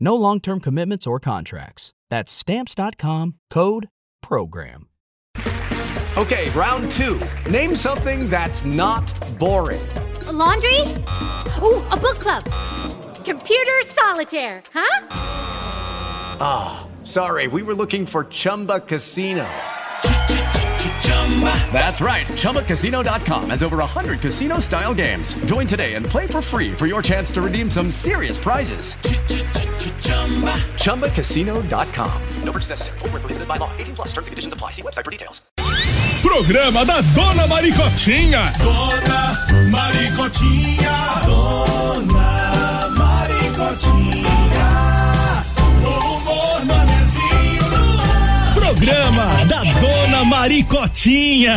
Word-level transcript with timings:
No 0.00 0.14
long 0.14 0.40
term 0.40 0.60
commitments 0.60 1.06
or 1.06 1.18
contracts. 1.20 1.92
That's 2.10 2.32
Stamps.com 2.32 3.34
code 3.50 3.88
PROGRAM. 4.22 4.88
Okay, 6.16 6.50
round 6.50 6.90
two. 6.92 7.20
Name 7.48 7.76
something 7.76 8.28
that's 8.28 8.64
not 8.64 9.06
boring. 9.38 9.86
A 10.26 10.32
laundry? 10.32 10.80
Ooh, 11.62 11.80
a 11.90 11.96
book 11.96 12.18
club. 12.18 12.44
Computer 13.24 13.80
solitaire, 13.84 14.62
huh? 14.74 15.06
Ah, 16.40 16.86
oh, 16.86 17.04
sorry, 17.04 17.46
we 17.46 17.62
were 17.62 17.74
looking 17.74 18.04
for 18.04 18.24
Chumba 18.24 18.80
Casino. 18.80 19.46
That's 21.72 22.00
right. 22.00 22.26
ChumbaCasino.com 22.26 23.50
has 23.50 23.62
over 23.62 23.76
100 23.78 24.20
casino 24.20 24.58
style 24.58 24.94
games. 24.94 25.34
Join 25.44 25.66
today 25.68 25.94
and 25.94 26.04
play 26.04 26.26
for 26.26 26.42
free 26.42 26.72
for 26.72 26.86
your 26.86 27.02
chance 27.02 27.30
to 27.32 27.40
redeem 27.42 27.70
some 27.70 27.90
serious 27.92 28.36
prizes. 28.36 28.94
ChumbaCasino.com. 30.82 32.22
No 32.42 32.52
purchase 32.52 32.70
necessary. 32.70 32.98
Full 32.98 33.08
prohibited 33.10 33.46
by 33.46 33.58
law. 33.58 33.70
18 33.78 33.94
plus 33.94 34.08
terms 34.08 34.26
and 34.26 34.32
conditions 34.32 34.52
apply. 34.52 34.72
See 34.72 34.82
website 34.82 35.04
for 35.04 35.10
details. 35.12 35.40
Programa 36.22 36.84
da 36.84 37.00
Dona 37.14 37.46
Maricotinha. 37.46 38.50
Dona 38.58 39.36
Maricotinha. 39.70 41.22
Dona 41.26 42.88
Maricotinha. 42.98 44.68
O 45.84 45.90
humor 45.90 46.64
manezinho 46.66 47.68
no 47.70 47.98
ar. 48.00 48.54
Programa 48.54 49.44
da 49.48 49.62
Dona 49.80 49.97
Maricotinha. 50.24 51.54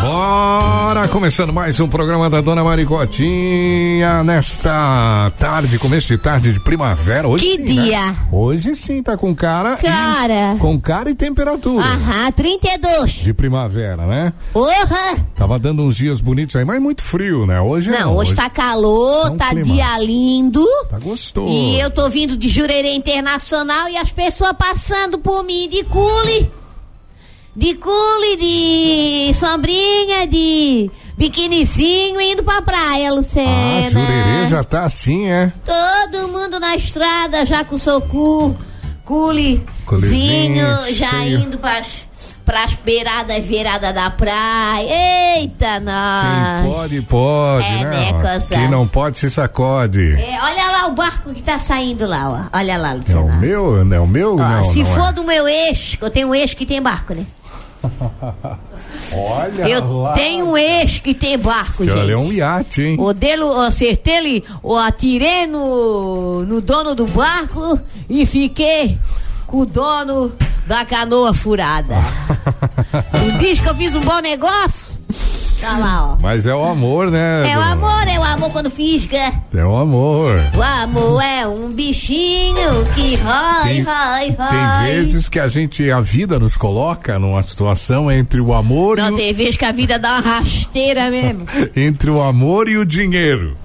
Bora! 0.00 1.08
Começando 1.08 1.52
mais 1.52 1.80
um 1.80 1.88
programa 1.88 2.30
da 2.30 2.40
Dona 2.40 2.62
Maricotinha 2.62 4.22
nesta 4.22 5.32
tarde, 5.38 5.78
começo 5.78 6.08
de 6.08 6.18
tarde 6.18 6.52
de 6.52 6.60
primavera. 6.60 7.26
Hoje 7.26 7.44
Que 7.44 7.52
sim, 7.66 7.74
né? 7.74 7.82
dia? 7.82 8.14
Hoje 8.30 8.74
sim, 8.74 9.02
tá 9.02 9.16
com 9.16 9.34
cara. 9.34 9.76
e- 9.80 9.84
Cara. 9.86 10.56
com 10.60 10.78
cara 10.78 11.10
e 11.10 11.14
temperatura. 11.14 11.84
Aham, 11.84 12.30
32. 12.32 13.12
De 13.12 13.32
primavera, 13.34 14.06
né? 14.06 14.32
Porra! 14.52 15.16
Tava 15.36 15.58
dando 15.58 15.82
uns 15.82 15.96
dias 15.96 16.20
bonitos 16.20 16.54
aí, 16.56 16.64
mas 16.64 16.80
muito 16.80 17.02
frio, 17.02 17.44
né? 17.46 17.60
Hoje 17.60 17.90
Não, 17.90 18.14
hoje 18.16 18.34
tá 18.34 18.48
calor, 18.48 19.26
Tá 19.30 19.32
um 19.32 19.36
tá 19.36 19.54
dia 19.54 19.98
lindo. 19.98 20.64
Tá 20.90 20.98
gostoso. 20.98 21.48
E 21.52 21.80
eu 21.80 21.90
tô 21.90 22.08
vindo 22.08 22.36
de 22.36 22.48
Jurerê 22.48 22.92
Internacional 22.94 23.88
e 23.88 23.96
as 23.96 24.10
pessoas 24.10 24.52
passando 24.52 25.18
por 25.18 25.42
mim 25.42 25.68
de 25.68 25.82
cule. 25.84 26.50
De 27.58 27.74
cule, 27.74 28.36
de 28.36 29.34
sombrinha, 29.34 30.28
de 30.28 30.88
biquinizinho 31.16 32.20
indo 32.20 32.44
pra 32.44 32.62
praia, 32.62 33.10
Ah, 33.10 33.12
Lucena. 33.12 33.90
Jurerê 33.90 34.46
já 34.48 34.62
tá 34.62 34.84
assim, 34.84 35.28
é? 35.28 35.52
Todo 35.64 36.28
mundo 36.28 36.60
na 36.60 36.76
estrada 36.76 37.44
já 37.44 37.64
com 37.64 37.76
seu 37.76 38.00
cu, 38.00 38.54
culezinho, 39.04 40.64
já 40.94 41.10
cheio. 41.10 41.40
indo 41.40 41.58
pras, 41.58 42.06
pras 42.44 42.74
beiradas, 42.74 43.44
beiradas 43.44 43.92
da 43.92 44.08
praia. 44.08 45.38
Eita, 45.40 45.80
nós. 45.80 46.62
Quem 46.62 46.72
pode, 46.72 47.02
pode, 47.02 47.66
É, 47.66 47.84
né? 47.86 48.12
né? 48.12 48.40
Quem 48.50 48.70
não 48.70 48.86
pode, 48.86 49.18
se 49.18 49.28
sacode. 49.28 50.12
É, 50.12 50.38
olha 50.40 50.64
lá 50.70 50.86
o 50.86 50.92
barco 50.92 51.34
que 51.34 51.42
tá 51.42 51.58
saindo 51.58 52.06
lá, 52.06 52.30
ó. 52.52 52.56
Olha 52.56 52.78
lá, 52.78 52.96
É 53.08 53.16
o 53.16 53.32
meu? 53.40 53.84
Não 53.84 53.96
é 53.96 54.00
o 54.00 54.06
meu? 54.06 54.34
Ó, 54.36 54.38
não, 54.38 54.62
se 54.62 54.84
não 54.84 54.94
for 54.94 55.08
é. 55.08 55.12
do 55.12 55.24
meu 55.24 55.48
eixo, 55.48 55.98
eu 56.00 56.08
tenho 56.08 56.28
um 56.28 56.34
eixo 56.36 56.54
que 56.56 56.64
tem 56.64 56.80
barco, 56.80 57.14
né? 57.14 57.26
Olha 59.14 59.68
Eu 59.68 60.00
lá. 60.02 60.12
tenho 60.12 60.46
um 60.50 60.56
eixo 60.56 61.02
que 61.02 61.14
tem 61.14 61.38
barco, 61.38 61.84
Que 61.84 61.88
gente. 61.90 61.98
olha, 61.98 62.12
é 62.12 62.16
um 62.16 62.32
iate, 62.32 62.82
hein? 62.82 62.96
O 62.98 63.12
dele, 63.12 63.42
eu 63.42 63.60
acertei 63.60 64.16
ele, 64.16 64.44
eu 64.62 64.76
atirei 64.76 65.46
no, 65.46 66.44
no 66.44 66.60
dono 66.60 66.94
do 66.94 67.06
barco 67.06 67.80
e 68.08 68.26
fiquei 68.26 68.98
com 69.46 69.58
o 69.58 69.66
dono 69.66 70.32
da 70.66 70.84
canoa 70.84 71.32
furada. 71.32 71.94
o 73.26 73.32
bicho 73.38 73.62
que 73.62 73.68
eu 73.68 73.74
fiz 73.74 73.94
um 73.94 74.00
bom 74.00 74.18
negócio. 74.20 74.98
Tá 75.60 75.76
lá, 75.78 76.12
ó. 76.14 76.16
Mas 76.20 76.46
é 76.46 76.54
o 76.54 76.64
amor, 76.64 77.10
né? 77.10 77.50
É 77.50 77.58
o 77.58 77.60
amor, 77.60 78.08
é 78.08 78.18
o 78.18 78.22
amor 78.24 78.50
quando 78.50 78.70
fisga. 78.70 79.32
É 79.54 79.64
o 79.64 79.76
amor. 79.76 80.40
O 80.56 80.62
amor 80.62 81.22
é 81.22 81.46
um 81.46 81.70
bichinho 81.72 82.84
que 82.94 83.16
vai, 83.16 83.74
Tem- 83.74 83.82
vai, 83.84 84.32
Tem 84.32 84.94
vezes 84.94 85.28
que 85.28 85.38
a 85.40 85.48
gente, 85.48 85.90
a 85.90 86.00
vida 86.00 86.38
nos 86.38 86.56
coloca 86.56 87.18
numa 87.18 87.42
situação 87.42 88.10
entre 88.10 88.40
o 88.40 88.52
amor 88.54 88.98
e 88.98 89.02
Não, 89.02 89.14
o, 89.14 89.16
tem 89.16 89.32
vezes 89.32 89.56
que 89.56 89.64
a 89.64 89.72
vida 89.72 89.98
dá 89.98 90.12
uma 90.12 90.20
rasteira 90.20 91.10
mesmo. 91.10 91.46
entre 91.76 92.10
o 92.10 92.22
amor 92.22 92.68
e 92.68 92.76
o 92.76 92.84
dinheiro. 92.86 93.56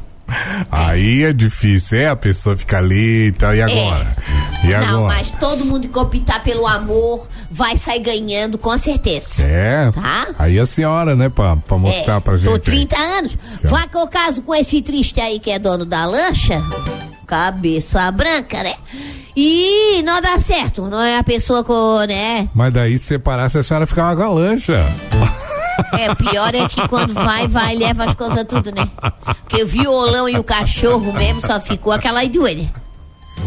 Aí 0.71 1.23
é 1.23 1.33
difícil, 1.33 1.99
é 1.99 2.07
a 2.07 2.15
pessoa 2.15 2.57
fica 2.57 2.77
ali 2.77 3.27
e 3.27 3.31
tal, 3.33 3.53
e 3.55 3.61
agora? 3.61 4.15
E 4.63 4.73
agora? 4.73 4.89
É. 4.89 4.91
Não, 4.91 5.03
mas 5.03 5.31
todo 5.31 5.65
mundo 5.65 5.87
que 5.87 5.99
optar 5.99 6.41
pelo 6.41 6.65
amor 6.65 7.27
vai 7.51 7.77
sair 7.77 7.99
ganhando, 7.99 8.57
com 8.57 8.75
certeza. 8.77 9.43
É. 9.45 9.91
Tá? 9.91 10.27
Aí 10.39 10.57
a 10.59 10.65
senhora, 10.65 11.15
né, 11.15 11.29
pra, 11.29 11.55
pra 11.57 11.77
mostrar 11.77 12.15
É, 12.15 12.19
pra 12.19 12.35
gente. 12.35 12.47
Tô 12.47 12.53
aí. 12.53 12.59
30 12.59 12.97
anos. 12.97 13.37
Vai 13.63 13.87
que 13.87 13.97
eu 13.97 14.07
caso 14.07 14.41
com 14.41 14.55
esse 14.55 14.81
triste 14.81 15.19
aí 15.19 15.39
que 15.39 15.51
é 15.51 15.59
dono 15.59 15.85
da 15.85 16.05
lancha, 16.05 16.61
cabeça 17.27 18.09
branca, 18.11 18.63
né? 18.63 18.73
E 19.35 20.01
não 20.03 20.21
dá 20.21 20.39
certo, 20.39 20.83
não 20.87 21.01
é 21.01 21.17
a 21.17 21.23
pessoa 21.23 21.63
com, 21.63 21.99
né? 22.07 22.47
Mas 22.53 22.71
daí 22.71 22.97
se 22.97 23.05
separasse 23.05 23.57
a 23.57 23.63
senhora 23.63 23.85
ficava 23.87 24.15
com 24.15 24.23
a 24.23 24.29
lancha. 24.29 24.85
É, 25.99 26.11
o 26.11 26.15
pior 26.15 26.53
é 26.55 26.67
que 26.67 26.87
quando 26.87 27.13
vai, 27.13 27.47
vai, 27.47 27.75
leva 27.75 28.05
as 28.05 28.13
coisas 28.13 28.43
tudo, 28.47 28.71
né? 28.71 28.89
Porque 29.41 29.63
o 29.63 29.67
violão 29.67 30.27
e 30.27 30.37
o 30.37 30.43
cachorro 30.43 31.11
mesmo 31.13 31.41
só 31.41 31.59
ficou 31.59 31.91
aquela 31.93 32.25
doida. 32.27 32.65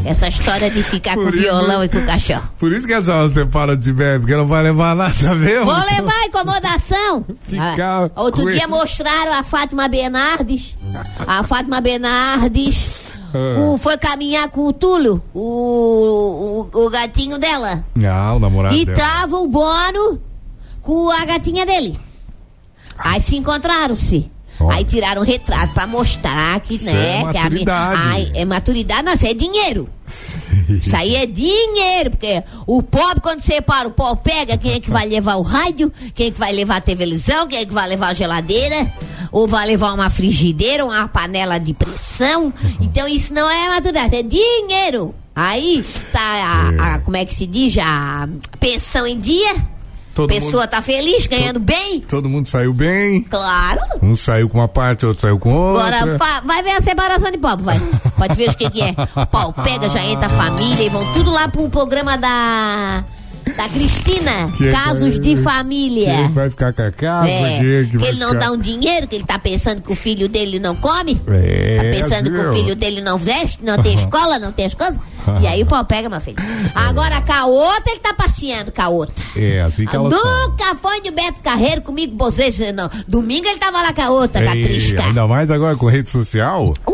Essa 0.04 0.28
história 0.28 0.70
de 0.70 0.82
ficar 0.82 1.14
com 1.14 1.20
o 1.22 1.24
Por 1.24 1.34
isso- 1.34 1.42
violão 1.42 1.82
e 1.82 1.88
com 1.88 1.98
o 1.98 2.06
cachorro. 2.06 2.48
Por 2.58 2.72
isso 2.72 2.86
que 2.86 2.92
a 2.92 3.02
senhora 3.02 3.32
separa 3.32 3.76
de 3.76 3.92
bebê, 3.92 4.18
porque 4.20 4.36
não 4.36 4.46
vai 4.46 4.62
levar 4.62 4.94
nada 4.94 5.34
mesmo. 5.34 5.64
Vou 5.64 5.74
levar 5.74 6.24
incomodação. 6.26 7.24
Ficar 7.40 8.10
Ah, 8.14 8.22
outro 8.22 8.48
dia 8.50 8.68
mostraram 8.68 9.32
a 9.34 9.42
Fátima 9.42 9.88
Bernardes. 9.88 10.76
A 11.26 11.42
Fátima 11.44 11.80
Bernardes 11.80 12.88
Ah. 13.34 13.58
o- 13.60 13.78
foi 13.78 13.96
caminhar 13.96 14.48
com 14.48 14.66
o 14.66 14.72
Túlio, 14.72 15.20
o, 15.34 16.68
o, 16.72 16.84
o 16.86 16.90
gatinho 16.90 17.38
dela. 17.38 17.82
Ah, 18.08 18.34
o 18.34 18.38
namorado 18.38 18.74
E 18.76 18.84
dela. 18.84 18.96
tava 18.98 19.36
o 19.36 19.48
Bono 19.48 20.20
com 20.82 21.10
a 21.10 21.24
gatinha 21.24 21.66
dele. 21.66 21.98
Aí 22.98 23.20
se 23.20 23.36
encontraram-se. 23.36 24.30
Aí 24.70 24.84
tiraram 24.84 25.20
um 25.20 25.24
retrato 25.24 25.74
pra 25.74 25.86
mostrar 25.86 26.58
que, 26.60 26.74
Isso 26.76 26.86
né? 26.86 27.16
é 27.18 27.18
que 27.30 27.36
a 27.36 27.42
maturidade. 27.42 28.00
Ai, 28.02 28.30
é 28.34 28.44
maturidade, 28.46 29.02
não, 29.02 29.12
isso 29.12 29.26
é 29.26 29.34
dinheiro. 29.34 29.86
Isso 30.68 30.96
aí 30.96 31.14
é 31.14 31.26
dinheiro, 31.26 32.10
porque 32.12 32.42
o 32.66 32.82
pobre, 32.82 33.20
quando 33.20 33.40
separa, 33.40 33.86
o 33.86 33.90
pau 33.90 34.16
pega, 34.16 34.56
quem 34.56 34.72
é 34.72 34.80
que 34.80 34.88
vai 34.90 35.06
levar 35.06 35.34
o 35.34 35.42
rádio, 35.42 35.92
quem 36.14 36.28
é 36.28 36.30
que 36.30 36.38
vai 36.38 36.52
levar 36.52 36.76
a 36.76 36.80
televisão, 36.80 37.46
quem 37.46 37.58
é 37.58 37.66
que 37.66 37.72
vai 37.74 37.86
levar 37.86 38.08
a 38.08 38.14
geladeira, 38.14 38.90
ou 39.30 39.46
vai 39.46 39.66
levar 39.66 39.92
uma 39.92 40.08
frigideira, 40.08 40.86
uma 40.86 41.06
panela 41.06 41.58
de 41.58 41.74
pressão. 41.74 42.50
Então 42.80 43.06
isso 43.06 43.34
não 43.34 43.50
é 43.50 43.68
maturidade, 43.68 44.16
é 44.16 44.22
dinheiro. 44.22 45.14
Aí 45.34 45.84
tá 46.10 46.18
a, 46.78 46.94
a- 46.94 46.98
como 47.00 47.16
é 47.18 47.26
que 47.26 47.34
se 47.34 47.46
diz, 47.46 47.76
a 47.78 48.26
pensão 48.58 49.06
em 49.06 49.20
dia, 49.20 49.54
Todo 50.16 50.28
pessoa 50.28 50.62
mundo, 50.62 50.70
tá 50.70 50.82
feliz, 50.82 51.26
ganhando 51.26 51.60
bem, 51.60 52.00
todo 52.00 52.28
mundo 52.28 52.48
saiu 52.48 52.72
bem. 52.72 53.22
claro. 53.22 53.80
Um 54.02 54.16
saiu 54.16 54.48
com 54.48 54.58
uma 54.58 54.66
parte, 54.68 55.06
outro 55.06 55.20
saiu 55.22 55.38
com 55.38 55.52
outra. 55.54 55.98
Agora 55.98 56.18
fa- 56.18 56.40
vai 56.44 56.62
ver 56.62 56.70
a 56.72 56.80
separação 56.80 57.30
de 57.30 57.38
pobre, 57.38 57.64
vai. 57.64 57.78
Pode 58.16 58.34
ver 58.34 58.48
o 58.50 58.56
que, 58.56 58.70
que 58.70 58.82
é. 58.82 58.94
Pau 59.30 59.52
pega, 59.52 59.88
já 59.88 60.02
entra 60.04 60.26
a 60.26 60.30
família 60.30 60.82
e 60.82 60.88
vão 60.88 61.04
tudo 61.12 61.30
lá 61.30 61.46
pro 61.48 61.68
programa 61.68 62.16
da. 62.16 63.04
Da 63.56 63.68
Cristina, 63.68 64.50
Que 64.56 64.70
casos 64.72 65.18
vai- 65.18 65.18
de 65.20 65.36
família. 65.36 66.06
Quem 66.16 66.28
vai 66.30 66.50
ficar 66.50 66.72
com 66.72 66.82
a 66.82 66.90
casa? 66.90 67.28
É, 67.30 67.40
vai 67.40 68.08
ele 68.08 68.18
não 68.18 68.28
ficar- 68.30 68.38
dá 68.40 68.50
um 68.52 68.56
dinheiro, 68.58 69.06
que 69.06 69.14
ele 69.14 69.24
tá 69.24 69.38
pensando 69.38 69.80
que 69.80 69.90
o 69.92 69.94
filho 69.94 70.28
dele 70.28 70.58
não 70.58 70.74
come. 70.74 71.20
É, 71.28 71.76
Tá 71.76 71.82
pensando 72.02 72.30
que 72.30 72.36
o 72.36 72.42
viu? 72.42 72.52
filho 72.52 72.74
dele 72.74 73.00
não 73.00 73.16
veste, 73.16 73.62
não 73.62 73.78
tem 73.82 73.94
escola, 73.94 74.38
não 74.38 74.50
tem 74.52 74.66
as 74.66 74.74
coisas. 74.74 74.98
E 75.40 75.46
aí 75.46 75.62
o 75.62 75.66
pau 75.66 75.84
pega, 75.84 76.08
meu 76.08 76.20
filho. 76.20 76.36
Agora 76.74 77.20
com 77.22 77.32
a 77.32 77.46
outra, 77.46 77.90
ele 77.92 78.00
tá 78.00 78.14
passeando 78.14 78.70
com 78.72 78.82
a 78.82 78.88
outra. 78.88 79.14
É, 79.36 79.60
assim 79.62 79.86
que 79.86 79.94
ela 79.96 80.08
Nunca 80.10 80.74
foi 80.76 81.00
de 81.00 81.10
Beto 81.10 81.42
Carreiro 81.42 81.82
comigo, 81.82 82.14
vocês, 82.16 82.58
não. 82.74 82.88
Domingo 83.08 83.46
ele 83.48 83.58
tava 83.58 83.80
lá 83.82 83.92
com 83.92 84.02
a 84.02 84.10
outra, 84.10 84.42
com 84.42 84.48
a 84.50 84.52
Trisca. 84.52 85.02
Ainda 85.04 85.26
mais 85.26 85.50
agora 85.50 85.76
com 85.76 85.86
rede 85.86 86.10
social. 86.10 86.72
Uh! 86.86 86.92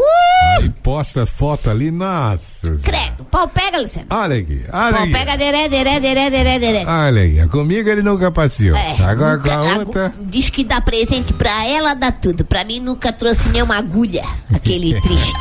Aí 0.62 0.69
posta 0.82 1.26
foto 1.26 1.70
ali, 1.70 1.91
nossa. 1.91 2.76
Credo, 2.82 3.25
pau 3.31 3.49
pega, 3.49 3.79
Luciano. 3.81 4.06
Olha 4.11 4.37
aqui, 4.38 4.64
olha 4.73 4.93
Pau 4.93 5.03
aqui. 5.03 5.12
pega, 5.12 5.37
deré, 5.37 5.69
deré, 5.69 6.00
deré, 6.00 6.31
deré, 6.31 6.59
deré. 6.59 6.85
Olha 6.87 7.23
aí, 7.23 7.49
comigo 7.49 7.88
ele 7.88 8.03
nunca 8.03 8.31
passeou. 8.31 8.76
É, 8.76 9.03
agora 9.05 9.37
nunca- 9.37 9.49
com 9.50 9.55
a 9.69 9.79
outra. 9.79 10.14
Diz 10.20 10.49
que 10.50 10.64
dá 10.64 10.81
presente 10.81 11.32
pra 11.32 11.67
ela, 11.67 11.94
dá 11.94 12.12
tudo. 12.12 12.44
Pra 12.44 12.64
mim 12.64 12.81
nunca 12.81 13.12
trouxe 13.12 13.49
nenhuma 13.49 13.76
agulha. 13.76 14.25
Aquele 14.55 14.99
triste. 15.03 15.32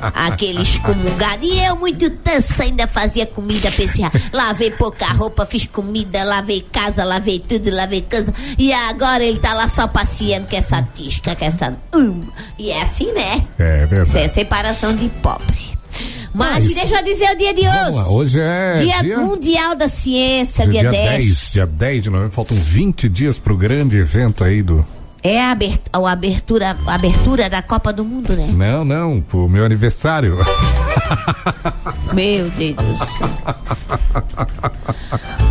aquele 0.00 0.62
excomungado. 0.62 1.44
E 1.44 1.64
eu, 1.64 1.76
muito 1.76 2.08
tanso, 2.10 2.62
ainda 2.62 2.86
fazia 2.86 3.26
comida 3.26 3.70
pra 3.70 3.84
esse 3.84 4.02
Lavei 4.32 4.70
pouca 4.70 5.06
roupa, 5.06 5.44
fiz 5.46 5.66
comida, 5.66 6.22
lavei 6.24 6.60
casa, 6.60 7.04
lavei 7.04 7.38
tudo, 7.38 7.70
lavei 7.70 8.00
casa. 8.02 8.32
E 8.58 8.72
agora 8.72 9.24
ele 9.24 9.38
tá 9.38 9.52
lá 9.54 9.68
só 9.68 9.86
passeando 9.88 10.46
com 10.48 10.56
essa 10.56 10.82
tisca, 10.82 11.34
com 11.34 11.44
essa. 11.44 11.76
Hum. 11.94 12.22
E 12.58 12.70
é 12.70 12.82
assim, 12.82 13.12
né? 13.12 13.44
É 13.58 13.86
verdade. 13.86 14.10
Separação 14.36 14.94
de 14.94 15.08
pobre. 15.22 15.56
Mas, 16.34 16.66
Mas- 16.66 16.74
deixa 16.74 16.96
eu 16.98 17.02
dizer 17.04 17.30
o 17.32 17.36
dia 17.38 17.54
de 17.54 17.62
Vamos 17.62 17.96
lá, 17.96 18.02
hoje. 18.08 18.38
hoje 18.38 18.40
é 18.40 18.76
Dia, 18.76 19.02
dia, 19.02 19.18
Mundial 19.18 19.74
da 19.74 19.88
Ciência, 19.88 20.66
hoje 20.66 20.76
é 20.76 20.80
dia, 20.80 20.90
dia 20.90 20.90
10. 20.90 21.24
10. 21.24 21.52
Dia 21.52 21.66
10 21.66 22.02
de 22.02 22.10
novembro, 22.10 22.30
faltam 22.32 22.54
20 22.54 23.08
dias 23.08 23.38
pro 23.38 23.56
grande 23.56 23.96
evento 23.96 24.44
aí 24.44 24.62
do. 24.62 24.86
É 25.28 25.42
a 25.42 25.50
abert- 25.50 25.80
a 25.92 26.10
abertura, 26.12 26.76
a 26.86 26.94
abertura 26.94 27.50
da 27.50 27.60
Copa 27.62 27.92
do 27.92 28.04
Mundo, 28.04 28.36
né? 28.36 28.46
Não, 28.52 28.84
não, 28.84 29.20
pro 29.20 29.48
meu 29.48 29.64
aniversário. 29.64 30.36
Meu 32.14 32.48
Deus 32.50 32.76
do 32.76 32.96
céu. 32.96 33.30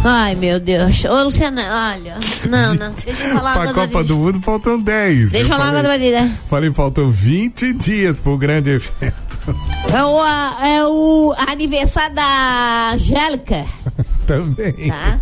Ai, 0.03 0.35
meu 0.35 0.59
Deus. 0.59 1.03
Ô, 1.05 1.23
Luciana, 1.23 1.91
olha. 1.93 2.17
Não, 2.49 2.73
não. 2.75 2.91
Deixa 2.93 3.09
eu 3.23 3.33
falar 3.35 3.53
pra 3.53 3.73
coisa. 3.73 3.73
Copa 3.73 4.03
do 4.03 4.17
Mundo 4.17 4.41
faltam 4.41 4.79
10. 4.79 5.31
Deixa 5.31 5.45
eu 5.53 5.57
falar 5.57 5.71
falei, 5.83 5.83
pra 5.83 6.25
ti, 6.27 6.31
falei, 6.49 6.73
faltam 6.73 7.09
20 7.11 7.73
dias 7.73 8.19
pro 8.19 8.37
grande 8.37 8.71
evento. 8.71 9.55
É 9.93 10.03
o, 10.03 10.25
é 10.65 10.85
o 10.87 11.35
aniversário 11.51 12.15
da 12.15 12.91
Angélica, 12.93 13.65
Também. 14.25 14.73
tá? 14.89 15.19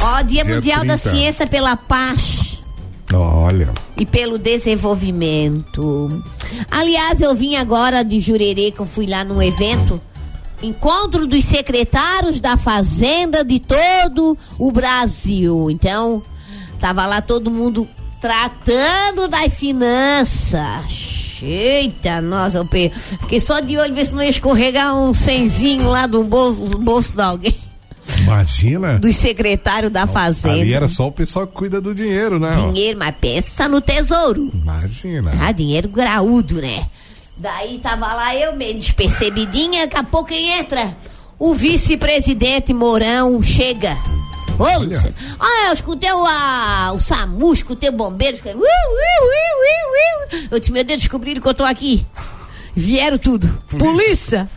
Ó, 0.00 0.22
Dia, 0.22 0.44
Dia 0.44 0.54
Mundial 0.54 0.84
da 0.84 0.96
30. 0.96 1.10
Ciência 1.10 1.46
pela 1.46 1.76
Paz 1.76 2.55
Olha. 3.12 3.72
e 3.96 4.04
pelo 4.04 4.38
Desenvolvimento. 4.38 6.22
Aliás, 6.70 7.20
eu 7.20 7.34
vim 7.34 7.56
agora 7.56 8.02
de 8.04 8.20
Jurerê, 8.20 8.70
que 8.70 8.80
eu 8.80 8.86
fui 8.86 9.06
lá 9.06 9.24
num 9.24 9.40
evento. 9.42 10.00
Encontro 10.62 11.26
dos 11.26 11.44
secretários 11.44 12.40
da 12.40 12.56
Fazenda 12.56 13.44
de 13.44 13.58
todo 13.60 14.36
o 14.58 14.72
Brasil. 14.72 15.70
Então, 15.70 16.22
tava 16.80 17.06
lá 17.06 17.20
todo 17.20 17.50
mundo 17.50 17.88
tratando 18.20 19.28
das 19.28 19.54
finanças. 19.54 21.38
Eita, 21.42 22.22
nossa, 22.22 22.58
eu 22.58 22.68
fiquei 23.20 23.38
só 23.38 23.60
de 23.60 23.76
olho 23.76 23.94
ver 23.94 24.06
se 24.06 24.14
não 24.14 24.22
ia 24.22 24.30
escorregar 24.30 24.96
um 24.96 25.12
cenzinho 25.12 25.86
lá 25.86 26.06
do 26.06 26.24
bolso, 26.24 26.64
do 26.64 26.78
bolso 26.78 27.14
de 27.14 27.22
alguém. 27.22 27.65
Imagina. 28.26 28.98
Dos 28.98 29.16
secretários 29.16 29.92
da 29.92 30.06
Fazenda. 30.06 30.54
Ali 30.60 30.72
era 30.74 30.88
só 30.88 31.06
o 31.06 31.12
pessoal 31.12 31.46
que 31.46 31.54
cuida 31.54 31.80
do 31.80 31.94
dinheiro, 31.94 32.38
né? 32.38 32.50
ó. 32.56 32.66
Dinheiro, 32.68 32.98
mas 32.98 33.14
pensa 33.20 33.68
no 33.68 33.80
tesouro. 33.80 34.50
Imagina. 34.52 35.32
Ah, 35.40 35.52
dinheiro 35.52 35.88
graúdo, 35.88 36.60
né? 36.60 36.86
Daí 37.36 37.78
tava 37.78 38.12
lá 38.12 38.34
eu 38.34 38.56
meio 38.56 38.78
despercebidinha, 38.78 39.86
daqui 39.86 39.96
a 39.96 40.02
pouco 40.02 40.28
quem 40.30 40.58
entra? 40.58 40.96
O 41.38 41.54
vice-presidente 41.54 42.72
Mourão 42.72 43.40
chega. 43.42 43.96
Ô, 44.58 44.78
Luciano. 44.78 45.14
Ah, 45.38 45.66
eu 45.68 45.74
escutei 45.74 46.10
o, 46.10 46.24
a, 46.26 46.92
o 46.94 46.98
SAMU, 46.98 47.52
escutei 47.52 47.90
o 47.90 47.92
bombeiro. 47.92 48.36
Escutei, 48.36 48.54
"Ui, 48.54 48.62
ui, 48.62 48.66
ui, 49.28 50.32
ui, 50.32 50.38
ui". 50.40 50.48
Eu 50.50 50.58
disse, 50.58 50.72
meu 50.72 50.82
Deus, 50.82 51.02
descobriram 51.02 51.42
que 51.42 51.48
eu 51.48 51.52
tô 51.54 51.62
aqui. 51.62 52.06
Vieram 52.74 53.18
tudo. 53.18 53.46
Polícia, 53.78 54.48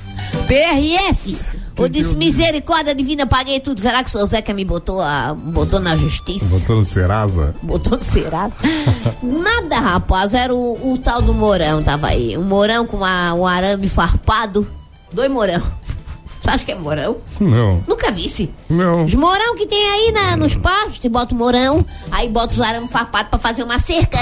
PRF. 0.48 1.38
Eu 1.80 1.88
disse, 1.90 2.16
misericórdia 2.16 2.94
divina, 2.94 3.26
paguei 3.26 3.60
tudo. 3.60 3.82
Será 3.82 4.04
que 4.04 4.10
o 4.10 4.12
seu 4.12 4.26
Zeca 4.26 4.54
me 4.54 4.66
botou, 4.66 5.02
a, 5.02 5.34
botou 5.34 5.80
na 5.80 5.96
justiça? 5.96 6.46
Botou 6.60 6.76
no 6.78 6.84
Serasa? 6.86 7.56
Botou 7.64 7.98
no 7.98 8.04
Serasa? 8.04 8.56
Nada, 9.24 9.80
rapaz. 9.80 10.34
Era 10.34 10.54
o, 10.54 10.94
o 10.94 10.98
tal 10.98 11.22
do 11.22 11.34
Mourão, 11.34 11.82
tava 11.82 12.08
aí. 12.08 12.38
Um 12.38 12.44
Mourão 12.44 12.86
com 12.86 12.98
uma- 12.98 13.34
um 13.34 13.46
arame 13.48 13.88
farpado. 13.88 14.70
Dois 15.12 15.32
Mourão. 15.32 15.62
Você 16.42 16.50
acha 16.50 16.66
que 16.66 16.72
é 16.72 16.76
Mourão? 16.76 17.18
Não. 17.40 17.84
Nunca 17.88 18.12
vi 18.12 18.30
se. 18.30 18.50
Não. 18.70 19.04
Os 19.04 19.14
Mourão 19.14 19.56
que 19.56 19.66
tem 19.66 19.84
aí 19.92 20.12
na, 20.14 20.38
nos 20.38 20.56
pastos, 20.56 21.00
bota 21.12 21.34
o 21.36 21.38
Mourão, 21.38 21.86
aí 22.12 22.30
bota 22.30 22.54
os 22.54 22.62
arame 22.62 22.88
farpado 22.88 23.30
pra 23.30 23.38
fazer 23.38 23.62
uma 23.64 23.78
cerca. 23.78 24.20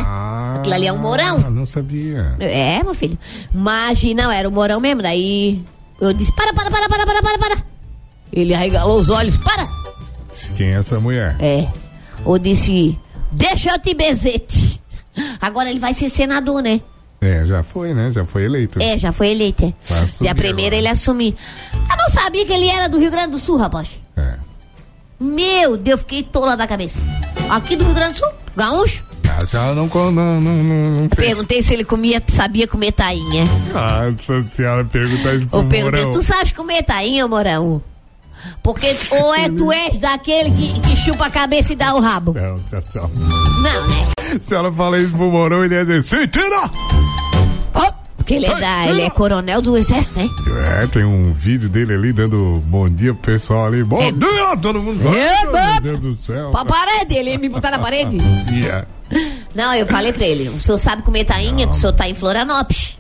Aquilo 0.56 0.74
ali 0.76 0.88
é 0.88 0.94
um 0.94 0.98
Mourão. 0.98 1.44
Ah, 1.46 1.50
não 1.52 1.66
sabia. 1.68 2.36
É, 2.40 2.82
meu 2.84 2.96
filho. 2.96 3.18
Mas 3.54 4.02
não, 4.16 4.32
era 4.32 4.50
o 4.50 4.52
Mourão 4.52 4.80
mesmo. 4.80 5.04
Daí 5.04 5.64
eu 6.02 6.14
disse: 6.14 6.32
para, 6.34 6.54
para, 6.54 6.70
para, 6.70 6.88
para, 6.90 7.06
para, 7.06 7.22
para, 7.22 7.38
para. 7.40 7.64
Ele 8.32 8.54
arregalou 8.54 9.00
os 9.00 9.10
olhos: 9.10 9.38
para. 9.38 9.68
Quem 10.56 10.70
é 10.70 10.78
essa 10.78 11.00
mulher? 11.00 11.36
É. 11.40 11.68
Ou 12.26 12.38
disse, 12.38 12.98
deixa 13.32 13.72
eu 13.72 13.80
te 13.80 13.94
bezete. 13.94 14.82
Agora 15.42 15.70
ele 15.70 15.80
vai 15.80 15.94
ser 15.94 16.10
senador, 16.10 16.62
né? 16.62 16.82
É, 17.20 17.44
já 17.46 17.64
foi, 17.64 17.94
né? 17.94 18.12
Já 18.12 18.24
foi 18.26 18.44
eleito. 18.44 18.80
É, 18.82 18.98
já 18.98 19.12
foi 19.12 19.30
eleito. 19.32 19.66
é. 19.66 19.74
E 20.22 20.28
a 20.28 20.36
primeira 20.36 20.76
agora. 20.76 20.76
ele 20.76 20.88
assumir. 20.88 21.36
Eu 21.74 21.98
não 21.98 22.10
sabia 22.10 22.46
que 22.46 22.54
ele 22.54 22.68
era 22.70 22.88
do 22.88 23.00
Rio 23.00 23.10
Grande 23.10 23.32
do 23.32 23.40
Sul, 23.40 23.58
rapaz. 23.58 24.00
É. 24.16 24.36
Meu 25.20 25.76
Deus, 25.78 26.02
fiquei 26.02 26.22
tola 26.22 26.56
da 26.56 26.68
cabeça. 26.68 27.00
Aqui 27.50 27.76
do 27.76 27.86
Rio 27.86 27.96
Grande 27.96 28.20
do 28.20 28.26
Sul, 28.26 28.34
gaúcho. 28.56 29.04
Ah, 29.48 29.74
já 29.74 29.74
não, 29.74 29.88
não, 30.12 30.42
não, 30.42 30.64
não, 30.64 31.10
fez. 31.10 31.30
Perguntei 31.30 31.62
se 31.62 31.74
ele 31.74 31.84
comia, 31.84 32.22
sabia 32.28 32.68
comer 32.68 32.92
tainha. 32.92 33.46
Nossa 33.74 34.42
senhora, 34.42 34.84
pergunta 34.86 35.34
isso 35.34 35.48
pro 35.48 35.60
Eu 35.60 35.66
perguntei, 35.66 36.00
Mourão. 36.04 36.12
tu 36.12 36.22
sabes 36.22 36.52
comer 36.52 36.84
tainha, 36.84 37.28
Morão? 37.28 37.82
Porque 38.62 38.96
ou 39.10 39.36
é 39.36 39.50
tu 39.50 39.72
és 39.72 39.98
daquele 40.00 40.52
que, 40.52 40.80
que 40.82 40.96
chupa 40.96 41.26
a 41.26 41.30
cabeça 41.30 41.74
e 41.74 41.76
dá 41.76 41.94
o 41.96 42.00
rabo. 42.00 42.34
Não, 42.34 42.60
tchau, 42.60 42.82
tchau. 42.90 43.12
Não, 43.16 43.88
né? 43.88 44.08
Se 44.32 44.36
a 44.36 44.42
senhora 44.42 44.72
fala 44.72 45.00
isso 45.00 45.12
pro 45.12 45.32
Mourão, 45.32 45.64
ele 45.64 45.76
ia 45.76 45.86
dizer, 45.86 46.02
sim, 46.04 46.28
tira! 46.28 46.70
Porque 48.18 48.34
ele 48.34 48.46
é, 48.46 48.60
da, 48.60 48.88
ele 48.88 49.02
é 49.04 49.10
coronel 49.10 49.62
do 49.62 49.78
exército, 49.78 50.20
né? 50.20 50.30
É, 50.82 50.88
tem 50.88 51.06
um 51.06 51.32
vídeo 51.32 51.70
dele 51.70 51.94
ali 51.94 52.12
dando 52.12 52.62
bom 52.66 52.90
dia 52.90 53.14
pro 53.14 53.24
pessoal 53.32 53.68
ali. 53.68 53.86
Bom 53.86 54.02
É. 54.02 54.12
dia, 54.12 54.58
todo 54.62 54.82
mundo. 54.82 55.02
É, 55.16 55.46
Meu. 55.46 55.82
Deus 55.82 56.00
do 56.00 56.22
céu. 56.22 56.52
Pra 56.52 56.66
parede, 56.66 57.16
ele 57.16 57.38
me 57.38 57.48
botar 57.48 57.72
na 57.72 57.80
parede. 57.80 58.18
Yeah. 58.52 58.86
Não, 59.58 59.74
eu 59.74 59.88
falei 59.88 60.14
pra 60.14 60.24
ele, 60.24 60.50
o 60.50 60.60
senhor 60.60 60.78
sabe 60.78 61.02
comer 61.02 61.24
tainha, 61.24 61.66
que 61.66 61.76
o 61.76 61.80
senhor 61.80 61.92
tá 61.92 62.08
em 62.08 62.14
Florianópolis. 62.14 63.00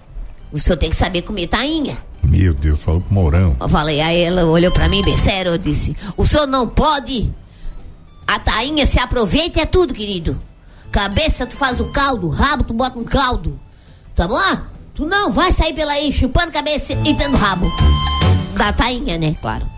O 0.51 0.57
senhor 0.57 0.75
tem 0.75 0.89
que 0.89 0.95
saber 0.95 1.21
comer 1.21 1.45
tainha. 1.45 1.95
Meu 2.23 2.51
Deus, 2.51 2.79
falou 2.79 2.99
pro 2.99 3.13
Mourão. 3.13 3.55
Eu 3.61 3.69
falei, 3.69 4.01
aí 4.01 4.21
ela 4.21 4.43
olhou 4.43 4.71
pra 4.71 4.89
mim, 4.89 5.03
bem 5.03 5.15
sério, 5.15 5.51
eu 5.51 5.57
disse, 5.59 5.95
o 6.17 6.25
senhor 6.25 6.47
não 6.47 6.67
pode. 6.67 7.31
A 8.25 8.39
tainha 8.39 8.87
se 8.87 8.99
aproveita 8.99 9.61
é 9.61 9.67
tudo, 9.67 9.93
querido. 9.93 10.41
Cabeça, 10.91 11.45
tu 11.45 11.55
faz 11.55 11.79
o 11.79 11.91
caldo, 11.91 12.27
rabo, 12.27 12.63
tu 12.63 12.73
bota 12.73 12.97
um 12.97 13.03
caldo. 13.03 13.59
Tá 14.15 14.27
bom? 14.27 14.41
Tu 14.95 15.05
não 15.05 15.31
vai 15.31 15.53
sair 15.53 15.73
pela 15.73 15.93
aí 15.93 16.11
chupando 16.11 16.51
cabeça 16.51 16.93
e 17.05 17.13
dando 17.13 17.37
rabo. 17.37 17.71
Da 18.55 18.73
tainha, 18.73 19.15
né? 19.15 19.35
Claro. 19.39 19.69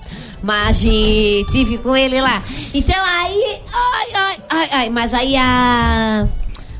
Mas 0.41 0.85
e, 0.85 1.45
tive 1.51 1.77
com 1.79 1.93
ele 1.93 2.21
lá. 2.21 2.41
Então 2.73 2.95
aí. 3.03 3.61
Ai, 3.73 4.07
ai, 4.15 4.37
ai, 4.49 4.69
ai. 4.71 4.89
Mas 4.89 5.13
aí 5.13 5.35
a. 5.35 6.25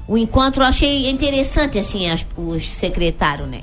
O 0.10 0.18
encontro 0.18 0.64
eu 0.64 0.68
achei 0.68 1.08
interessante, 1.10 1.78
assim, 1.78 2.10
as- 2.10 2.26
os 2.36 2.68
secretários, 2.68 3.48
né? 3.48 3.62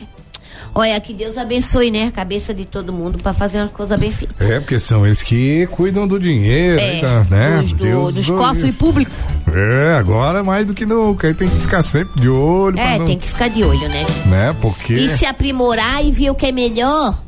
Olha, 0.73 1.01
que 1.01 1.13
Deus 1.15 1.37
abençoe, 1.39 1.91
né? 1.91 2.05
A 2.09 2.13
cabeça 2.13 2.53
de 2.55 2.65
todo 2.67 2.93
mundo 2.93 3.19
pra 3.19 3.33
fazer 3.33 3.59
uma 3.59 3.69
coisa 3.69 3.97
bem 3.97 4.11
feita. 4.13 4.35
É, 4.45 4.61
porque 4.61 4.79
são 4.79 5.05
eles 5.07 5.23
que 5.23 5.67
cuidam 5.73 6.07
do 6.07 6.21
dinheiro, 6.21 6.79
É, 6.79 6.99
então, 6.99 7.25
né? 7.31 7.59
dos, 7.63 7.73
do- 7.73 7.79
Deus 7.85 8.15
dos 8.15 8.29
o 8.29 8.37
cofres 8.37 8.77
públicos. 8.77 9.13
É, 9.53 9.97
agora 9.99 10.45
mais 10.45 10.67
do 10.67 10.73
que 10.75 10.87
nunca. 10.87 11.27
Aí 11.27 11.35
tem 11.35 11.49
que 11.49 11.57
ficar 11.57 11.83
sempre 11.83 12.21
de 12.21 12.29
olho. 12.29 12.79
É, 12.79 12.99
não, 12.99 13.07
tem 13.07 13.19
que 13.19 13.27
ficar 13.27 13.49
de 13.49 13.65
olho, 13.65 13.89
né? 13.89 14.05
Né, 14.27 14.57
porque... 14.61 14.95
E 14.95 15.09
se 15.09 15.25
aprimorar 15.27 16.05
e 16.05 16.13
ver 16.13 16.31
o 16.31 16.35
que 16.35 16.47
é 16.47 16.53
melhor 16.53 17.19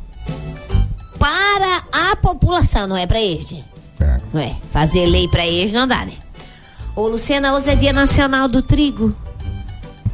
para 1.17 1.83
a 1.91 2.15
população, 2.17 2.87
não 2.87 2.95
é 2.97 3.05
pra 3.05 3.19
eles? 3.19 3.47
É. 3.99 4.17
Não 4.31 4.39
é? 4.41 4.55
Fazer 4.71 5.05
lei 5.07 5.27
pra 5.27 5.45
eles 5.45 5.73
não 5.73 5.87
dá, 5.87 6.05
né? 6.05 6.13
Ô, 6.99 7.07
Luciana, 7.07 7.53
hoje 7.55 7.69
é 7.69 7.75
dia 7.77 7.93
nacional 7.93 8.49
do 8.49 8.61
trigo. 8.61 9.15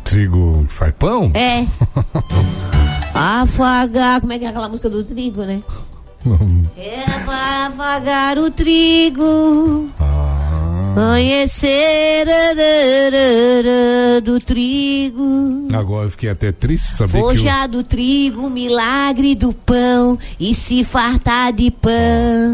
Trigo 0.03 0.67
faz 0.69 0.93
pão? 0.93 1.31
É. 1.33 1.65
Afagar, 3.11 4.21
como 4.21 4.31
é 4.33 4.37
que 4.37 4.45
é 4.45 4.49
aquela 4.49 4.69
música 4.69 4.87
do 4.87 5.03
trigo, 5.03 5.41
né? 5.43 5.63
É 6.77 7.01
pra 7.25 7.67
afagar 7.67 8.37
o 8.37 8.51
trigo. 8.51 9.89
Ah, 9.99 10.93
Conhecer 10.95 12.27
ararara 12.29 14.21
do 14.23 14.39
trigo. 14.39 15.67
agora 15.73 16.05
eu 16.05 16.11
fiquei 16.11 16.29
até 16.29 16.51
triste 16.51 16.97
saber 16.97 17.13
que. 17.13 17.17
o- 17.19 17.21
Forjar 17.29 17.67
do 17.67 17.81
trigo, 17.81 18.47
milagre 18.47 19.33
do 19.33 19.53
pão 19.53 20.19
e 20.39 20.53
se 20.53 20.83
fartar 20.83 21.51
de 21.51 21.71
pão. 21.71 21.91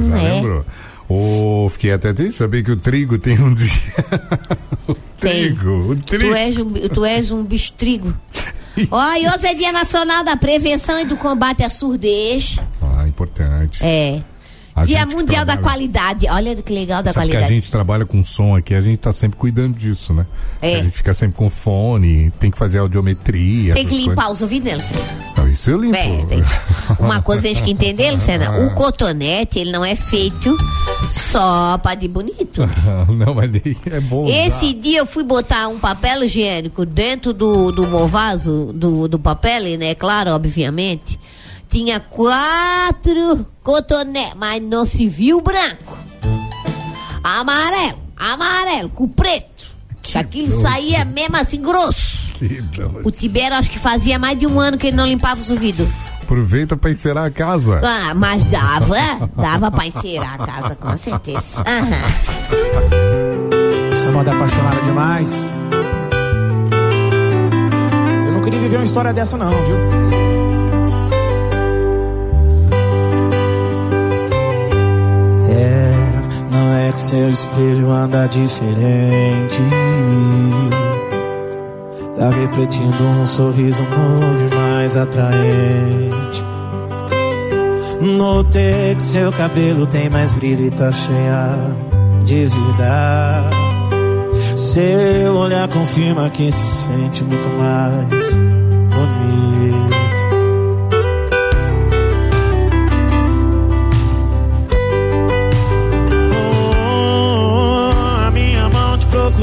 Já 0.10 0.18
é. 0.22 0.34
lembrou? 0.36 0.66
Ô, 1.14 1.68
fiquei 1.68 1.92
até 1.92 2.14
triste 2.14 2.38
saber 2.38 2.64
que 2.64 2.72
o 2.72 2.78
trigo 2.78 3.18
tem 3.18 3.38
um 3.38 3.54
dia. 3.54 3.68
o 4.88 4.96
Tem. 5.20 5.54
trigo, 5.54 5.92
o 5.92 5.96
trigo. 5.98 6.30
Tu 6.30 6.36
és, 6.36 6.58
um, 6.58 6.74
tu 6.88 7.06
és 7.06 7.32
um 7.32 7.44
bicho 7.44 7.74
trigo. 7.74 8.16
Ó, 8.90 9.14
e 9.16 9.28
hoje 9.28 9.48
é 9.48 9.54
Dia 9.54 9.74
Nacional 9.74 10.24
da 10.24 10.38
Prevenção 10.38 10.98
e 11.02 11.06
do 11.06 11.18
Combate 11.18 11.64
à 11.64 11.70
Surdez. 11.70 12.58
Ah, 12.82 13.06
importante. 13.06 13.84
É. 13.84 14.22
A 14.76 14.86
Dia 14.86 15.00
gente 15.00 15.10
que 15.10 15.16
Mundial 15.16 15.44
da 15.46 15.54
trabalha- 15.54 15.62
Qualidade. 15.76 16.28
Olha 16.30 16.56
que 16.56 16.72
legal 16.74 17.04
da 17.04 17.12
Sabe 17.12 17.28
que 17.28 17.32
a 17.36 17.40
qualidade. 17.40 17.56
gente 17.62 17.72
trabalha 17.72 18.06
com 18.06 18.24
som 18.24 18.56
aqui, 18.56 18.74
a 18.74 18.80
gente 18.82 18.98
tá 18.98 19.12
sempre 19.12 19.38
cuidando 19.38 19.78
disso, 19.78 20.14
né? 20.14 20.26
É. 20.62 20.80
A 20.80 20.84
gente 20.84 20.96
fica 20.96 21.14
sempre 21.14 21.36
com 21.36 21.50
fone, 21.50 22.32
tem 22.40 22.50
que 22.50 22.58
fazer 22.58 22.80
audiometria. 22.80 23.74
Tem 23.74 23.86
que 23.86 23.96
limpar 23.96 24.16
coisas. 24.28 24.34
os 24.34 24.42
ouvidos, 24.42 24.68
né, 24.72 24.76
Luciano? 24.76 25.04
Não, 25.38 25.48
isso 25.50 25.70
eu 25.72 25.80
limpo. 25.80 25.96
É, 25.98 26.26
tem- 26.26 26.44
Uma 27.00 27.22
coisa 27.22 27.48
a 27.48 27.50
gente 27.50 27.58
tem 27.64 27.76
que 27.76 27.86
entender, 27.86 28.12
Luciana. 28.12 28.52
O 28.66 28.74
cotonete, 28.76 29.60
ele 29.60 29.72
não 29.72 29.84
é 29.84 29.96
feito 29.96 30.56
só 31.10 31.78
pra 31.78 31.96
de 31.96 32.08
bonito. 32.08 32.62
Não, 33.10 33.34
mas 33.36 33.52
é 33.92 34.00
bom. 34.00 34.28
Esse 34.28 34.74
dia 34.74 35.00
eu 35.00 35.06
fui 35.06 35.24
botar 35.24 35.68
um 35.68 35.80
papel 35.80 36.24
higiênico 36.24 36.86
dentro 36.86 37.34
do, 37.34 37.72
do 37.72 38.08
vaso 38.08 38.72
do, 38.74 39.08
do 39.08 39.20
papel, 39.20 39.78
né? 39.78 39.96
Claro, 39.96 40.32
obviamente. 40.32 41.20
Tinha 41.72 42.02
quatro 42.02 43.48
cotonetes, 43.64 44.34
mas 44.36 44.62
não 44.62 44.84
se 44.84 45.08
viu 45.08 45.38
o 45.38 45.42
branco. 45.42 45.98
Amarelo, 47.24 47.98
amarelo, 48.18 48.90
com 48.90 49.08
preto. 49.08 49.72
Que 50.02 50.18
aquilo 50.18 50.48
doce. 50.50 50.62
saía 50.62 51.06
mesmo 51.06 51.38
assim 51.38 51.62
grosso. 51.62 52.34
Que. 52.34 52.62
O 53.06 53.10
Tibério 53.10 53.56
acho 53.56 53.70
que 53.70 53.80
fazia 53.80 54.20
mais 54.20 54.38
de 54.38 54.46
um 54.46 54.60
ano 54.60 54.78
que 54.78 54.88
ele 54.88 54.98
não 54.98 55.06
limpava 55.06 55.40
os 55.40 55.50
ouvidos. 55.50 55.88
Aproveita 56.22 56.76
pra 56.76 56.92
encerar 56.92 57.26
a 57.26 57.32
casa. 57.32 57.80
Ah, 57.84 58.14
mas 58.16 58.44
dava, 58.46 59.30
dava 59.38 59.72
pra 59.72 59.86
encerar 59.88 60.42
a 60.42 60.46
casa, 60.46 60.76
com 60.76 60.98
certeza. 60.98 61.64
Aham. 61.66 62.02
Essa 63.94 64.12
moda 64.12 64.32
é 64.32 64.34
apaixonada 64.34 64.82
demais. 64.82 65.34
Eu 68.28 68.34
não 68.34 68.42
queria 68.42 68.60
viver 68.60 68.76
uma 68.76 68.86
história 68.86 69.14
dessa, 69.14 69.38
não, 69.38 69.52
viu? 69.52 70.21
Não 76.52 76.78
é 76.78 76.92
que 76.92 77.00
seu 77.00 77.30
espelho 77.30 77.90
anda 77.92 78.28
diferente. 78.28 79.62
Tá 82.18 82.30
refletindo 82.30 83.04
um 83.04 83.26
sorriso 83.26 83.82
novo 83.84 84.48
e 84.52 84.56
mais 84.56 84.98
atraente. 84.98 86.46
Notei 88.02 88.96
que 88.96 89.02
seu 89.02 89.32
cabelo 89.32 89.88
tem 89.88 90.10
mais 90.10 90.34
brilho 90.34 90.66
e 90.66 90.72
tá 90.72 90.92
cheia 90.92 91.56
de 92.26 92.46
vida. 92.46 93.50
Seu 94.56 95.36
olhar 95.36 95.68
confirma 95.70 96.30
que 96.30 96.52
se 96.52 96.88
sente 96.88 97.24
muito 97.24 97.48
mais 97.58 98.34
bonito. 98.34 99.81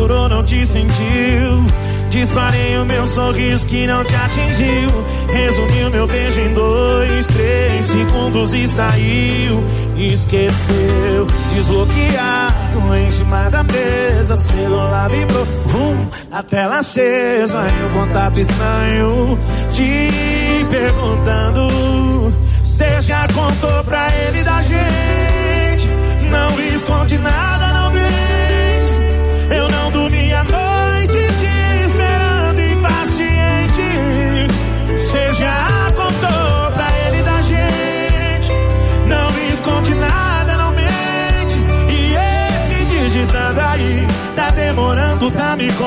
Não 0.09 0.43
te 0.43 0.65
sentiu. 0.67 1.67
Disparei 2.11 2.79
o 2.79 2.87
meu 2.87 3.07
sorriso 3.07 3.69
que 3.69 3.87
não 3.87 4.03
te 4.03 4.15
atingiu. 4.15 4.91
Resumiu 5.31 5.91
meu 5.91 6.07
beijo 6.07 6.41
em 6.41 6.55
dois, 6.55 7.27
três 7.27 7.85
segundos 7.85 8.55
e 8.55 8.67
saiu. 8.67 9.63
Esqueceu, 9.97 11.27
desbloqueado 11.51 12.97
em 12.97 13.11
cima 13.11 13.51
da 13.51 13.63
mesa. 13.63 14.35
Celular 14.37 15.11
vibrou, 15.11 15.45
vum, 15.67 16.07
a 16.33 16.43
tela 16.43 16.79
acesa. 16.79 17.59
E 17.59 17.85
o 17.85 18.01
contato 18.01 18.41
estranho 18.41 19.39
te 19.73 20.67
perguntando. 20.71 22.33
Você 22.63 23.01
já 23.01 23.27
contou 23.29 23.85
pra 23.85 24.09
ele 24.15 24.45
da 24.45 24.63
gente? 24.63 25.89
Não 26.31 26.61
esconde 26.61 27.19
nada, 27.19 27.58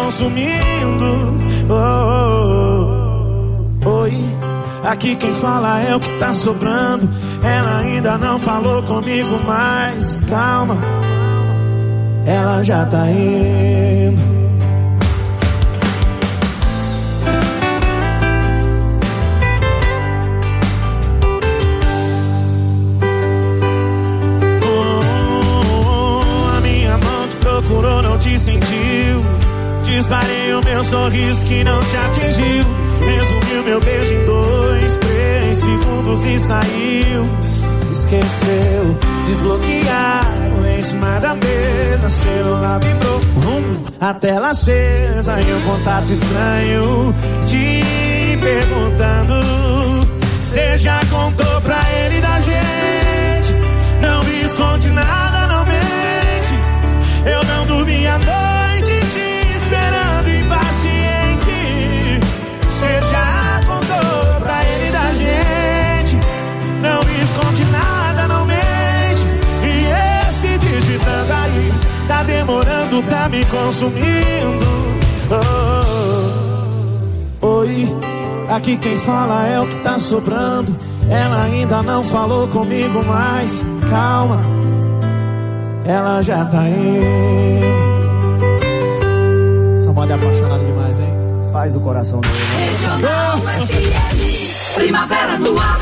consumindo. 0.02 1.06
Oh, 1.70 1.74
oh, 1.74 2.88
oh. 3.86 4.02
Oi, 4.02 4.14
aqui 4.84 5.16
quem 5.16 5.34
fala 5.34 5.80
é 5.82 5.96
o 5.96 6.00
que 6.00 6.10
tá 6.20 6.34
sobrando. 6.34 7.08
Ela 7.44 7.80
ainda 7.80 8.18
não 8.18 8.40
falou 8.40 8.82
comigo, 8.84 9.40
mas 9.46 10.20
calma, 10.22 10.78
ela 12.26 12.64
já 12.64 12.86
tá 12.86 13.10
indo. 13.10 14.22
Oh, 24.64 25.02
procurou, 27.40 28.02
não 28.04 28.18
te 28.20 28.38
sentiu. 28.38 28.81
Disparei 30.12 30.54
o 30.54 30.62
meu 30.66 30.84
sorriso 30.84 31.46
que 31.46 31.64
não 31.64 31.80
te 31.80 31.96
atingiu. 31.96 32.66
Resumiu 33.00 33.64
meu 33.64 33.80
beijo 33.80 34.14
em 34.14 34.26
dois, 34.26 34.98
três 34.98 35.58
segundos 35.60 36.26
e 36.26 36.38
saiu. 36.38 37.26
Esqueceu, 37.90 38.98
desbloquearam 39.26 40.68
em 40.78 40.82
cima 40.82 41.18
da 41.22 41.34
mesa. 41.34 42.10
Celular 42.10 42.78
vibrou, 42.82 43.22
vum, 43.38 43.84
a 44.02 44.14
tela 44.14 44.50
acesa 44.50 45.40
e 45.40 45.54
um 45.54 45.62
contato 45.62 46.12
estranho 46.12 47.16
te 47.48 48.38
perguntando. 48.42 50.06
Você 50.42 50.78
já 50.78 51.00
contou 51.10 51.62
pra 51.62 51.80
ele 51.90 52.20
da 52.20 52.38
gente? 52.42 52.81
Consumindo. 73.66 74.66
Oh, 77.42 77.46
oi, 77.48 77.88
aqui 78.50 78.78
quem 78.78 78.98
fala 78.98 79.48
é 79.48 79.60
o 79.60 79.68
que 79.68 79.76
tá 79.84 80.00
sobrando. 80.00 80.76
Ela 81.10 81.44
ainda 81.44 81.82
não 81.84 82.04
falou 82.04 82.48
comigo, 82.48 83.04
mas 83.06 83.66
calma, 83.90 84.40
ela 85.86 86.22
já 86.22 86.46
tá 86.46 86.64
indo. 86.68 87.72
Essa 89.76 89.92
moda 89.92 90.14
é 90.14 90.16
apaixonada 90.16 90.64
demais, 90.64 91.00
hein? 91.00 91.14
Faz 91.52 91.76
o 91.76 91.80
coração 91.82 92.22
dele. 92.22 92.34
né? 92.34 92.66
Regional 92.70 93.38
FM. 93.40 94.74
Primavera 94.76 95.38
no 95.38 95.60
ar. 95.60 95.80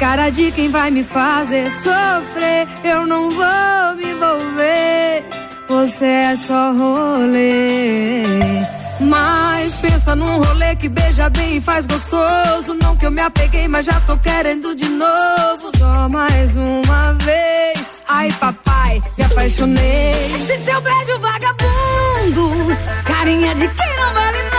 Cara 0.00 0.30
de 0.30 0.50
quem 0.52 0.70
vai 0.70 0.90
me 0.90 1.04
fazer 1.04 1.70
sofrer. 1.70 2.66
Eu 2.82 3.06
não 3.06 3.30
vou 3.30 3.96
me 3.96 4.10
envolver. 4.12 5.24
Você 5.68 6.06
é 6.06 6.36
só 6.36 6.72
rolê. 6.72 8.22
Mas 8.98 9.76
pensa 9.76 10.16
num 10.16 10.40
rolê 10.40 10.74
que 10.76 10.88
beija 10.88 11.28
bem 11.28 11.58
e 11.58 11.60
faz 11.60 11.86
gostoso. 11.86 12.74
Não 12.82 12.96
que 12.96 13.04
eu 13.04 13.10
me 13.10 13.20
apeguei, 13.20 13.68
mas 13.68 13.84
já 13.84 14.00
tô 14.00 14.16
querendo 14.16 14.74
de 14.74 14.88
novo. 14.88 15.70
Só 15.76 16.08
mais 16.08 16.56
uma 16.56 17.12
vez. 17.12 18.00
Ai, 18.08 18.28
papai, 18.40 19.00
me 19.18 19.24
apaixonei. 19.24 20.34
Esse 20.34 20.58
teu 20.60 20.80
beijo 20.80 21.18
vagabundo, 21.20 22.76
carinha 23.04 23.54
de 23.54 23.68
quem 23.68 23.96
não 23.98 24.14
vale 24.14 24.42
nada. 24.44 24.49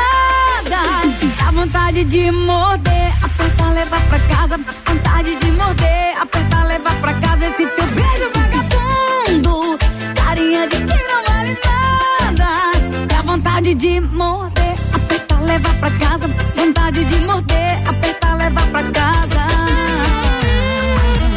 Dá 1.38 1.52
vontade 1.52 2.04
de 2.06 2.32
morder, 2.32 3.14
apertar, 3.24 3.74
levar 3.74 4.02
pra 4.02 4.20
casa. 4.20 4.58
Vontade 4.86 5.36
de 5.36 5.52
morder, 5.52 6.22
apertar, 6.22 6.66
levar 6.66 6.96
pra 6.96 7.14
casa. 7.16 7.46
Esse 7.46 7.66
teu 7.66 7.86
beijo 7.86 8.32
vagabundo, 8.34 9.78
carinha 10.16 10.68
de 10.68 10.78
quem 10.78 11.08
não 11.08 11.24
vale 11.28 11.58
nada. 11.66 13.06
Dá 13.08 13.22
vontade 13.22 13.74
de 13.76 14.02
morder, 14.02 14.76
apertar, 14.94 15.42
levar 15.44 15.74
pra 15.76 15.92
casa. 15.92 16.28
Vontade 16.56 17.06
de 17.06 17.16
morder, 17.26 17.82
apertar, 17.88 18.36
levar 18.38 18.68
pra 18.68 18.84
casa. 18.84 19.48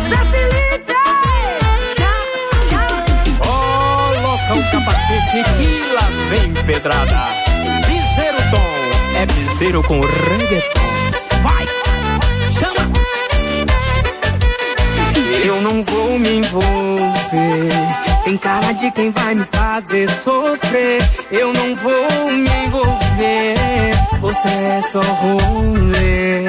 Zé 0.09 0.17
Felipe! 0.31 0.95
Coloca 3.39 4.55
o 4.55 4.71
capacete 4.71 5.45
que 5.57 5.93
lá 5.93 6.09
vem 6.31 6.55
pedrada. 6.65 7.44
É 9.17 9.27
piseiro 9.27 9.83
com 9.83 10.01
reggaeton. 10.01 10.81
Vai, 11.43 11.67
chama! 12.59 12.93
Eu 15.45 15.61
não 15.61 15.83
vou 15.83 16.19
me 16.19 16.39
envolver. 16.39 18.05
Tem 18.25 18.37
cara 18.39 18.73
de 18.73 18.91
quem 18.91 19.11
vai 19.11 19.35
me 19.35 19.45
fazer 19.45 20.09
sofrer. 20.11 21.03
Eu 21.31 21.53
não 21.53 21.77
vou 21.77 22.33
me 22.33 22.67
envolver. 22.67 23.95
Você 24.21 24.49
é 24.49 24.81
só 24.83 25.01
rolê. 25.01 26.45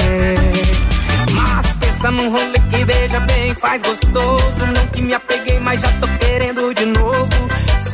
Mas 1.34 1.74
pensa 1.74 2.12
num 2.12 2.30
rolê 2.30 2.60
que 2.70 2.86
beija 2.86 3.20
bem, 3.22 3.54
faz 3.56 3.82
gostoso. 3.82 4.66
Não 4.76 4.88
que 4.88 5.02
me 5.02 5.14
apeguei, 5.14 5.60
mas 5.60 5.82
já 5.82 5.92
tô 6.00 6.08
querendo 6.20 6.74
de 6.74 6.86
novo. 6.86 7.45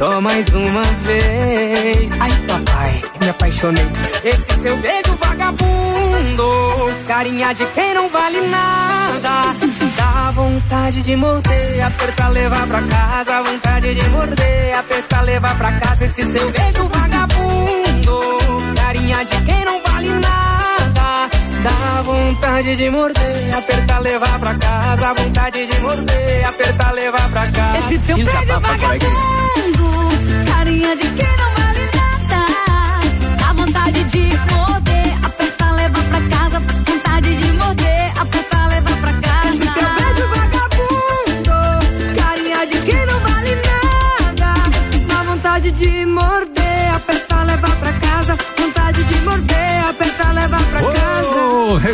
Só 0.02 0.20
mais 0.20 0.48
uma 0.56 0.82
vez. 0.82 2.12
Ai, 2.20 2.32
papai, 2.48 3.04
me 3.20 3.30
apaixonei. 3.30 3.88
Esse 4.24 4.52
seu 4.60 4.76
beijo 4.78 5.16
vagabundo. 5.24 6.48
Carinha 7.06 7.54
de 7.54 7.64
quem 7.68 7.94
não 7.94 8.10
vale 8.10 8.42
nada. 8.48 9.56
Dá 9.96 10.32
vontade 10.32 11.04
de 11.04 11.16
morder, 11.16 11.86
apertar, 11.86 12.30
levar 12.30 12.66
pra 12.66 12.82
casa. 12.82 13.44
Vontade 13.44 13.94
de 13.94 14.10
morder, 14.10 14.76
apertar, 14.80 15.22
levar 15.22 15.56
pra 15.56 15.72
casa. 15.74 16.06
Esse 16.06 16.26
seu 16.26 16.50
beijo 16.50 16.88
vagabundo. 16.88 18.74
Carinha 18.76 19.24
de 19.24 19.42
quem 19.44 19.66
não 19.66 19.84
vale 19.84 20.10
nada. 20.10 21.30
Dá 21.62 22.02
vontade 22.02 22.76
de 22.76 22.90
morder, 22.90 23.56
apertar, 23.56 24.00
levar 24.00 24.40
pra 24.40 24.56
casa. 24.56 25.14
Vontade 25.14 25.68
de 25.68 25.80
morder, 25.80 26.48
apertar, 26.48 26.92
levar 26.92 27.30
pra 27.30 27.46
casa. 27.52 27.78
Esse 27.78 28.00
teu 28.00 28.16
beijo 28.16 28.32
Desabafa, 28.32 28.80
coleguinha. 28.80 29.12
vagabundo, 29.12 29.71
carinha 30.72 30.96
de 30.96 31.10
quem 31.10 31.38
não 31.38 31.52
vale 31.56 31.86
nada. 32.00 32.46
Dá 33.38 33.54
vontade 33.54 34.04
de 34.06 34.24
morder, 34.54 35.26
apertar, 35.26 35.76
levar 35.76 36.04
pra 36.06 36.22
casa. 36.30 36.60
Vontade 36.60 37.36
de 37.36 37.52
morder, 37.54 38.14
apertar, 38.18 38.61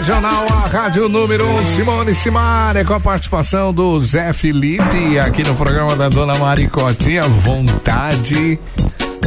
Regional, 0.08 0.48
a 0.48 0.68
rádio 0.70 1.10
número 1.10 1.46
1, 1.46 1.54
um, 1.54 1.66
Simone 1.66 2.16
Simaria, 2.16 2.86
com 2.86 2.94
a 2.94 3.00
participação 3.00 3.74
do 3.74 4.00
Zé 4.00 4.32
Felipe, 4.32 5.20
aqui 5.20 5.44
no 5.44 5.54
programa 5.54 5.98
da 5.98 6.08
Dona 6.08 6.34
Maricotinha, 6.38 7.24
vontade 7.24 8.58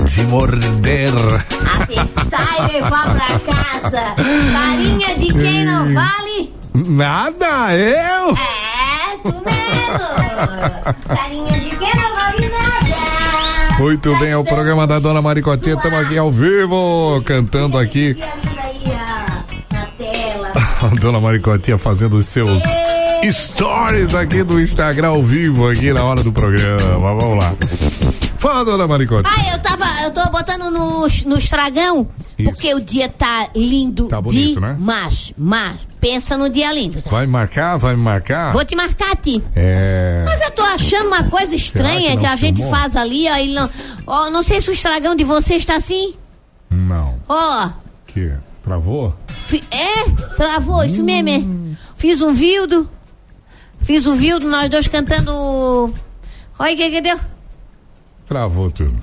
de 0.07 0.23
morder. 0.23 1.13
Apertar 1.83 2.71
e 2.71 2.73
levar 2.73 3.15
pra 3.15 3.27
casa. 3.53 4.15
Farinha 4.17 5.19
de 5.19 5.27
quem 5.35 5.65
não 5.67 5.93
vale? 5.93 6.55
Nada, 6.73 7.77
eu? 7.77 8.31
É, 8.31 9.19
tu 9.23 9.35
mesmo. 9.35 11.15
Farinha 11.15 11.61
de 11.61 11.77
quem 11.77 11.95
não 11.95 12.15
vale 12.15 12.49
nada. 12.49 13.77
Muito 13.79 14.17
bem, 14.17 14.31
é 14.31 14.37
o 14.39 14.45
programa 14.45 14.87
da 14.87 14.99
Dona 14.99 15.21
Maricotinha, 15.21 15.75
estamos 15.75 15.99
aqui 15.99 16.17
ao 16.17 16.31
vivo, 16.31 17.23
cantando 17.27 17.77
aqui. 17.77 18.17
A 20.83 20.89
Dona 21.01 21.21
Maricotinha 21.21 21.77
fazendo 21.79 22.17
os 22.17 22.27
seus 22.27 22.63
stories 23.31 24.15
aqui 24.15 24.43
do 24.43 24.61
Instagram 24.61 25.09
ao 25.09 25.23
vivo, 25.23 25.69
aqui 25.69 25.93
na 25.93 26.03
hora 26.05 26.23
do 26.23 26.33
programa. 26.33 26.99
Vamos 26.99 27.39
lá. 27.39 27.55
Fala, 28.39 28.65
Dona 28.65 28.87
Maricotinha. 28.87 29.31
Ah, 29.37 29.53
eu 29.53 29.59
tava, 29.59 29.85
eu 30.05 30.11
tô 30.11 30.25
botando 30.31 30.71
no, 30.71 31.07
no 31.27 31.39
estragão, 31.39 32.09
Isso. 32.39 32.51
porque 32.51 32.75
o 32.75 32.81
dia 32.81 33.07
tá 33.11 33.49
lindo 33.55 34.09
Tá 34.09 34.19
bonito, 34.21 34.59
né? 34.59 34.73
demais. 34.73 35.35
Mas, 35.37 35.87
pensa 36.01 36.39
no 36.39 36.49
dia 36.49 36.73
lindo. 36.73 37.03
tá? 37.03 37.11
Vai 37.11 37.27
me 37.27 37.33
marcar? 37.33 37.77
Vai 37.77 37.95
me 37.95 38.03
marcar? 38.03 38.53
Vou 38.55 38.65
te 38.65 38.75
marcar 38.75 39.15
ti. 39.17 39.43
É. 39.55 40.25
Mas 40.27 40.41
eu 40.41 40.51
tô 40.53 40.63
achando 40.63 41.09
uma 41.09 41.25
coisa 41.25 41.55
estranha 41.55 42.13
que 42.13 42.19
que, 42.19 42.27
a 42.27 42.37
gente 42.37 42.57
filmou? 42.57 42.75
faz 42.75 42.97
ali, 42.97 43.29
ó. 43.31 43.37
Ele 43.37 43.53
não, 43.53 43.69
ó, 44.07 44.31
não 44.31 44.41
sei 44.41 44.63
se 44.63 44.71
o 44.71 44.73
estragão 44.73 45.15
de 45.15 45.25
você 45.25 45.57
está 45.57 45.77
assim. 45.77 46.15
Não. 46.71 47.17
Ó, 47.29 47.69
Que? 48.07 48.33
Travou? 48.71 49.13
fi- 49.47 49.65
é, 49.73 50.05
travou, 50.37 50.85
isso 50.85 51.03
mesmo, 51.03 51.29
é. 51.29 51.77
Fiz 51.97 52.21
um 52.21 52.33
vildo. 52.33 52.89
Fiz 53.83 54.07
um 54.07 54.15
vildo, 54.15 54.49
nós 54.49 54.71
dois 54.71 54.87
cantando. 54.87 55.33
Olha 56.57 56.73
o 56.73 56.77
que 56.77 56.89
que 56.91 57.01
deu. 57.01 57.19
Travou 58.29 58.71
tudo. 58.71 58.95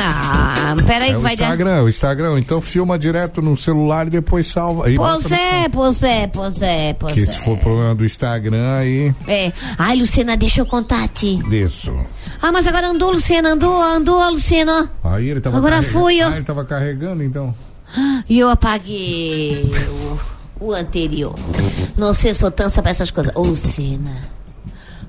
Ah, 0.00 0.76
peraí 0.86 1.10
É 1.10 1.14
que 1.14 1.20
vai 1.20 1.34
dar. 1.34 1.44
Instagram, 1.44 1.82
o 1.84 1.88
Instagram. 1.88 2.38
Então 2.38 2.60
filma 2.60 2.98
direto 2.98 3.40
no 3.40 3.56
celular 3.56 4.06
e 4.06 4.10
depois 4.10 4.46
salva. 4.46 4.86
Aí 4.86 4.94
Pois 4.96 5.32
é, 5.32 5.68
pois 5.70 6.02
é, 6.02 6.26
pois 6.26 6.60
é, 6.62 6.92
pois 6.92 7.14
Que 7.14 7.22
é. 7.22 7.26
se 7.26 7.38
for 7.40 7.56
problema 7.58 7.94
do 7.94 8.04
Instagram 8.04 8.76
aí, 8.76 9.14
É. 9.26 9.50
Ai, 9.78 9.96
Luciana, 9.96 10.36
deixa 10.36 10.60
eu 10.60 10.66
contar 10.66 11.02
a 11.02 11.08
ti. 11.08 11.40
Ah, 12.42 12.52
mas 12.52 12.66
agora 12.66 12.88
andou, 12.88 13.10
Luciana, 13.10 13.52
andou, 13.54 13.80
andou, 13.82 14.30
Luciana. 14.30 14.90
Aí 15.02 15.30
ele 15.30 15.40
tava 15.40 15.56
Agora 15.56 15.82
fui, 15.82 16.22
ó. 16.22 16.28
Ah, 16.28 16.36
ele 16.36 16.44
tava 16.44 16.64
carregando 16.64 17.22
então. 17.24 17.54
E 18.28 18.38
eu 18.38 18.50
apaguei 18.50 19.70
o, 20.60 20.66
o 20.66 20.72
anterior. 20.74 21.34
Não 21.96 22.12
sei, 22.12 22.34
sou 22.34 22.50
tansa 22.50 22.82
pra 22.82 22.90
essas 22.90 23.10
coisas. 23.10 23.32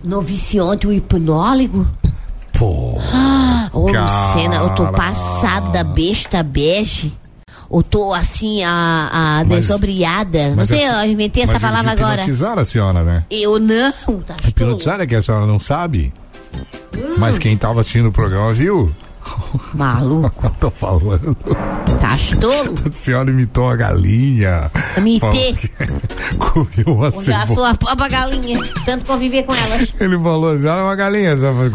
Não 0.04 0.22
visse 0.22 0.60
ontem 0.60 0.88
o 0.88 0.94
hipnólogo? 0.94 1.86
Pô. 2.58 2.98
Ô, 3.74 3.88
Luciana, 3.88 4.56
eu 4.56 4.76
tô 4.76 4.88
passada, 4.92 5.84
besta, 5.84 6.42
bege. 6.44 7.14
Eu 7.72 7.84
tô 7.84 8.14
assim, 8.14 8.64
a, 8.64 9.10
a 9.12 9.46
Mas- 9.46 9.68
desobriada. 9.68 10.56
Não 10.56 10.66
sei, 10.66 10.84
essa- 10.84 11.06
eu 11.06 11.12
inventei 11.12 11.44
essa 11.44 11.60
palavra 11.60 11.92
agora. 11.92 12.22
Hipnotizaram 12.22 12.62
a 12.62 12.66
senhora, 12.66 13.04
né? 13.04 13.24
Eu 13.30 13.60
não, 13.60 13.92
tá 14.26 14.36
Hipnotizaram 14.48 15.04
é 15.04 15.08
que 15.08 15.16
a 15.16 15.22
senhora 15.22 15.46
não 15.46 15.60
sabe? 15.60 16.12
Mas 17.18 17.38
quem 17.38 17.56
tava 17.56 17.82
assistindo 17.82 18.10
o 18.10 18.12
programa 18.12 18.54
viu? 18.54 18.90
Maluco. 19.74 20.46
Eu 20.46 20.50
tô 20.52 20.70
falando. 20.70 21.36
Tá 22.00 22.18
tolo? 22.40 22.76
A 22.86 22.92
senhora 22.92 23.30
imitou 23.30 23.66
uma 23.66 23.76
galinha. 23.76 24.72
Imitei. 24.98 25.56
Comeu 26.38 26.96
uma 26.96 27.12
cebola. 27.12 27.72
a 27.72 27.76
própria 27.76 28.08
galinha. 28.08 28.60
Tanto 28.86 29.06
conviver 29.06 29.44
com 29.44 29.54
elas. 29.54 29.94
Ele 30.00 30.18
falou, 30.18 30.54
a 30.54 30.58
senhora 30.60 30.82
é 30.82 30.84
uma 30.84 30.96
galinha. 30.96 31.36
Você 31.36 31.42
falou, 31.46 31.70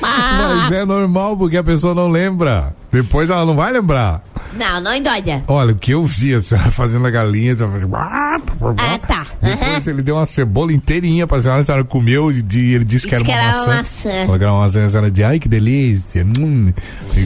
Mas 0.00 0.72
é 0.72 0.84
normal 0.84 1.36
porque 1.36 1.56
a 1.56 1.64
pessoa 1.64 1.94
não 1.94 2.10
lembra. 2.10 2.74
Depois 2.90 3.30
ela 3.30 3.44
não 3.44 3.56
vai 3.56 3.72
lembrar. 3.72 4.22
Não, 4.54 4.80
não 4.80 4.94
endoida. 4.94 5.42
Olha, 5.46 5.72
o 5.72 5.76
que 5.76 5.92
eu 5.92 6.04
vi 6.04 6.34
a 6.34 6.42
senhora 6.42 6.70
fazendo 6.72 7.06
a 7.06 7.10
galinha, 7.10 7.54
a 7.54 7.56
senhora 7.56 7.72
faz... 7.80 7.92
Ah, 7.94 8.98
tá. 9.06 9.26
Depois 9.40 9.86
ele 9.86 10.02
deu 10.02 10.16
uma 10.16 10.26
cebola 10.26 10.72
inteirinha 10.72 11.26
pra 11.26 11.40
senhora, 11.40 11.60
a 11.62 11.64
senhora 11.64 11.84
comeu 11.84 12.30
e 12.30 12.42
de- 12.42 12.74
ele 12.74 12.84
disse 12.84 13.06
que 13.06 13.14
era 13.14 13.24
que 13.24 13.30
era 13.32 13.56
uma 13.64 13.66
maçã. 13.66 14.26
que 14.26 14.32
era 14.44 14.52
uma 14.52 14.60
maçã, 14.62 14.84
a 14.84 14.88
senhora 14.90 15.10
disse, 15.10 15.24
ai 15.24 15.38
que 15.38 15.48
delícia. 15.48 16.24
Hum. 16.38 16.72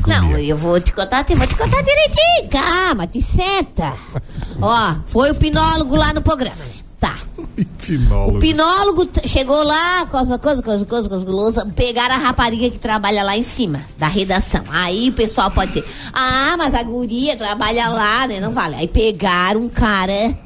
Não, 0.06 0.36
eu 0.38 0.56
vou 0.56 0.80
te 0.80 0.92
contar, 0.92 1.24
eu 1.28 1.36
vou 1.36 1.46
te 1.46 1.54
contar 1.54 1.82
direitinho. 1.82 2.48
Calma, 2.50 3.06
te 3.06 3.20
senta. 3.20 3.92
Ó, 4.60 4.94
foi 5.06 5.30
o 5.30 5.34
pinólogo 5.34 5.96
lá 5.96 6.12
no 6.12 6.22
programa, 6.22 6.56
Tá. 6.98 7.16
Pinólogo. 7.86 8.36
O 8.36 8.40
pinólogo 8.40 9.08
chegou 9.26 9.62
lá, 9.62 10.06
coisa, 10.06 10.38
coisa, 10.38 10.62
coisa, 10.62 10.84
coisa, 10.84 11.08
coisa, 11.08 11.26
coisa, 11.26 11.66
pegaram 11.66 12.16
a 12.16 12.18
rapariga 12.18 12.68
que 12.70 12.78
trabalha 12.78 13.22
lá 13.22 13.36
em 13.36 13.42
cima, 13.42 13.84
da 13.96 14.08
redação. 14.08 14.64
Aí 14.70 15.10
o 15.10 15.12
pessoal 15.12 15.50
pode 15.50 15.72
dizer, 15.72 15.86
ah, 16.12 16.56
mas 16.58 16.74
a 16.74 16.82
guria 16.82 17.36
trabalha 17.36 17.88
lá, 17.88 18.26
né? 18.26 18.40
Não 18.40 18.50
vale. 18.50 18.74
Aí 18.74 18.88
pegaram 18.88 19.60
um 19.62 19.68
cara 19.68 20.36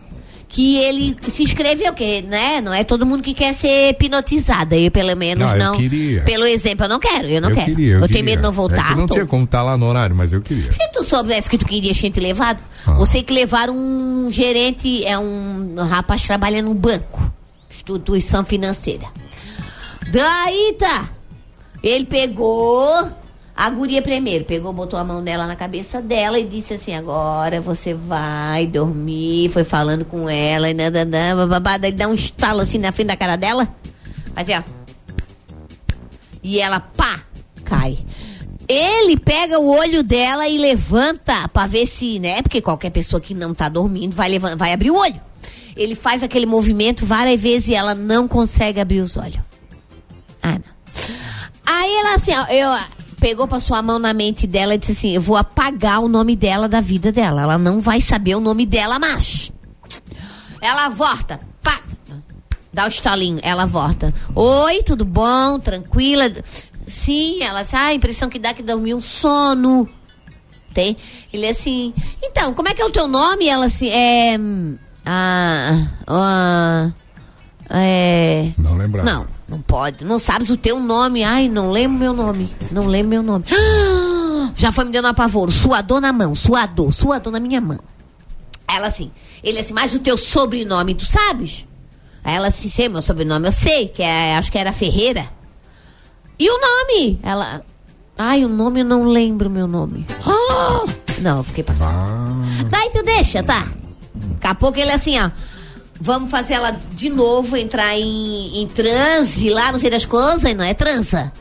que 0.53 0.79
ele 0.79 1.17
se 1.29 1.45
inscreveu, 1.45 1.93
que, 1.95 2.23
né? 2.23 2.61
Não 2.61 2.75
é 2.75 2.83
todo 2.83 3.07
mundo 3.07 3.23
que 3.23 3.33
quer 3.33 3.55
ser 3.55 3.91
hipnotizada. 3.91 4.77
Eu, 4.77 4.91
pelo 4.91 5.17
menos, 5.17 5.53
eu 5.53 5.57
não. 5.59 5.77
queria. 5.77 6.23
Pelo 6.23 6.45
exemplo, 6.45 6.87
eu 6.87 6.89
não 6.89 6.99
quero, 6.99 7.29
eu 7.29 7.41
não 7.41 7.51
eu 7.51 7.55
quero. 7.55 7.67
queria, 7.67 7.95
eu, 7.95 8.01
tenho 8.01 8.09
queria. 8.09 8.23
medo 8.25 8.37
de 8.39 8.43
não 8.43 8.51
É 8.51 8.53
voltar. 8.53 8.89
que 8.89 8.95
não 8.97 9.07
tô- 9.07 9.15
tinha 9.15 9.27
como 9.27 9.45
estar 9.45 9.63
lá 9.63 9.77
no 9.79 9.87
horário, 9.87 10.15
mas 10.17 10.33
eu 10.33 10.43
queria. 10.43 10.73
Se 10.73 10.91
tu 10.93 11.05
soubesse 11.05 11.49
que 11.49 11.57
tu 11.57 11.65
queria 11.65 11.93
tinha 11.95 12.11
te 12.11 12.19
levado, 12.19 12.59
Ah. 12.85 12.95
você 12.95 13.23
que 13.23 13.33
levar 13.33 13.71
um 13.71 14.29
gerente, 14.29 15.07
é 15.07 15.17
um 15.17 15.77
rapaz 15.89 16.23
que 16.23 16.27
trabalha 16.27 16.61
no 16.61 16.75
banco, 16.75 17.33
instituição 17.71 18.45
financeira. 18.45 19.07
Daí 20.13 20.75
tá, 20.79 21.09
ele 21.83 22.05
pegou 22.07 23.09
a 23.62 23.68
guria 23.68 24.01
primeiro, 24.01 24.46
pegou, 24.46 24.73
botou 24.73 24.99
a 24.99 25.05
mão 25.05 25.23
dela 25.23 25.46
na 25.46 25.55
cabeça 25.55 26.01
dela 26.01 26.38
e 26.38 26.44
disse 26.44 26.73
assim, 26.75 26.94
agora 26.94 27.61
você 27.61 27.92
vai 27.92 28.66
dormir, 28.66 29.51
foi 29.51 29.64
falando 29.64 30.03
com 30.05 30.31
ela, 30.31 30.70
e 30.70 30.75
nananã, 30.75 31.37
bababá, 31.37 31.77
daí 31.77 31.92
dá 31.92 32.09
um 32.09 32.14
estalo 32.14 32.61
assim 32.61 32.79
na 32.79 32.90
frente 32.90 33.09
da 33.09 33.18
cara 33.18 33.37
dela, 33.37 33.68
fazia, 34.35 34.64
ó. 34.66 34.81
E 36.42 36.59
ela, 36.59 36.81
pá, 36.81 37.20
cai. 37.64 37.99
Ele 38.66 39.18
pega 39.18 39.59
o 39.59 39.68
olho 39.68 40.03
dela 40.03 40.49
e 40.49 40.57
levanta 40.57 41.46
pra 41.49 41.66
ver 41.66 41.85
se, 41.87 42.18
né? 42.18 42.40
Porque 42.40 42.62
qualquer 42.62 42.88
pessoa 42.88 43.20
que 43.20 43.35
não 43.35 43.53
tá 43.53 43.68
dormindo 43.68 44.16
vai, 44.16 44.31
levan- 44.31 44.57
vai 44.57 44.73
abrir 44.73 44.90
o 44.90 44.96
olho. 44.96 45.20
Ele 45.77 45.94
faz 45.94 46.23
aquele 46.23 46.46
movimento 46.46 47.05
várias 47.05 47.38
vezes 47.38 47.68
e 47.68 47.75
ela 47.75 47.94
não 47.94 48.27
consegue 48.27 48.81
abrir 48.81 49.01
os 49.01 49.18
olhos. 49.18 49.40
Ah, 50.42 50.53
não. 50.53 50.64
Aí 51.66 51.94
ela 51.96 52.14
assim, 52.14 52.33
ó, 52.35 52.46
eu 52.46 52.70
pegou 53.20 53.46
pra 53.46 53.61
sua 53.61 53.83
mão 53.83 53.98
na 53.98 54.12
mente 54.12 54.46
dela 54.46 54.74
e 54.74 54.78
disse 54.78 54.92
assim: 54.92 55.14
Eu 55.14 55.20
vou 55.20 55.37
apagar 55.37 56.00
o 56.00 56.09
nome 56.09 56.35
dela 56.35 56.68
da 56.68 56.80
vida 56.80 57.12
dela. 57.12 57.42
Ela 57.42 57.59
não 57.59 57.80
vai 57.80 58.00
saber 58.00 58.35
o 58.35 58.40
nome 58.40 58.66
dela 58.66 58.98
mais. 58.98 59.52
Ela 60.61 60.88
volta, 60.88 61.40
pá, 61.62 61.80
dá 62.72 62.85
o 62.85 62.88
estalinho, 62.88 63.38
ela 63.42 63.66
volta. 63.66 64.12
Oi, 64.35 64.83
tudo 64.83 65.04
bom? 65.04 65.59
Tranquila? 65.59 66.30
Sim, 66.87 67.42
ela 67.42 67.61
assim, 67.61 67.76
ah, 67.76 67.87
a 67.87 67.94
impressão 67.94 68.28
que 68.28 68.38
dá 68.38 68.52
que 68.52 68.62
dormiu 68.62 68.96
um 68.96 69.00
sono. 69.00 69.88
Tem? 70.74 70.96
Ele 71.33 71.48
assim, 71.48 71.94
então, 72.22 72.52
como 72.54 72.68
é 72.68 72.74
que 72.74 72.83
é 72.83 72.85
o 72.85 72.90
teu 72.90 73.09
nome? 73.09 73.48
Ela 73.48 73.66
assim, 73.66 73.88
é. 73.88 74.37
hum, 74.38 74.76
Ah. 75.04 75.87
ah 76.06 76.90
é. 77.70 78.52
Não 78.59 78.76
lembrava. 78.76 79.09
Não, 79.09 79.26
não 79.51 79.61
pode. 79.61 80.05
Não 80.05 80.19
sabes 80.19 80.49
o 80.49 80.57
teu 80.57 80.79
nome. 80.79 81.25
Ai, 81.25 81.49
não 81.49 81.71
lembro 81.71 81.99
meu 81.99 82.13
nome. 82.13 82.49
Não 82.71 82.87
lembro 82.87 83.11
meu 83.11 83.23
nome. 83.23 83.45
Já 84.55 84.71
foi 84.71 84.85
me 84.85 84.93
dando 84.93 85.09
apavoro. 85.09 85.51
Suador 85.51 86.01
na 86.01 86.13
mão, 86.13 86.35
suador, 86.35 86.93
suador 86.93 87.33
na 87.33 87.41
minha 87.41 87.61
mão. 87.61 87.81
Ela 88.69 88.87
assim, 88.87 89.11
ele 89.43 89.59
assim, 89.59 89.75
mas 89.75 89.93
o 89.93 89.99
teu 89.99 90.17
sobrenome, 90.17 90.95
tu 90.95 91.05
sabes? 91.05 91.67
Aí 92.23 92.37
ela 92.37 92.49
assim, 92.49 92.69
sei 92.69 92.89
meu 92.89 93.03
sobrenome, 93.03 93.47
eu 93.49 93.53
sei, 93.53 93.89
que 93.89 94.03
é, 94.03 94.37
acho 94.37 94.53
que 94.53 94.59
era 94.59 94.73
Ferreira. 94.73 95.27
E 96.39 96.49
o 96.49 96.61
nome? 96.61 97.19
Ela, 97.21 97.63
ai, 98.17 98.45
o 98.45 98.49
nome 98.49 98.81
eu 98.81 98.85
não 98.85 99.05
lembro 99.05 99.51
meu 99.51 99.67
nome. 99.67 100.07
Ah! 100.25 100.85
Não, 101.21 101.39
eu 101.39 101.45
fiquei 101.45 101.63
passando. 101.63 101.93
Daí 102.71 102.89
tu 102.91 103.03
deixa, 103.03 103.43
tá? 103.43 103.69
Daqui 104.15 104.47
a 104.47 104.55
pouco 104.55 104.79
ele 104.79 104.91
assim, 104.91 105.21
ó. 105.21 105.31
Vamos 106.01 106.31
fazer 106.31 106.55
ela 106.55 106.71
de 106.93 107.11
novo 107.11 107.57
entrar 107.57 107.97
em, 107.99 108.63
em 108.63 108.67
transe 108.67 109.51
lá, 109.51 109.71
não 109.71 109.79
sei 109.79 109.91
das 109.91 110.05
coisas, 110.05 110.55
não 110.55 110.65
é 110.65 110.73
transa. 110.73 111.33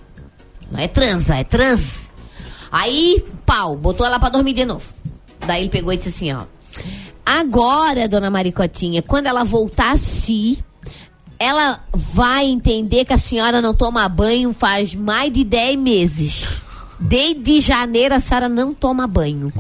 Não 0.72 0.80
é 0.80 0.88
transa, 0.88 1.36
é 1.36 1.44
transe. 1.44 2.10
Aí, 2.72 3.24
pau, 3.46 3.76
botou 3.76 4.06
ela 4.06 4.20
pra 4.20 4.30
dormir 4.30 4.54
de 4.54 4.66
novo. 4.66 4.86
Daí 5.48 5.62
ele 5.62 5.70
pegou 5.70 5.94
e 5.94 5.98
disse 5.98 6.10
assim, 6.10 6.34
ó. 6.34 6.44
Agora, 7.26 8.08
dona 8.08 8.30
Maricotinha, 8.30 9.02
quando 9.02 9.28
ela 9.28 9.44
voltar 9.44 9.94
a 9.94 9.98
si, 9.98 10.64
ela 11.40 11.80
vai 11.94 12.46
entender 12.46 13.06
que 13.06 13.14
a 13.14 13.18
senhora 13.18 13.62
não 13.62 13.74
toma 13.74 14.08
banho 14.10 14.52
faz 14.52 14.94
mais 14.94 15.32
de 15.32 15.44
10 15.44 15.78
meses. 15.78 16.62
Desde 17.00 17.62
janeiro 17.62 18.14
a 18.14 18.20
senhora 18.20 18.50
não 18.50 18.74
toma 18.74 19.08
banho. 19.08 19.54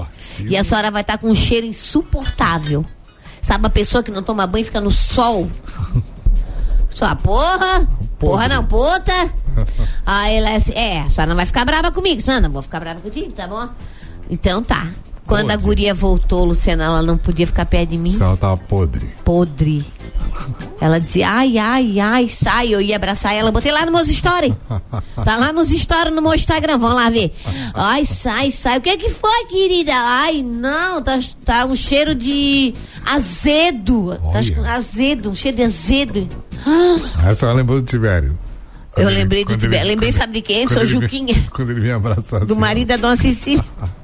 E 0.46 0.58
a 0.58 0.64
senhora 0.64 0.92
vai 0.92 1.02
estar 1.02 1.18
com 1.18 1.30
um 1.30 1.36
cheiro 1.36 1.66
insuportável. 1.66 2.86
Sabe 3.41 3.67
a 3.67 3.69
pessoa 3.69 4.04
que 4.04 4.12
não 4.12 4.23
toma 4.23 4.45
banho 4.45 4.63
e 4.63 4.65
fica 4.65 4.82
no 4.82 4.91
sol? 4.91 5.49
Sua 6.93 7.15
porra, 7.15 7.88
porra 8.17 8.47
não, 8.47 8.65
puta. 8.65 9.13
Aí 10.06 10.36
ela 10.36 10.49
é 10.49 10.56
assim, 10.56 10.73
é, 10.73 11.02
a 11.02 11.10
senhora 11.10 11.30
não 11.30 11.36
vai 11.36 11.45
ficar 11.45 11.65
brava 11.65 11.91
comigo, 11.91 12.21
senhora 12.21 12.41
não 12.41 12.52
vou 12.52 12.62
ficar 12.62 12.80
brava 12.80 12.99
contigo, 12.99 13.32
tá 13.32 13.47
bom? 13.47 13.69
Então 14.30 14.63
tá. 14.63 14.88
Quando 15.30 15.52
a 15.52 15.56
guria 15.56 15.94
voltou, 15.94 16.44
Luciana, 16.44 16.84
ela 16.86 17.02
não 17.02 17.18
podia 17.18 17.46
ficar 17.48 17.65
perto 17.65 17.89
de 17.92 17.98
mim. 17.98 18.18
Ela 18.20 18.36
tava 18.36 18.58
podre. 18.58 19.10
Podre. 19.24 19.86
Ela 20.82 21.00
dizia, 21.00 21.30
ai, 21.30 21.58
ai, 21.58 22.00
ai, 22.00 22.28
sai. 22.30 22.74
Eu 22.74 22.82
ia 22.82 22.96
abraçar 22.96 23.34
ela, 23.36 23.52
botei 23.52 23.72
lá 23.72 23.86
nos 23.86 23.94
meus 23.94 24.08
stories. 24.08 24.54
Tá 25.24 25.36
lá 25.36 25.52
nos 25.52 25.70
stories 25.70 26.15
no 26.15 26.22
meu 26.22 26.34
Instagram, 26.34 26.78
vamos 26.78 26.96
lá 26.96 27.10
ver. 27.10 27.34
Ai, 27.74 28.06
sai, 28.06 28.52
sai. 28.52 28.78
O 28.78 28.82
que 28.82 28.89
é 28.89 28.98
que 28.98 29.10
foi, 29.10 29.46
querida? 29.48 29.92
Ai, 29.94 30.42
não, 30.42 31.02
tá, 31.02 31.20
tá 31.44 31.65
um 31.65 31.76
cheiro 31.76 32.15
de 32.15 32.74
azedo. 33.06 34.18
Tá 34.32 34.74
azedo, 34.74 35.30
um 35.30 35.36
cheiro 35.36 35.58
de 35.58 35.63
azedo. 35.63 36.28
Aí 37.18 37.30
a 37.32 37.36
senhora 37.36 37.58
lembrou 37.58 37.82
do 37.82 37.86
Tibério. 37.86 38.38
Eu 38.98 39.10
ele- 39.10 39.20
lembrei 39.20 39.46
do 39.46 39.56
Tibério. 39.58 39.88
Lembrei, 39.88 40.12
quando- 40.12 40.18
sabe 40.20 40.34
de 40.34 40.42
quem? 40.42 40.68
Sou 40.68 40.80
ele 40.82 40.88
Juquinha. 40.88 41.48
Quando 41.54 41.72
ele 41.72 41.82
vinha 41.82 41.96
abraçar 41.98 42.46
Do 42.46 42.56
marido 42.56 42.88
da 42.88 42.96
dona 42.98 43.15
Cecília. 43.15 43.63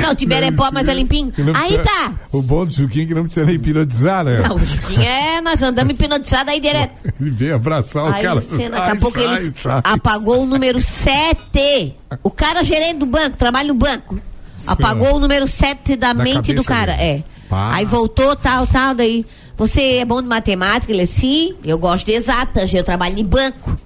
Não, 0.00 0.10
o 0.10 0.14
Tibério 0.14 0.48
é 0.48 0.52
pó, 0.52 0.70
mas 0.72 0.88
é 0.88 0.94
limpinho. 0.94 1.32
Aí 1.54 1.78
tá. 1.78 2.12
O 2.32 2.42
bom 2.42 2.64
do 2.66 2.72
Juquinho 2.72 3.04
é 3.04 3.08
que 3.08 3.14
não 3.14 3.24
precisa 3.24 3.46
nem 3.46 3.56
hipnotizar, 3.56 4.24
né? 4.24 4.40
Não, 4.46 4.56
o 4.56 4.64
Juquinha 4.64 5.08
é, 5.08 5.40
nós 5.40 5.62
andamos 5.62 5.94
hipnotizados 5.94 6.48
aí 6.52 6.60
direto. 6.60 7.02
Ele 7.20 7.30
veio 7.30 7.54
abraçar 7.56 8.04
o 8.04 8.12
Aí, 8.12 8.22
cara. 8.22 8.34
Luciana, 8.34 8.76
daqui 8.78 8.90
a 8.90 8.96
pouco 8.96 9.18
sai, 9.18 9.36
ele 9.36 9.52
sai. 9.56 9.80
apagou 9.84 10.42
o 10.42 10.46
número 10.46 10.80
7. 10.80 11.94
O 12.22 12.30
cara 12.30 12.62
gerente 12.62 12.98
do 12.98 13.06
banco, 13.06 13.36
trabalha 13.36 13.68
no 13.68 13.74
banco. 13.74 14.18
Apagou 14.66 15.16
o 15.16 15.18
número 15.20 15.46
7 15.46 15.96
da, 15.96 16.12
Da 16.12 16.22
mente 16.22 16.52
do 16.54 16.64
cara. 16.64 16.96
dele. 16.96 17.24
É. 17.24 17.24
Pá. 17.48 17.74
Aí 17.74 17.84
voltou, 17.84 18.34
tal, 18.36 18.66
tal, 18.66 18.94
daí. 18.94 19.24
Você 19.56 19.98
é 19.98 20.04
bom 20.04 20.20
de 20.20 20.28
matemática? 20.28 20.92
Ele 20.92 21.02
é 21.02 21.06
sim, 21.06 21.54
eu 21.64 21.78
gosto 21.78 22.04
de 22.06 22.12
exatas, 22.12 22.72
eu 22.74 22.84
trabalho 22.84 23.18
em 23.18 23.24
banco. 23.24 23.76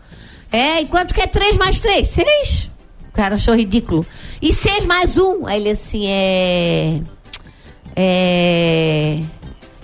É, 0.51 0.81
e 0.81 0.87
quanto 0.87 1.14
que 1.14 1.20
é 1.20 1.27
3 1.27 1.57
mais 1.57 1.79
3? 1.79 2.07
6. 2.09 2.70
O 3.11 3.12
cara 3.12 3.35
achou 3.35 3.55
ridículo. 3.55 4.07
E 4.40 4.53
6 4.53 4.87
mais 4.87 5.18
1? 5.18 5.46
Aí 5.46 5.61
ele 5.61 5.70
assim, 5.70 6.07
é. 6.07 7.01
É. 7.94 9.20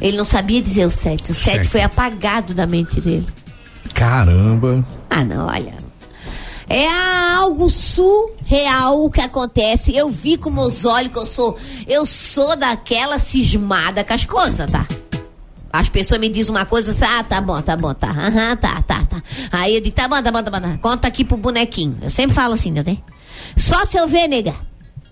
Ele 0.01 0.17
não 0.17 0.25
sabia 0.25 0.63
dizer 0.63 0.87
o 0.87 0.91
7. 0.91 1.33
O 1.33 1.35
7 1.35 1.57
Sete. 1.57 1.69
foi 1.69 1.83
apagado 1.83 2.55
da 2.55 2.67
mente 2.67 3.01
dele. 3.01 3.27
Caramba. 3.95 4.87
Ah, 5.11 5.25
não, 5.25 5.47
olha. 5.47 5.75
É 6.69 6.87
algo 7.35 7.71
surreal 7.71 9.05
o 9.05 9.11
que 9.11 9.21
acontece. 9.21 9.95
Eu 9.95 10.11
vi 10.11 10.37
com 10.37 10.51
meus 10.51 10.85
olhos 10.85 11.13
que 11.13 11.19
eu 11.19 11.27
sou. 11.27 11.57
Eu 11.87 12.05
sou 12.05 12.57
daquela 12.57 13.19
cismada 13.19 14.05
com 14.05 14.13
as 14.13 14.25
coisas, 14.25 14.71
tá? 14.71 14.87
As 15.73 15.89
pessoas 15.89 16.21
me 16.21 16.29
dizem 16.29 16.55
uma 16.55 16.65
coisa 16.65 16.91
assim, 16.91 17.05
ah, 17.05 17.23
tá 17.23 17.41
bom, 17.41 17.61
tá 17.61 17.77
bom, 17.77 17.93
tá. 17.93 18.09
Aham, 18.09 18.57
tá, 18.57 18.83
tá, 18.83 19.05
tá. 19.05 19.23
Aí 19.53 19.75
eu 19.75 19.81
digo, 19.81 19.95
tá 19.95 20.09
bom, 20.09 20.23
tá 20.23 20.33
bom, 20.33 20.43
tá 20.43 20.51
bom, 20.51 20.61
tá. 20.61 20.79
Conta 20.79 21.07
aqui 21.09 21.25
pro 21.25 21.37
bonequinho. 21.37 21.99
Eu 22.03 22.11
sempre 22.11 22.35
falo 22.35 22.55
assim, 22.55 22.73
não 22.73 22.83
tem? 22.83 23.03
Só 23.57 23.85
se 23.87 23.97
eu 23.97 24.07
ver, 24.07 24.29
nega. 24.29 24.55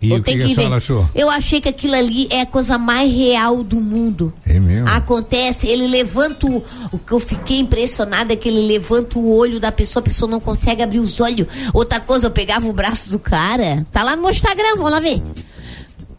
E 0.05 0.11
eu 0.11 0.19
o 0.19 0.23
que, 0.23 0.33
tenho 0.33 0.39
que 0.39 0.45
a 0.45 0.49
ver. 0.49 0.55
senhora 0.55 0.77
achou? 0.77 1.09
Eu 1.15 1.31
achei 1.31 1.61
que 1.61 1.69
aquilo 1.69 1.95
ali 1.95 2.29
é 2.31 2.43
a 2.43 2.47
coisa 2.47 2.77
mais 2.77 3.11
real 3.11 3.65
do 3.65 3.81
mundo. 3.81 4.33
É 4.45 4.61
mesmo? 4.61 4.87
Acontece, 4.89 5.67
ele 5.67 5.87
levanta 5.87 6.47
o. 6.47 6.63
O 6.93 6.99
que 6.99 7.13
eu 7.13 7.21
fiquei 7.21 7.59
impressionada 7.59 8.35
é 8.35 8.37
que 8.37 8.49
ele 8.49 8.67
levanta 8.67 9.19
o 9.19 9.35
olho 9.35 9.59
da 9.59 9.73
pessoa, 9.73 10.03
a 10.03 10.05
pessoa 10.05 10.31
não 10.31 10.41
consegue 10.41 10.83
abrir 10.83 10.99
os 10.99 11.21
olhos. 11.21 11.49
Outra 11.73 12.01
coisa, 12.01 12.27
eu 12.27 12.31
pegava 12.31 12.69
o 12.69 12.73
braço 12.73 13.11
do 13.11 13.19
cara. 13.19 13.87
Tá 13.91 14.03
lá 14.03 14.15
no 14.15 14.23
meu 14.23 14.31
Instagram, 14.31 14.77
vamos 14.77 14.91
lá 14.91 15.01
ver. 15.01 15.23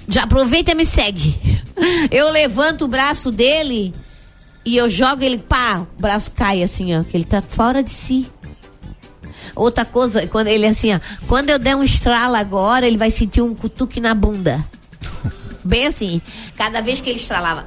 Já 0.07 0.23
aproveita 0.23 0.71
e 0.71 0.75
me 0.75 0.85
segue. 0.85 1.35
Eu 2.09 2.31
levanto 2.31 2.85
o 2.85 2.87
braço 2.87 3.31
dele 3.31 3.93
e 4.65 4.77
eu 4.77 4.89
jogo 4.89 5.23
ele, 5.23 5.37
pá, 5.37 5.85
o 5.97 6.01
braço 6.01 6.31
cai 6.31 6.63
assim, 6.63 6.97
ó, 6.97 7.03
que 7.03 7.15
ele 7.15 7.23
tá 7.23 7.39
fora 7.39 7.83
de 7.83 7.91
si. 7.91 8.25
Outra 9.55 9.85
coisa, 9.85 10.27
quando 10.27 10.47
ele 10.47 10.65
assim, 10.65 10.93
ó, 10.93 10.99
quando 11.27 11.49
eu 11.49 11.57
der 11.57 11.75
um 11.75 11.83
estralo 11.83 12.35
agora, 12.35 12.85
ele 12.85 12.97
vai 12.97 13.09
sentir 13.09 13.41
um 13.41 13.55
cutuque 13.55 13.99
na 14.01 14.13
bunda. 14.13 14.63
Bem 15.63 15.87
assim, 15.87 16.21
cada 16.55 16.81
vez 16.81 16.99
que 16.99 17.09
ele 17.09 17.19
estralava. 17.19 17.65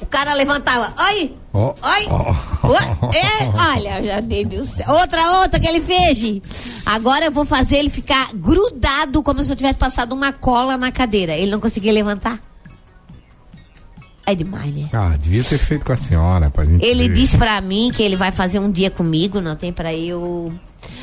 O 0.00 0.06
cara 0.06 0.34
levantava, 0.34 0.92
oi, 1.10 1.34
Ó. 1.52 1.68
oi, 1.68 2.06
Ó. 2.08 2.68
Oi, 2.68 3.16
é, 3.16 3.72
olha, 3.72 4.02
já 4.02 4.20
dei 4.20 4.44
do 4.44 4.64
céu. 4.64 4.86
Outra, 4.90 5.40
outra 5.40 5.60
que 5.60 5.66
ele 5.68 5.80
fez. 5.80 6.40
Agora 6.86 7.26
eu 7.26 7.32
vou 7.32 7.44
fazer 7.44 7.76
ele 7.76 7.90
ficar 7.90 8.28
grudado 8.34 9.22
como 9.22 9.42
se 9.42 9.50
eu 9.50 9.56
tivesse 9.56 9.78
passado 9.78 10.12
uma 10.12 10.32
cola 10.32 10.76
na 10.76 10.90
cadeira. 10.90 11.32
Ele 11.32 11.50
não 11.50 11.60
conseguia 11.60 11.92
levantar. 11.92 12.40
É 14.24 14.34
demais, 14.34 14.72
né? 14.72 14.88
Ah, 14.92 15.16
devia 15.20 15.42
ter 15.42 15.58
feito 15.58 15.84
com 15.84 15.92
a 15.92 15.96
senhora 15.96 16.48
pra 16.48 16.64
gente 16.64 16.84
Ele 16.84 17.08
ver. 17.08 17.14
disse 17.14 17.36
pra 17.36 17.60
mim 17.60 17.90
que 17.94 18.02
ele 18.02 18.14
vai 18.16 18.30
fazer 18.30 18.60
um 18.60 18.70
dia 18.70 18.88
comigo, 18.90 19.40
não 19.40 19.56
tem 19.56 19.72
pra 19.72 19.92
eu. 19.92 20.52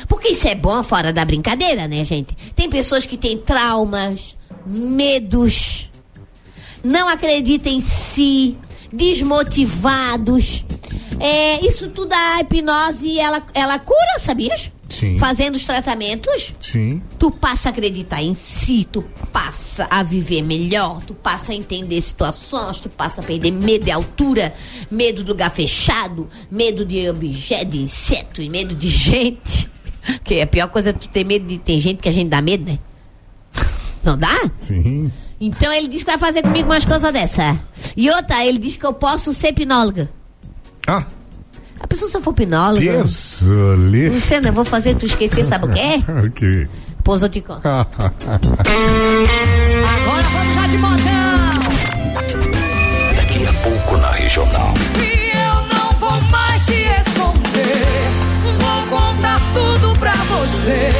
Porque 0.08 0.28
isso 0.28 0.48
é 0.48 0.54
bom 0.54 0.82
fora 0.82 1.12
da 1.12 1.24
brincadeira, 1.24 1.86
né, 1.86 2.02
gente? 2.04 2.34
Tem 2.56 2.68
pessoas 2.70 3.04
que 3.04 3.16
têm 3.18 3.36
traumas, 3.38 4.36
medos. 4.66 5.90
não 6.82 7.08
acreditam 7.08 7.70
em 7.72 7.80
si, 7.82 8.56
desmotivados. 8.92 10.64
É, 11.18 11.64
isso 11.66 11.88
tudo 11.90 12.12
a 12.14 12.40
hipnose 12.40 13.18
ela, 13.18 13.42
ela 13.54 13.78
cura, 13.78 14.18
sabias? 14.18 14.72
Sim. 14.90 15.18
Fazendo 15.20 15.54
os 15.54 15.64
tratamentos, 15.64 16.52
Sim. 16.60 17.00
tu 17.16 17.30
passa 17.30 17.68
a 17.68 17.70
acreditar 17.70 18.20
em 18.20 18.34
si, 18.34 18.86
tu 18.90 19.02
passa 19.32 19.86
a 19.88 20.02
viver 20.02 20.42
melhor, 20.42 21.00
tu 21.04 21.14
passa 21.14 21.52
a 21.52 21.54
entender 21.54 22.02
situações, 22.02 22.80
tu 22.80 22.88
passa 22.88 23.20
a 23.20 23.24
perder 23.24 23.52
medo 23.52 23.84
de 23.84 23.90
altura, 23.92 24.52
medo 24.90 25.22
do 25.22 25.28
lugar 25.30 25.50
fechado, 25.52 26.28
medo 26.50 26.84
de 26.84 27.08
objeto, 27.08 27.66
de 27.66 27.80
inseto, 27.80 28.42
e 28.42 28.50
medo 28.50 28.74
de 28.74 28.88
gente. 28.88 29.70
Que 30.24 30.40
a 30.40 30.46
pior 30.46 30.68
coisa 30.68 30.90
é 30.90 30.92
tu 30.94 31.06
ter 31.08 31.24
medo 31.24 31.46
de 31.46 31.58
ter 31.58 31.78
gente 31.78 32.00
que 32.00 32.08
a 32.08 32.12
gente 32.12 32.30
dá 32.30 32.40
medo, 32.40 32.64
né? 32.64 32.78
Não 34.02 34.16
dá? 34.16 34.50
Sim. 34.58 35.12
Então 35.38 35.70
ele 35.70 35.88
disse 35.88 36.06
que 36.06 36.10
vai 36.10 36.18
fazer 36.18 36.40
comigo 36.40 36.70
umas 36.70 36.86
coisas 36.86 37.12
dessa. 37.12 37.60
E 37.94 38.08
outra, 38.08 38.42
ele 38.46 38.58
disse 38.58 38.78
que 38.78 38.86
eu 38.86 38.94
posso 38.94 39.32
ser 39.34 39.48
hipnóloga. 39.48 40.10
Ah. 40.86 41.04
A 41.80 41.86
pessoa 41.86 42.08
se 42.10 42.16
eu 42.16 42.20
for 42.22 42.32
hipnóloga. 42.32 42.80
Deus, 42.80 43.42
ali. 43.72 44.08
Luciana, 44.10 44.48
eu 44.48 44.52
vou 44.52 44.64
fazer 44.64 44.94
tu 44.94 45.06
esquecer, 45.06 45.44
sabe 45.44 45.66
o 45.66 45.68
que 45.70 45.80
é? 45.80 45.96
O 46.26 46.30
quê? 46.30 46.68
Pois 47.02 47.22
eu 47.22 47.30
te 47.30 47.40
conto. 47.40 47.62
Agora 47.66 47.86
vamos 50.22 50.54
já 50.54 50.66
de 50.66 50.76
modão. 50.76 51.00
Daqui 53.16 53.46
a 53.46 53.52
pouco 53.54 53.96
na 53.96 54.10
regional. 54.10 54.74
E 54.98 55.30
eu 55.34 55.54
não 55.74 55.90
vou 55.98 56.20
mais 56.30 56.66
te 56.66 56.74
esconder. 57.00 57.86
Vou 58.60 58.98
contar 58.98 59.40
tudo 59.54 59.98
pra 59.98 60.12
você. 60.12 60.90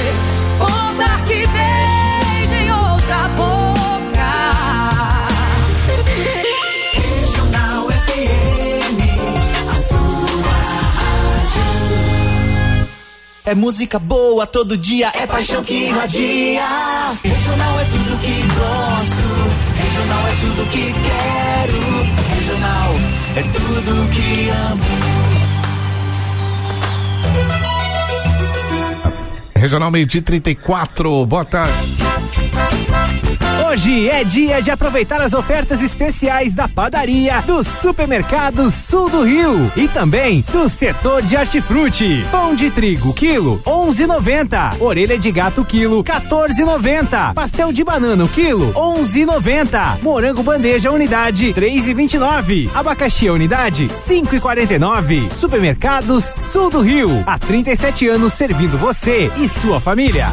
É 13.44 13.54
música 13.54 13.98
boa 13.98 14.46
todo 14.46 14.76
dia, 14.76 15.10
é 15.14 15.26
paixão 15.26 15.64
que 15.64 15.86
irradia. 15.86 16.62
Regional 17.24 17.80
é 17.80 17.84
tudo 17.84 18.18
que 18.20 18.42
gosto. 18.42 19.26
Regional 19.82 20.28
é 20.28 20.34
tudo 20.40 20.70
que 20.70 20.92
quero. 20.92 21.80
Regional 22.36 22.92
é 23.36 23.42
tudo 23.42 24.10
que 24.10 24.50
amo. 24.50 24.84
Regional 29.56 29.90
Meio 29.90 30.06
de 30.06 30.20
34, 30.22 31.26
bota. 31.26 31.64
Hoje 33.70 34.08
é 34.08 34.24
dia 34.24 34.60
de 34.60 34.68
aproveitar 34.72 35.20
as 35.20 35.32
ofertas 35.32 35.80
especiais 35.80 36.52
da 36.52 36.66
padaria 36.66 37.40
do 37.42 37.62
Supermercado 37.62 38.68
Sul 38.68 39.08
do 39.08 39.22
Rio 39.22 39.70
e 39.76 39.86
também 39.86 40.44
do 40.50 40.68
setor 40.68 41.22
de 41.22 41.36
hortifruti. 41.36 42.26
Pão 42.32 42.52
de 42.52 42.68
trigo 42.68 43.14
quilo 43.14 43.62
11,90. 43.64 44.80
Orelha 44.80 45.16
de 45.16 45.30
gato 45.30 45.64
quilo 45.64 46.02
14,90. 46.02 47.32
Pastel 47.32 47.72
de 47.72 47.84
banana 47.84 48.26
quilo 48.26 48.72
11,90. 48.72 50.02
Morango 50.02 50.42
bandeja 50.42 50.90
unidade 50.90 51.54
3,29. 51.54 52.70
Abacaxi 52.74 53.30
unidade 53.30 53.86
5,49. 53.86 55.30
Supermercados 55.30 56.24
Sul 56.24 56.70
do 56.70 56.80
Rio. 56.80 57.22
Há 57.24 57.38
37 57.38 58.08
anos 58.08 58.32
servindo 58.32 58.76
você 58.76 59.30
e 59.36 59.48
sua 59.48 59.78
família. 59.78 60.26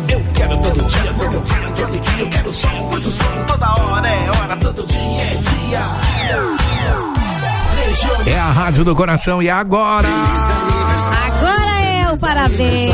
Eu 0.10 0.23
quero 0.34 0.62
todo 0.62 0.86
dia, 0.86 1.13
todo 1.13 1.43
dia, 1.43 1.71
Johnny 1.75 1.99
Key, 1.99 2.21
eu 2.21 2.29
quero 2.29 2.53
som, 2.53 2.69
muito 2.89 3.12
som, 3.12 3.25
toda 3.47 3.69
hora 3.81 4.07
é 4.07 4.29
hora, 4.29 4.55
todo 4.57 4.88
dia 4.88 4.99
é 4.99 5.36
dia. 5.36 5.81
É 8.25 8.39
a 8.39 8.51
Rádio 8.51 8.86
do 8.86 8.95
Coração 8.95 9.43
e 9.43 9.49
agora. 9.49 10.08
Agora 10.08 11.82
é 11.84 12.12
o 12.13 12.17
parabéns. 12.17 12.91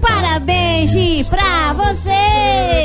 Parabéns, 0.00 1.28
pra 1.28 1.74
você. 1.74 2.10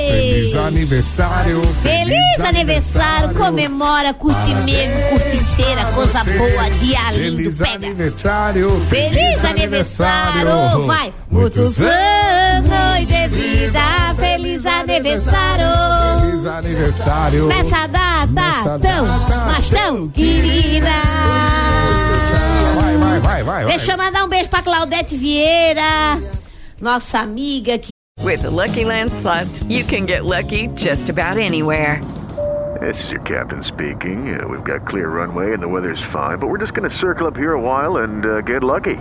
Feliz 0.10 0.56
aniversário. 0.56 1.62
Feliz 1.82 2.40
aniversário, 2.46 3.34
comemora, 3.36 4.14
curte 4.14 4.54
mesmo, 4.54 5.10
curticeira, 5.12 5.86
coisa 5.96 6.24
boa, 6.26 6.70
dia 6.80 7.12
lindo, 7.12 7.38
Feliz 7.38 7.58
pega. 7.58 7.74
aniversário. 7.74 8.86
Feliz 8.90 9.46
aniversário, 9.46 10.86
vai! 10.88 11.14
Muitos 11.30 11.80
anos 11.80 13.08
de 13.08 13.28
vida, 13.30 13.80
feliz 14.18 14.66
aniversário! 14.66 15.66
Feliz 16.22 16.46
aniversário. 16.46 17.48
Nessa 17.48 17.88
data 17.88 18.11
Nessa 18.32 18.80
tão, 18.80 19.06
mas 19.46 19.70
tão 19.70 20.08
querida! 20.10 20.88
Vai, 22.76 22.98
vai, 22.98 23.20
vai, 23.20 23.44
vai. 23.44 23.66
Deixa 23.66 23.92
eu 23.92 23.98
mandar 23.98 24.24
um 24.24 24.30
beijo 24.30 24.50
pra 24.50 24.62
Claudete 24.62 25.18
Vieira, 25.18 26.22
nossa 26.80 27.20
amiga 27.20 27.78
que 27.78 27.90
With 28.24 28.44
the 28.44 28.50
Lucky 28.50 28.86
Land 28.86 29.12
slots, 29.12 29.64
you 29.68 29.84
can 29.84 30.06
get 30.06 30.24
lucky 30.26 30.68
just 30.76 31.10
about 31.10 31.38
anywhere. 31.38 32.00
This 32.80 33.04
is 33.04 33.12
your 33.12 33.22
captain 33.22 33.64
speaking. 33.64 34.40
Uh, 34.40 34.48
we've 34.48 34.64
got 34.64 34.88
clear 34.88 35.10
runway 35.10 35.54
and 35.54 35.62
the 35.62 35.68
weather's 35.68 36.02
fine, 36.12 36.40
but 36.40 36.48
we're 36.48 36.58
just 36.58 36.74
going 36.74 36.90
to 36.90 36.96
circle 36.96 37.28
up 37.28 37.36
here 37.36 37.54
a 37.54 37.62
while 37.62 37.98
and 37.98 38.26
uh, 38.26 38.42
get 38.42 38.64
lucky. 38.64 38.96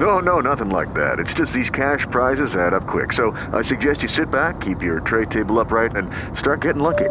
No, 0.00 0.18
no, 0.20 0.40
nothing 0.40 0.70
like 0.70 0.94
that. 0.94 1.18
It's 1.18 1.34
just 1.34 1.52
these 1.52 1.70
cash 1.70 2.06
prizes 2.10 2.56
add 2.56 2.72
up 2.72 2.86
quick. 2.86 3.12
So 3.12 3.32
I 3.52 3.62
suggest 3.62 4.02
you 4.02 4.08
sit 4.08 4.30
back, 4.30 4.60
keep 4.60 4.82
your 4.82 5.00
tray 5.00 5.26
table 5.26 5.60
upright, 5.60 5.94
and 5.94 6.10
start 6.38 6.62
getting 6.62 6.82
lucky. 6.82 7.10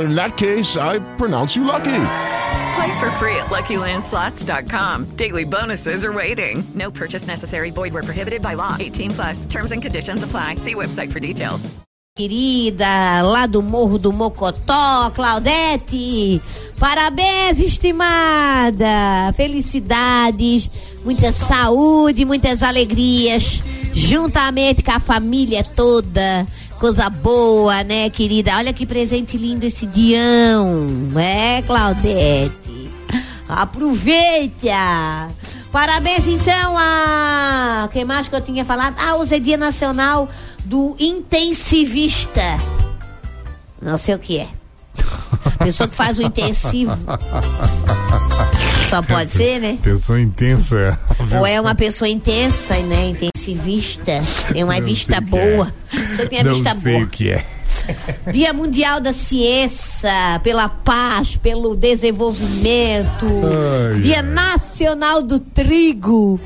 In 0.00 0.14
that 0.14 0.36
case, 0.36 0.76
I 0.76 0.98
pronounce 1.16 1.56
you 1.56 1.64
lucky. 1.64 2.04
Play 2.74 3.00
for 3.00 3.10
free 3.18 3.36
at 3.36 3.46
LuckyLandSlots.com. 3.46 5.16
Daily 5.16 5.44
bonuses 5.44 6.04
are 6.04 6.12
waiting. 6.12 6.62
No 6.74 6.90
purchase 6.90 7.26
necessary. 7.26 7.70
Void 7.70 7.92
where 7.92 8.02
prohibited 8.02 8.42
by 8.42 8.54
law. 8.54 8.76
18 8.78 9.10
plus. 9.10 9.46
Terms 9.46 9.72
and 9.72 9.82
conditions 9.82 10.22
apply. 10.22 10.56
See 10.56 10.74
website 10.74 11.12
for 11.12 11.20
details. 11.20 11.68
querida, 12.20 13.22
lá 13.22 13.46
do 13.46 13.62
Morro 13.62 13.96
do 13.96 14.12
Mocotó, 14.12 15.10
Claudete. 15.14 16.42
Parabéns, 16.78 17.60
estimada. 17.60 19.32
Felicidades, 19.34 20.70
muita 21.02 21.32
saúde, 21.32 22.26
muitas 22.26 22.62
alegrias, 22.62 23.62
juntamente 23.94 24.82
com 24.82 24.90
a 24.90 25.00
família 25.00 25.64
toda. 25.64 26.46
Coisa 26.80 27.10
boa, 27.10 27.84
né, 27.84 28.08
querida? 28.08 28.56
Olha 28.56 28.72
que 28.72 28.86
presente 28.86 29.36
lindo 29.36 29.66
esse 29.66 29.84
dião. 29.84 30.78
É, 31.14 31.60
Claudete. 31.60 32.90
Aproveita! 33.46 35.28
Parabéns 35.70 36.26
então 36.26 36.78
a. 36.78 37.86
Quem 37.92 38.06
mais 38.06 38.28
que 38.28 38.34
eu 38.34 38.40
tinha 38.40 38.64
falado? 38.64 38.96
Ah, 38.98 39.16
hoje 39.16 39.34
é 39.34 39.38
Dia 39.38 39.58
Nacional 39.58 40.26
do 40.64 40.96
Intensivista. 40.98 42.58
Não 43.82 43.98
sei 43.98 44.14
o 44.14 44.18
que 44.18 44.38
é. 44.38 44.48
Pessoa 45.58 45.86
que 45.86 45.94
faz 45.94 46.18
o 46.18 46.22
intensivo. 46.22 46.96
Só 48.88 49.02
pode 49.02 49.32
ser, 49.32 49.60
né? 49.60 49.78
Pessoa 49.82 50.18
intensa. 50.18 50.98
Ou 51.38 51.46
é 51.46 51.60
uma 51.60 51.74
pessoa 51.74 52.08
intensa, 52.08 52.74
né? 52.78 53.14
Intensivista. 53.52 54.22
Tem 54.52 54.64
uma 54.64 54.78
Não 54.78 54.82
vista 54.86 55.16
é. 55.16 55.20
boa. 55.20 55.72
Você 56.14 56.26
tem 56.26 56.40
a 56.40 56.44
Não 56.44 56.52
vista 56.52 56.74
sei 56.76 56.92
boa. 56.94 57.04
o 57.04 57.08
que 57.08 57.30
é. 57.30 57.44
Dia 58.32 58.52
Mundial 58.52 59.00
da 59.00 59.12
Ciência, 59.12 60.10
pela 60.42 60.68
paz, 60.68 61.36
pelo 61.36 61.74
desenvolvimento. 61.76 63.26
Ai, 63.94 64.00
Dia 64.00 64.22
Nacional 64.22 65.22
do 65.22 65.38
Trigo. 65.38 66.38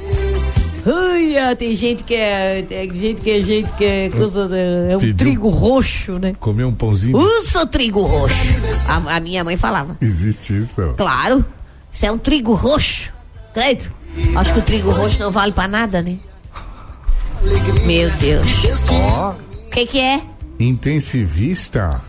Uia, 0.86 1.56
tem 1.56 1.74
gente 1.74 2.02
que 2.02 2.14
é. 2.14 2.62
Tem 2.62 2.92
gente 2.94 3.20
que 3.22 3.30
é 3.30 3.40
gente 3.42 3.72
que 3.72 3.84
é 3.84 4.10
coisa. 4.10 4.46
da- 4.48 4.56
É 4.56 4.96
um 4.96 5.00
Pediu- 5.00 5.16
trigo 5.16 5.48
roxo, 5.48 6.18
né? 6.18 6.34
Comer 6.38 6.64
um 6.64 6.74
pãozinho. 6.74 7.16
Usa 7.16 7.62
o 7.62 7.66
trigo 7.66 8.02
roxo. 8.02 8.36
A, 8.86 9.16
a 9.16 9.20
minha 9.20 9.42
mãe 9.42 9.56
falava. 9.56 9.96
Existe 10.00 10.54
isso. 10.62 10.82
Claro, 10.96 11.42
isso 11.90 12.04
é 12.04 12.12
um 12.12 12.18
trigo 12.18 12.52
roxo. 12.52 13.10
Creio. 13.54 13.80
Acho 14.36 14.52
que 14.52 14.58
o 14.58 14.62
trigo 14.62 14.90
roxo 14.90 15.18
não 15.18 15.30
vale 15.30 15.52
pra 15.52 15.66
nada, 15.66 16.02
né? 16.02 16.16
Meu 17.86 18.10
Deus. 18.12 18.46
Ó, 18.90 19.30
O 19.32 19.70
que 19.70 19.86
que 19.86 20.00
é? 20.00 20.22
intensivista. 20.58 22.00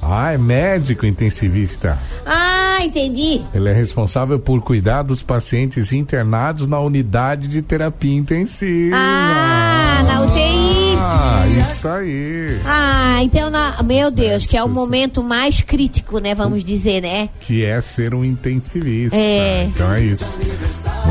Ah, 0.00 0.32
é 0.32 0.38
médico 0.38 1.04
intensivista. 1.04 1.98
Ah, 2.24 2.78
entendi. 2.82 3.42
Ele 3.52 3.68
é 3.68 3.72
responsável 3.72 4.38
por 4.38 4.62
cuidar 4.62 5.02
dos 5.02 5.22
pacientes 5.22 5.92
internados 5.92 6.66
na 6.68 6.78
unidade 6.78 7.48
de 7.48 7.60
terapia 7.60 8.14
intensiva. 8.14 8.96
Ah, 8.96 10.02
na 10.06 10.20
UTI. 10.22 10.87
Ah, 11.00 11.44
isso 11.70 11.88
aí. 11.88 12.60
Ah, 12.66 13.22
então, 13.22 13.50
na- 13.50 13.82
meu 13.82 14.10
Deus, 14.10 14.44
que 14.46 14.56
é 14.56 14.62
o 14.62 14.68
momento 14.68 15.22
mais 15.22 15.60
crítico, 15.60 16.18
né? 16.18 16.34
Vamos 16.34 16.64
dizer, 16.64 17.00
né? 17.02 17.28
Que 17.40 17.64
é 17.64 17.80
ser 17.80 18.14
um 18.14 18.24
intensivista. 18.24 19.16
É. 19.16 19.64
Então 19.64 19.92
é 19.92 20.02
isso. 20.02 20.24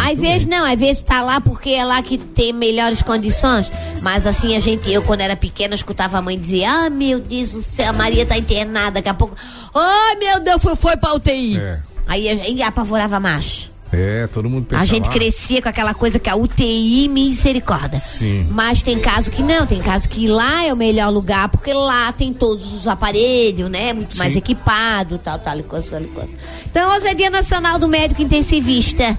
Às 0.03 0.19
vezes 0.19 0.45
não, 0.45 0.65
às 0.65 0.79
vezes 0.79 1.01
tá 1.01 1.21
lá 1.21 1.39
porque 1.41 1.69
é 1.71 1.83
lá 1.85 2.01
que 2.01 2.17
tem 2.17 2.53
melhores 2.53 3.01
condições. 3.01 3.71
Mas 4.01 4.25
assim, 4.27 4.55
a 4.55 4.59
gente, 4.59 4.91
eu 4.91 5.01
quando 5.01 5.21
era 5.21 5.35
pequena, 5.35 5.73
escutava 5.75 6.17
a 6.17 6.21
mãe 6.21 6.37
dizer: 6.39 6.65
Ah, 6.65 6.89
meu 6.89 7.19
Deus 7.19 7.51
do 7.53 7.61
céu, 7.61 7.89
a 7.89 7.93
Maria 7.93 8.25
tá 8.25 8.37
internada. 8.37 8.91
Daqui 8.91 9.09
a 9.09 9.13
pouco, 9.13 9.35
ai 9.73 10.15
meu 10.15 10.39
Deus, 10.39 10.61
foi, 10.61 10.75
foi 10.75 10.97
pra 10.97 11.13
UTI. 11.13 11.57
É. 11.57 11.79
Aí, 12.07 12.27
aí 12.29 12.61
apavorava 12.63 13.19
mais. 13.19 13.69
É, 13.91 14.27
todo 14.27 14.49
mundo 14.49 14.65
pensa 14.65 14.81
A 14.81 14.85
gente 14.85 15.07
crescia 15.09 15.61
com 15.61 15.69
aquela 15.69 15.93
coisa 15.93 16.19
que 16.19 16.29
a 16.29 16.35
UTI 16.35 17.07
misericórdia. 17.07 17.97
Sim. 17.97 18.45
Mas 18.51 18.81
tem 18.81 18.99
caso 18.99 19.31
que 19.31 19.41
não, 19.41 19.65
tem 19.65 19.79
caso 19.81 20.09
que 20.09 20.27
lá 20.27 20.65
é 20.65 20.73
o 20.73 20.77
melhor 20.77 21.09
lugar, 21.09 21.47
porque 21.49 21.73
lá 21.73 22.11
tem 22.11 22.33
todos 22.33 22.73
os 22.73 22.87
aparelhos, 22.87 23.71
né? 23.71 23.93
Muito 23.93 24.17
mais 24.17 24.33
Sim. 24.33 24.39
equipado, 24.39 25.17
tal, 25.17 25.39
tal 25.39 25.57
coisa, 25.63 25.89
tal 25.99 26.07
coisa. 26.09 26.33
Então 26.69 26.93
hoje 26.95 27.07
é 27.07 27.13
dia 27.13 27.29
nacional 27.29 27.79
do 27.79 27.87
médico 27.87 28.21
intensivista. 28.21 29.17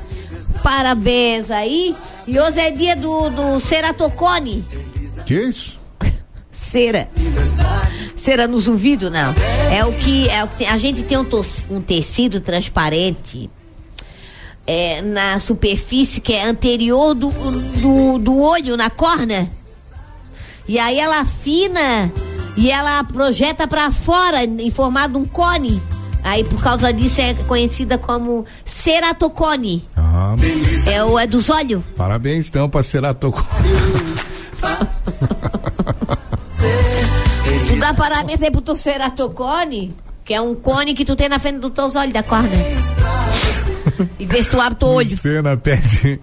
Parabéns 0.62 1.50
aí. 1.50 1.94
E 2.26 2.38
hoje 2.38 2.60
é 2.60 2.70
dia 2.70 2.94
do, 2.96 3.30
do 3.30 3.60
ceratocone. 3.60 4.64
Que 5.24 5.34
isso? 5.34 5.78
Cera. 6.50 7.08
Cera 8.16 8.46
nos 8.48 8.66
ouvidos, 8.68 9.10
não. 9.10 9.34
É 9.72 9.84
o 9.84 9.92
que. 9.92 10.28
É 10.28 10.42
o 10.44 10.48
que 10.48 10.64
a 10.66 10.76
gente 10.76 11.02
tem 11.04 11.16
um, 11.16 11.24
tos- 11.24 11.64
um 11.70 11.80
tecido 11.80 12.40
transparente 12.40 13.48
é, 14.68 15.00
na 15.00 15.38
superfície 15.40 16.20
que 16.20 16.34
é 16.34 16.44
anterior 16.44 17.14
do, 17.14 17.30
do, 17.30 18.18
do 18.18 18.38
olho, 18.38 18.76
na 18.76 18.90
córnea. 18.90 19.50
E 20.68 20.78
aí 20.78 21.00
ela 21.00 21.20
afina 21.20 22.12
e 22.54 22.70
ela 22.70 23.02
projeta 23.04 23.66
pra 23.66 23.90
fora 23.90 24.44
em 24.44 24.70
formato 24.70 25.12
de 25.12 25.16
um 25.16 25.24
cone. 25.24 25.80
Aí 26.22 26.44
por 26.44 26.60
causa 26.62 26.92
disso 26.92 27.20
é 27.22 27.32
conhecida 27.32 27.96
como 27.96 28.44
ceratocone. 28.66 29.88
Ah, 29.96 30.34
É 30.86 31.02
o 31.02 31.18
é 31.18 31.26
dos 31.26 31.48
olhos. 31.48 31.82
parabéns 31.96 32.48
então 32.48 32.68
pra 32.68 32.82
Ceratocone. 32.82 33.46
Tu 37.68 37.76
dá 37.78 37.94
parabéns 37.94 38.42
aí 38.42 38.50
pro 38.50 38.60
teu 38.60 38.76
ceratocone, 38.76 39.94
que 40.24 40.34
é 40.34 40.40
um 40.40 40.54
cone 40.54 40.92
que 40.92 41.04
tu 41.04 41.16
tem 41.16 41.28
na 41.28 41.38
frente 41.38 41.58
dos 41.60 41.70
teus 41.70 41.96
olhos 41.96 42.12
da 42.12 42.22
córnea. 42.22 42.58
Tu 44.50 44.60
abre 44.60 44.78
teu 44.78 44.88
olho. 44.88 45.08
Cena 45.08 45.56
pede. 45.56 46.20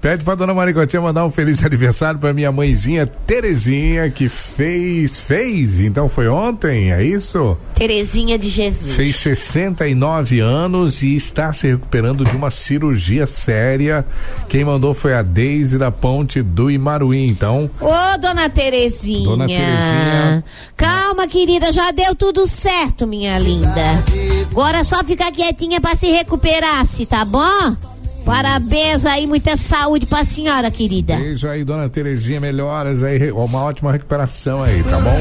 Pede 0.00 0.22
pra 0.22 0.36
dona 0.36 0.54
Maricotinha 0.54 1.02
mandar 1.02 1.26
um 1.26 1.30
feliz 1.30 1.64
aniversário 1.64 2.20
pra 2.20 2.32
minha 2.32 2.52
mãezinha 2.52 3.04
Terezinha, 3.04 4.08
que 4.08 4.28
fez. 4.28 5.18
Fez? 5.18 5.80
Então 5.80 6.08
foi 6.08 6.28
ontem, 6.28 6.92
é 6.92 7.02
isso? 7.02 7.56
Terezinha 7.74 8.38
de 8.38 8.48
Jesus. 8.48 8.94
Fez 8.94 9.16
69 9.16 10.38
anos 10.38 11.02
e 11.02 11.16
está 11.16 11.52
se 11.52 11.66
recuperando 11.66 12.24
de 12.24 12.36
uma 12.36 12.48
cirurgia 12.48 13.26
séria. 13.26 14.06
Quem 14.48 14.64
mandou 14.64 14.94
foi 14.94 15.14
a 15.14 15.22
Deise 15.22 15.76
da 15.76 15.90
Ponte 15.90 16.42
do 16.42 16.70
Imaruí. 16.70 17.26
Então, 17.26 17.68
Ô, 17.80 18.18
dona 18.18 18.48
Terezinha. 18.48 19.24
Dona 19.24 19.46
Terezinha. 19.48 20.44
Calma, 20.76 21.26
querida, 21.26 21.72
já 21.72 21.90
deu 21.90 22.14
tudo 22.14 22.46
certo, 22.46 23.04
minha 23.04 23.36
linda. 23.38 24.04
Agora 24.50 24.78
é 24.78 24.84
só 24.84 25.04
ficar 25.04 25.30
quietinha 25.30 25.80
pra 25.80 25.94
se 25.94 26.06
recuperar, 26.10 26.84
se 26.84 27.06
tá 27.06 27.24
bom? 27.24 27.76
Parabéns 28.24 29.06
aí, 29.06 29.26
muita 29.26 29.56
saúde 29.56 30.04
pra 30.04 30.22
senhora, 30.22 30.70
querida. 30.70 31.16
beijo 31.16 31.48
aí, 31.48 31.64
dona 31.64 31.88
Terezinha, 31.88 32.38
melhoras 32.38 33.02
aí, 33.02 33.32
uma 33.32 33.62
ótima 33.62 33.90
recuperação 33.90 34.62
aí, 34.62 34.82
tá 34.82 34.98
bom? 35.00 35.16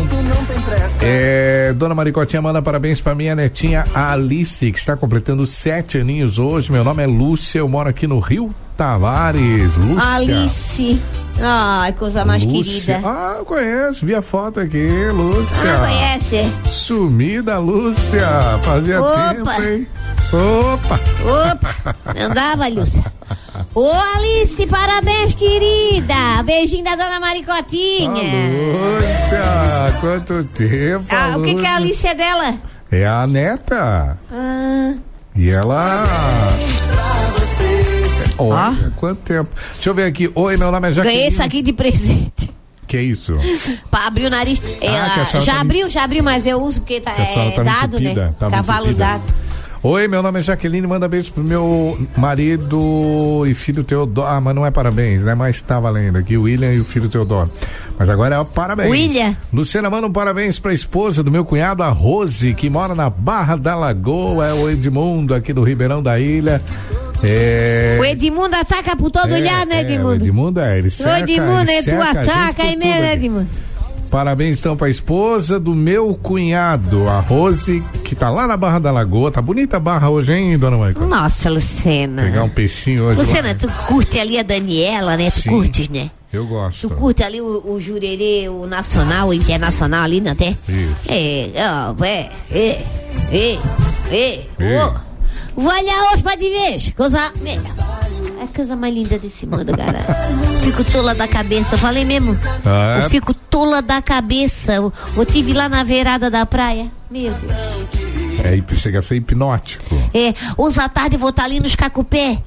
É, 1.02 1.74
dona 1.74 1.96
Maricotinha 1.96 2.42
manda 2.42 2.62
parabéns 2.62 3.00
pra 3.00 3.16
minha 3.16 3.34
netinha 3.34 3.86
Alice, 3.94 4.70
que 4.72 4.78
está 4.78 4.98
completando 4.98 5.48
sete 5.48 6.00
aninhos 6.00 6.38
hoje. 6.38 6.70
Meu 6.70 6.84
nome 6.84 7.02
é 7.02 7.08
Lúcia, 7.08 7.60
eu 7.60 7.70
moro 7.70 7.88
aqui 7.88 8.08
no 8.08 8.20
Rio 8.20 8.54
Tavares. 8.78 9.76
Lúcia. 9.76 10.14
Alice. 10.16 11.02
Ai, 11.42 11.94
coisa 11.94 12.24
mais 12.24 12.44
Lúcia. 12.44 12.96
querida. 12.96 13.10
Ah, 13.10 13.36
eu 13.40 13.46
conheço, 13.46 14.06
vi 14.06 14.16
a 14.16 14.22
foto 14.22 14.60
aqui, 14.60 14.88
Lúcia. 15.12 15.76
Ah, 15.76 15.80
conhece? 15.80 16.54
Sumida, 16.70 17.58
Lúcia. 17.60 18.28
Fazia 18.64 19.02
Opa. 19.02 19.34
tempo, 19.34 19.52
hein? 19.64 19.88
Opa! 20.34 21.00
Opa, 21.24 21.96
não 22.20 22.30
dava, 22.34 22.68
Lúcia. 22.68 23.04
Ô, 23.74 23.90
Alice, 24.16 24.66
parabéns, 24.68 25.34
querida. 25.34 26.44
Beijinho 26.44 26.84
da 26.84 26.96
dona 26.96 27.20
Maricotinha. 27.20 28.50
Lúcia, 28.52 29.98
quanto 30.02 30.44
tempo. 30.54 31.06
Ah, 31.10 31.38
o 31.38 31.44
que, 31.44 31.56
que 31.56 31.66
é 31.66 31.70
a 31.70 31.76
Alice 31.78 32.06
é 32.08 32.14
dela? 32.16 32.54
É 32.92 33.06
a 33.08 33.26
neta. 33.28 34.18
Ah, 34.32 34.94
E 35.36 35.50
ela. 35.52 36.04
Olha, 38.38 38.94
quanto 38.96 39.20
tempo. 39.22 39.50
Deixa 39.74 39.90
eu 39.90 39.94
ver 39.94 40.04
aqui. 40.06 40.30
Oi, 40.34 40.58
meu 40.58 40.72
nome 40.72 40.88
é 40.88 40.92
Jaqueline. 40.92 41.16
ganhei 41.18 41.30
isso 41.30 41.42
aqui 41.44 41.62
de 41.62 41.74
presente. 41.74 42.52
Que 42.88 43.00
isso? 43.02 43.36
Pra 43.92 44.08
abrir 44.08 44.26
o 44.28 44.30
nariz. 44.30 44.62
É, 44.82 44.88
Ah, 44.90 45.26
senhora 45.26 45.46
já 45.46 45.56
tá 45.56 45.62
abriu, 45.62 45.90
já 45.90 46.04
abriu, 46.04 46.24
mas 46.24 46.46
eu 46.46 46.62
uso 46.62 46.80
porque 46.82 47.02
tá, 47.02 47.12
é 47.12 47.26
tava 47.52 47.64
dado, 47.64 47.98
entupida, 48.00 48.26
né? 48.28 48.34
tava 48.40 48.52
Cavalo 48.56 48.94
dado. 48.94 49.24
Oi, 49.84 50.08
meu 50.08 50.24
nome 50.24 50.40
é 50.40 50.42
Jaqueline. 50.42 50.88
Manda 50.88 51.08
beijo 51.08 51.32
pro 51.32 51.44
meu 51.44 51.98
marido 52.18 53.46
e 53.48 53.54
filho 53.54 53.84
Teodoro. 53.84 54.28
Ah, 54.28 54.42
mas 54.42 54.56
não 54.56 54.66
é 54.66 54.72
parabéns, 54.72 55.24
né? 55.24 55.36
Mas 55.36 55.62
tá 55.62 55.80
valendo 55.80 56.18
aqui. 56.18 56.36
O 56.36 56.44
William 56.44 56.74
e 56.74 56.80
o 56.80 56.86
filho 56.86 57.08
Teodoro. 57.08 57.52
Mas 57.98 58.10
agora 58.10 58.36
é 58.36 58.40
o 58.40 58.46
parabéns. 58.46 58.90
William. 58.90 59.36
Luciana, 59.54 59.90
manda 59.90 60.08
um 60.08 60.12
parabéns 60.12 60.58
pra 60.60 60.74
esposa 60.74 61.22
do 61.24 61.30
meu 61.32 61.46
cunhado, 61.46 61.84
a 61.84 61.90
Rose, 61.90 62.54
que 62.54 62.70
mora 62.70 62.96
na 62.96 63.10
Barra 63.10 63.56
da 63.56 63.76
Lagoa. 63.76 64.48
É 64.48 64.54
o 64.54 64.70
Edmundo 64.70 65.34
aqui 65.36 65.54
do 65.54 65.64
Ribeirão 65.64 66.02
da 66.02 66.20
Ilha. 66.20 66.62
É. 67.24 67.98
O 68.00 68.06
Edmundo 68.06 68.56
ataca 68.56 68.96
por 68.96 69.10
todo 69.10 69.34
é, 69.34 69.40
lado, 69.40 69.70
né, 69.70 69.78
é, 69.78 69.82
Edmundo? 69.82 70.10
o 70.10 70.16
Edmundo 70.16 70.60
é, 70.60 70.78
ele 70.78 70.88
O 70.88 70.92
cerca, 70.92 71.20
Edmundo, 71.20 71.62
ele 71.62 71.72
é 71.72 71.80
tu 71.80 71.86
cerca 71.86 72.04
a 72.04 72.24
gente 72.24 72.30
ataca 72.30 72.64
aí 72.64 72.76
mesmo, 72.76 73.02
né. 73.02 73.14
Edmundo? 73.14 73.48
Parabéns 74.10 74.60
então 74.60 74.78
pra 74.78 74.90
esposa 74.90 75.60
do 75.60 75.76
meu 75.76 76.14
cunhado, 76.16 77.10
a 77.10 77.20
Rose, 77.20 77.84
que 78.04 78.16
tá 78.16 78.30
lá 78.30 78.48
na 78.48 78.56
Barra 78.56 78.80
da 78.80 78.92
Lagoa. 78.92 79.32
Tá 79.32 79.42
bonita 79.42 79.78
a 79.78 79.80
barra 79.80 80.10
hoje, 80.10 80.34
hein, 80.34 80.58
dona 80.58 80.78
Maicon? 80.78 81.06
Nossa, 81.06 81.50
Lucena. 81.50 82.24
Pegar 82.24 82.44
um 82.44 82.50
peixinho 82.50 83.04
hoje. 83.04 83.20
Lucena, 83.20 83.50
lá. 83.50 83.56
tu 83.56 83.68
curte 83.86 84.18
ali 84.18 84.40
a 84.40 84.44
Daniela, 84.44 85.18
né? 85.18 85.30
Tu 85.30 85.42
Sim. 85.42 85.50
curtes, 85.50 85.90
né? 85.90 86.10
Eu 86.32 86.46
gosto. 86.46 86.88
Tu 86.88 86.96
curte 86.96 87.24
ali 87.24 87.42
o, 87.42 87.74
o 87.74 87.82
jurerê, 87.82 88.48
o 88.50 88.66
nacional, 88.66 89.30
o 89.30 89.34
internacional 89.34 90.04
ali, 90.04 90.22
não? 90.22 90.32
Isso. 90.34 90.56
É, 91.08 91.52
ó, 91.58 92.04
é, 92.04 92.30
é, 92.50 92.86
é, 93.32 93.60
é, 94.12 94.46
É. 94.60 95.07
lá 95.66 96.12
hoje 96.14 96.24
pra 96.24 96.38
te 96.38 96.50
ver, 96.50 96.94
coisa... 96.94 97.32
É 98.40 98.44
a 98.44 98.48
coisa 98.48 98.76
mais 98.76 98.94
linda 98.94 99.18
desse 99.18 99.48
mundo, 99.48 99.76
cara. 99.76 100.00
Fico 100.62 100.84
tola 100.84 101.16
da 101.16 101.28
cabeça, 101.28 101.76
falei 101.78 102.06
mesmo. 102.06 102.38
Ah, 102.64 103.00
é? 103.02 103.06
Eu 103.06 103.10
fico 103.10 103.34
tola 103.34 103.82
da 103.82 104.00
cabeça. 104.00 104.74
Eu, 104.76 104.94
eu 105.16 105.26
tive 105.26 105.54
lá 105.54 105.68
na 105.68 105.84
beirada 105.84 106.30
da 106.30 106.46
praia. 106.46 106.92
Meu 107.10 107.34
Deus. 107.34 107.52
É, 108.44 108.76
chega 108.76 109.00
a 109.00 109.02
ser 109.02 109.16
hipnótico. 109.16 109.96
É, 110.14 110.34
hoje 110.56 110.80
à 110.80 110.88
tarde 110.88 111.18
vou 111.18 111.30
estar 111.30 111.46
ali 111.46 111.60
nos 111.60 111.74
Cacupé. 111.74 112.38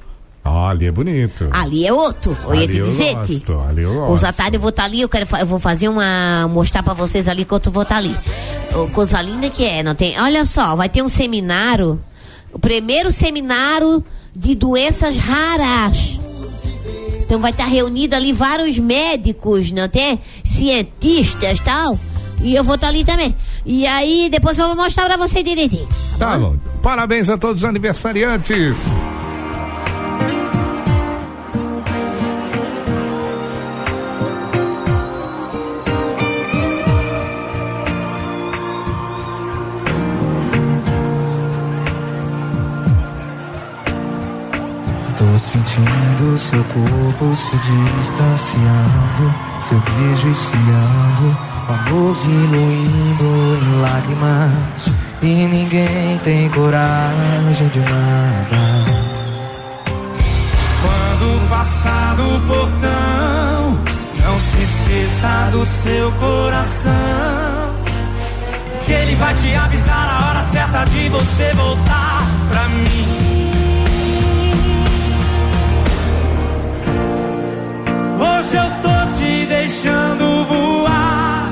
Olha, 0.45 0.87
é 0.87 0.91
bonito. 0.91 1.49
Ali 1.51 1.85
é 1.85 1.93
outro, 1.93 2.35
eu 2.45 2.55
ia 2.55 2.61
Ali 2.61 2.73
te 2.73 2.77
eu 2.79 2.85
dizer. 2.87 3.13
gosto, 3.13 3.59
ali 3.59 3.83
eu 3.83 3.93
gosto. 3.93 4.11
Hoje 4.13 4.25
à 4.25 4.33
tarde 4.33 4.57
eu 4.57 4.61
vou 4.61 4.69
estar 4.69 4.85
ali, 4.85 5.01
eu, 5.01 5.09
quero, 5.09 5.27
eu 5.39 5.45
vou 5.45 5.59
fazer 5.59 5.87
uma. 5.89 6.47
mostrar 6.49 6.81
pra 6.81 6.93
vocês 6.93 7.27
ali 7.27 7.43
quanto 7.45 7.67
eu 7.67 7.73
vou 7.73 7.83
estar 7.83 7.97
ali. 7.97 8.17
Ô, 8.73 8.87
Coisa 8.87 9.21
linda 9.21 9.49
que 9.49 9.63
é, 9.65 9.83
não 9.83 9.93
tem? 9.93 10.19
Olha 10.19 10.43
só, 10.45 10.75
vai 10.75 10.89
ter 10.89 11.03
um 11.03 11.09
seminário, 11.09 12.01
o 12.53 12.59
primeiro 12.59 13.11
seminário 13.11 14.03
de 14.35 14.55
doenças 14.55 15.17
raras. 15.17 16.19
Então 17.19 17.39
vai 17.39 17.51
estar 17.51 17.65
reunido 17.65 18.15
ali 18.15 18.33
vários 18.33 18.77
médicos, 18.77 19.71
não 19.71 19.87
tem? 19.87 20.19
Cientistas 20.43 21.59
tal. 21.59 21.97
E 22.41 22.55
eu 22.55 22.63
vou 22.63 22.75
estar 22.75 22.87
ali 22.87 23.05
também. 23.05 23.35
E 23.65 23.85
aí, 23.85 24.27
depois 24.31 24.57
eu 24.57 24.67
vou 24.67 24.75
mostrar 24.75 25.05
pra 25.05 25.17
você 25.17 25.43
direitinho. 25.43 25.87
Tá 26.17 26.37
bom. 26.37 26.55
Parabéns 26.81 27.29
a 27.29 27.37
todos 27.37 27.63
os 27.63 27.69
aniversariantes. 27.69 28.79
Sentindo 45.51 46.37
seu 46.37 46.63
corpo 46.63 47.35
se 47.35 47.57
distanciando, 47.57 49.35
seu 49.59 49.77
beijo 49.79 50.29
esfriando, 50.29 51.37
o 51.67 51.73
amor 51.73 52.15
diluindo 52.15 53.59
em 53.61 53.81
lágrimas. 53.81 54.89
E 55.21 55.27
ninguém 55.27 56.17
tem 56.23 56.49
coragem 56.49 57.67
de 57.67 57.79
nada. 57.79 58.61
Quando 60.81 61.49
passar 61.49 62.15
do 62.15 62.47
portão, 62.47 63.77
não 64.23 64.39
se 64.39 64.57
esqueça 64.57 65.49
do 65.51 65.65
seu 65.65 66.11
coração. 66.13 66.91
Que 68.85 68.93
ele 68.93 69.15
vai 69.15 69.33
te 69.33 69.53
avisar 69.53 70.09
a 70.09 70.29
hora 70.29 70.45
certa 70.45 70.85
de 70.85 71.09
você 71.09 71.51
voltar 71.53 72.25
pra 72.49 72.67
mim. 72.69 73.20
Hoje 78.51 78.59
eu 78.59 78.71
tô 78.81 79.11
te 79.17 79.45
deixando 79.45 80.45
voar, 80.45 81.49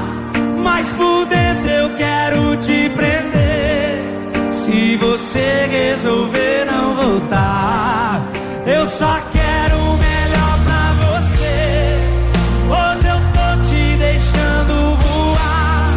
mas 0.61 0.91
por 0.91 1.25
dentro 1.27 1.69
eu 1.69 1.95
quero 1.95 2.57
te 2.57 2.89
prender. 2.89 4.03
Se 4.51 4.97
você 4.97 5.65
resolver 5.71 6.65
não 6.65 6.95
voltar, 6.95 8.19
eu 8.67 8.85
só 8.85 9.17
quero 9.31 9.77
o 9.77 9.97
melhor 9.97 10.59
pra 10.65 10.93
você. 11.07 12.01
Hoje 12.67 13.07
eu 13.07 13.21
tô 13.31 13.63
te 13.69 13.95
deixando 13.95 14.97
voar, 14.97 15.93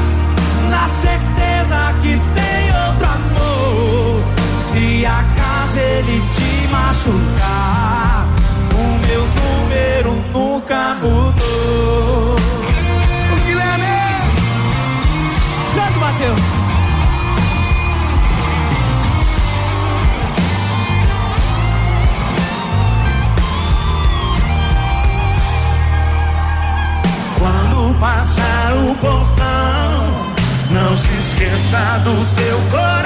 na 0.70 0.86
certeza 0.86 1.94
que 2.00 2.16
tem 2.36 2.70
outro 2.86 3.06
amor. 3.08 4.22
Se 4.70 5.04
acaso 5.04 5.78
ele 5.80 6.22
te 6.30 6.68
machucar, 6.68 8.24
o 8.72 9.08
meu 9.08 9.22
número 9.26 10.32
nunca 10.62 10.94
mudou. 10.94 12.36
O 13.32 13.46
Guilherme! 13.46 13.84
Jorge 15.74 15.98
Matheus! 15.98 16.40
Quando 27.38 27.98
passar 27.98 28.72
o 28.74 28.94
portão, 28.96 30.34
não 30.70 30.96
se 30.96 31.08
esqueça 31.08 31.98
do 32.04 32.24
seu 32.24 32.58
coração. 32.70 33.01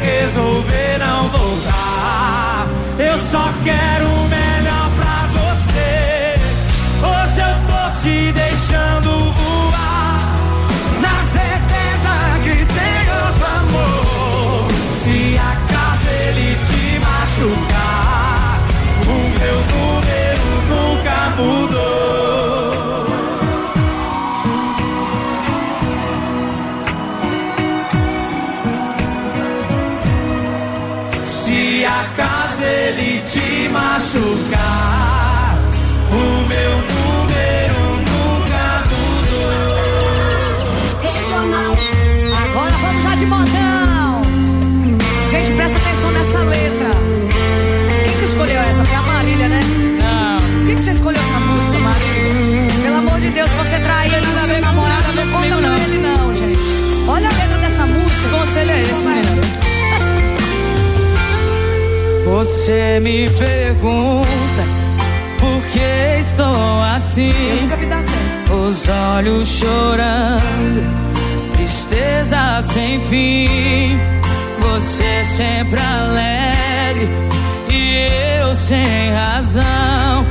Resolver 0.00 0.98
não 0.98 1.28
voltar, 1.28 2.66
eu 2.98 3.18
só 3.18 3.52
quero 3.64 4.13
Você 62.94 63.00
me 63.00 63.28
pergunta 63.28 64.62
por 65.40 65.60
que 65.72 66.18
estou 66.20 66.80
assim. 66.94 67.68
Os 68.52 68.88
olhos 68.88 69.48
chorando, 69.48 70.80
tristeza 71.54 72.62
sem 72.62 73.00
fim. 73.00 73.98
Você 74.60 75.24
sempre 75.24 75.80
alegre 75.80 77.08
e 77.68 78.38
eu 78.40 78.54
sem 78.54 79.12
razão. 79.12 80.24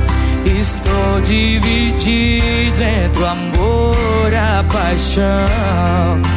Estou 0.58 1.20
dividido 1.22 2.82
entre 2.82 3.22
o 3.22 3.26
amor 3.26 4.32
e 4.32 4.36
a 4.36 4.64
paixão. 4.72 6.33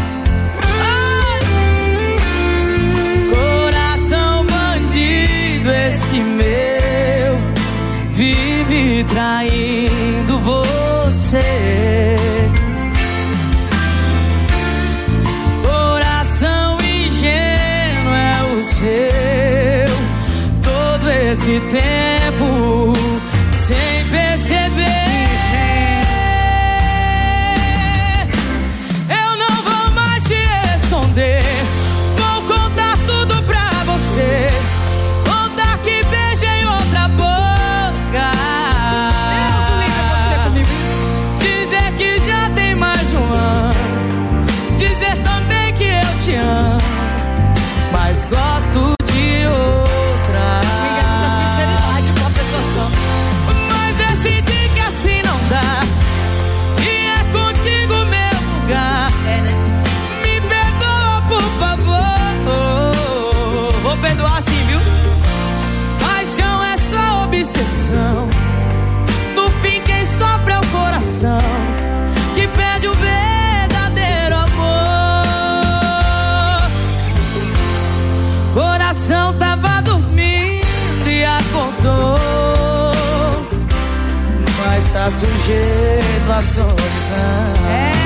Traindo 9.28 10.40
você. 10.40 11.57
Sujeito 85.18 86.32
à 86.32 86.42
solidão. 86.42 87.70
É. 87.70 87.97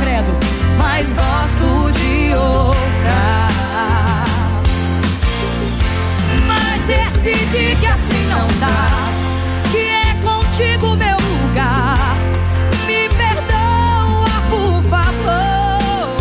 credo, 0.00 0.32
mas 0.78 1.12
gosto 1.12 1.90
de 1.92 2.34
outra. 2.34 3.48
Mas 6.46 6.84
decidi 6.84 7.76
que 7.76 7.86
assim 7.86 8.26
não 8.28 8.46
dá, 8.60 8.88
que 9.70 9.78
é 9.78 10.14
contigo 10.22 10.96
meu 10.96 11.16
lugar. 11.16 12.16
Me 12.86 13.08
perdoa, 13.08 14.40
por 14.48 14.82
favor. 14.84 16.12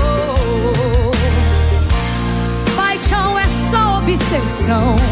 Paixão 2.75 3.37
é 3.37 3.47
só 3.69 3.99
obsessão. 3.99 5.04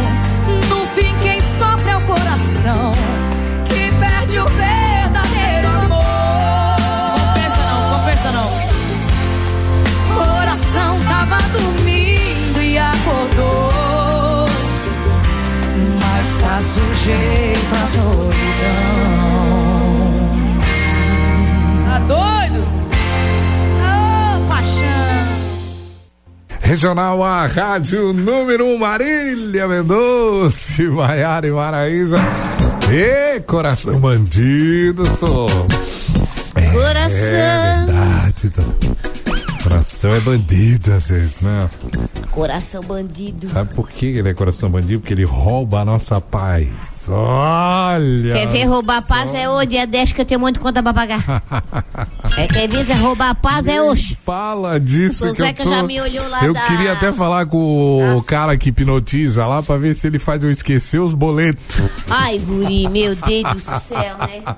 Sujeito 17.03 17.75
à 17.75 17.87
solidão. 17.87 18.31
Tá 21.85 21.99
doido? 21.99 22.63
Ô, 23.81 24.47
paixão. 24.47 24.83
Regional 26.61 27.21
A 27.21 27.45
Rádio 27.45 28.13
número 28.13 28.65
1, 28.65 28.73
um, 28.73 28.77
Marília 28.77 29.67
Mendonça, 29.67 30.81
Maiara 30.89 31.45
e 31.45 31.51
Maraísa. 31.51 32.19
E 32.89 33.41
coração 33.41 33.99
bandido, 33.99 35.05
sou. 35.17 35.47
Coração. 36.71 37.35
É 37.35 37.83
verdade. 37.85 38.49
tá. 38.49 39.12
Coração 39.73 40.13
é 40.13 40.19
bandido 40.19 40.93
às 40.93 41.09
vezes, 41.09 41.41
né? 41.41 41.67
Coração 42.29 42.83
bandido. 42.83 43.47
Sabe 43.47 43.73
por 43.73 43.89
que 43.89 44.05
ele 44.05 44.29
é 44.29 44.33
coração 44.33 44.69
bandido? 44.69 44.99
Porque 44.99 45.15
ele 45.15 45.23
rouba 45.23 45.79
a 45.79 45.85
nossa 45.85 46.21
paz. 46.21 47.02
Olha! 47.09 48.33
Quer 48.33 48.47
ver 48.47 48.65
roubar 48.65 48.97
a 48.97 49.01
paz 49.01 49.33
é 49.33 49.49
hoje, 49.49 49.77
é 49.77 49.85
10 49.85 50.13
que 50.13 50.21
eu 50.21 50.25
tenho 50.25 50.39
muito 50.39 50.59
conta 50.59 50.81
pra 50.81 50.93
pagar. 50.93 51.43
é 52.37 52.47
quer 52.47 52.67
ver 52.67 52.89
é 52.89 52.93
roubar 52.95 53.29
a 53.31 53.35
paz 53.35 53.67
é 53.67 53.81
hoje. 53.81 54.17
Fala 54.23 54.79
disso 54.79 55.23
O 55.23 55.33
que 55.33 55.41
eu 55.41 55.45
Zeca 55.45 55.63
tô... 55.63 55.69
já 55.69 55.83
me 55.83 55.99
olhou 55.99 56.27
lá 56.29 56.43
Eu 56.45 56.53
da- 56.53 56.61
queria 56.61 56.93
até 56.93 57.11
falar 57.13 57.45
com 57.45 58.17
o 58.17 58.23
cara 58.23 58.57
que 58.57 58.69
hipnotiza 58.69 59.45
lá 59.45 59.61
pra 59.63 59.77
ver 59.77 59.95
se 59.95 60.07
ele 60.07 60.19
faz 60.19 60.43
eu 60.43 60.51
esquecer 60.51 60.99
os 60.99 61.13
boletos. 61.13 61.77
Ai, 62.09 62.37
guri, 62.39 62.87
meu 62.89 63.15
Deus 63.15 63.43
do 63.53 63.59
céu, 63.59 64.17
né? 64.19 64.55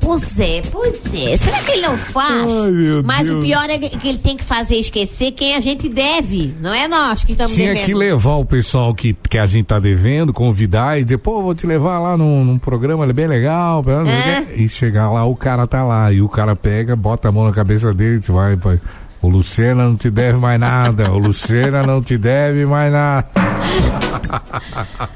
Pois 0.00 0.38
é, 0.38 0.62
pois 0.70 1.00
é. 1.14 1.36
Será 1.36 1.58
que 1.62 1.72
ele 1.72 1.82
não 1.82 1.96
faz? 1.96 2.42
Ai, 2.42 3.02
Mas 3.04 3.28
o 3.30 3.34
Deus. 3.34 3.44
pior 3.44 3.70
é 3.70 3.78
que 3.78 4.08
ele 4.08 4.18
tem 4.18 4.36
que 4.36 4.44
fazer 4.44 4.76
esquecer 4.76 5.32
quem 5.32 5.54
a 5.54 5.60
gente 5.60 5.88
deve. 5.88 6.54
Não 6.60 6.72
é 6.72 6.88
nós 6.88 7.24
que 7.24 7.32
estamos 7.32 7.52
Tinha 7.54 7.68
devendo. 7.68 7.86
que 7.86 7.94
levar 7.94 8.36
o 8.36 8.44
pessoal 8.44 8.94
que, 8.94 9.14
que 9.28 9.38
a 9.38 9.46
gente 9.46 9.66
tá 9.66 9.78
devendo, 9.78 10.32
convidar 10.32 10.98
e 11.00 11.04
dizer, 11.04 11.18
pô, 11.24 11.42
vou 11.42 11.54
te 11.54 11.66
levar 11.66 11.98
lá 11.98 12.18
num, 12.18 12.44
num 12.44 12.58
programa 12.58 13.10
bem 13.10 13.26
legal. 13.26 13.82
É. 14.06 14.54
E 14.54 14.68
chegar 14.68 15.10
lá, 15.10 15.24
o 15.24 15.34
cara 15.34 15.66
tá 15.66 15.82
lá. 15.82 16.12
E 16.12 16.20
o 16.20 16.28
cara 16.28 16.54
pega, 16.54 16.94
bota 16.94 17.28
a 17.28 17.32
mão 17.32 17.46
na 17.46 17.52
cabeça 17.52 17.92
dele 17.94 18.16
e 18.16 18.18
diz, 18.20 18.28
vai, 18.28 18.56
pai. 18.56 18.78
O 19.22 19.28
Lucena 19.28 19.84
não 19.88 19.96
te 19.96 20.10
deve 20.10 20.36
mais 20.36 20.60
nada. 20.60 21.10
O 21.10 21.16
Lucena 21.16 21.82
não 21.82 22.02
te 22.02 22.18
deve 22.18 22.66
mais 22.66 22.92
nada. 22.92 23.26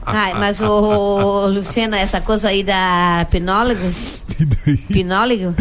Ai, 0.06 0.32
mas 0.32 0.62
o 0.62 1.46
Luciana, 1.48 1.98
essa 1.98 2.18
coisa 2.18 2.48
aí 2.48 2.64
da 2.64 3.26
pinólogo, 3.30 3.80
pinólogo, 4.88 5.54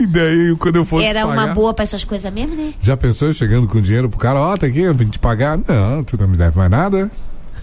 E 0.00 0.06
daí, 0.06 0.56
quando 0.58 0.76
eu 0.76 0.84
for 0.84 1.00
era 1.00 1.24
pagar, 1.24 1.32
uma 1.32 1.54
boa 1.54 1.72
pra 1.72 1.84
essas 1.84 2.02
coisas 2.02 2.32
mesmo, 2.32 2.56
né? 2.56 2.74
Já 2.80 2.96
pensou 2.96 3.32
chegando 3.32 3.68
com 3.68 3.80
dinheiro 3.80 4.08
pro 4.08 4.18
cara? 4.18 4.40
Ó, 4.40 4.56
tá 4.56 4.66
aqui, 4.66 4.80
eu 4.80 4.94
vim 4.94 5.06
te 5.06 5.20
pagar. 5.20 5.56
Não, 5.56 6.02
tu 6.02 6.18
não 6.18 6.26
me 6.26 6.36
deve 6.36 6.58
mais 6.58 6.70
nada. 6.70 7.08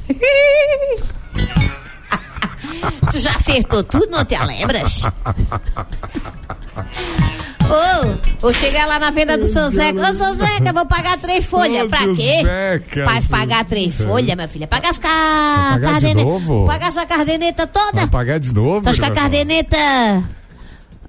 Tu 3.11 3.19
já 3.19 3.31
acertou 3.31 3.83
tudo, 3.83 4.07
não 4.09 4.23
te 4.25 4.38
lembras? 4.38 5.03
Ô, 7.65 8.17
vou 8.39 8.53
chegar 8.53 8.86
lá 8.86 8.99
na 8.99 9.09
venda 9.11 9.38
do 9.38 9.47
seu 9.47 9.69
Zeca. 9.71 10.09
Ô, 10.09 10.13
seu 10.13 10.36
Zeca, 10.36 10.71
vou 10.71 10.86
pagar 10.86 11.17
três 11.17 11.45
folhas. 11.45 11.88
Pra 11.89 11.99
quê? 12.13 12.43
Zeca, 12.43 13.05
pagar 13.29 13.65
três 13.65 13.95
folhas, 13.95 14.36
minha 14.36 14.47
filha. 14.47 14.67
Pagar 14.67 14.89
as 14.91 14.99
ca... 14.99 15.09
pagar 15.73 15.79
de 15.79 15.91
cardene- 16.05 16.23
novo? 16.23 16.65
Pagar 16.65 16.89
essa 16.89 17.05
cardeneta 17.05 17.65
toda. 17.65 17.97
Vai 17.97 18.07
pagar 18.07 18.39
de 18.39 18.53
novo? 18.53 18.81
Tu 18.83 18.89
acha 18.89 18.99
que 18.99 19.05
a 19.05 19.11
cardeneta... 19.11 19.77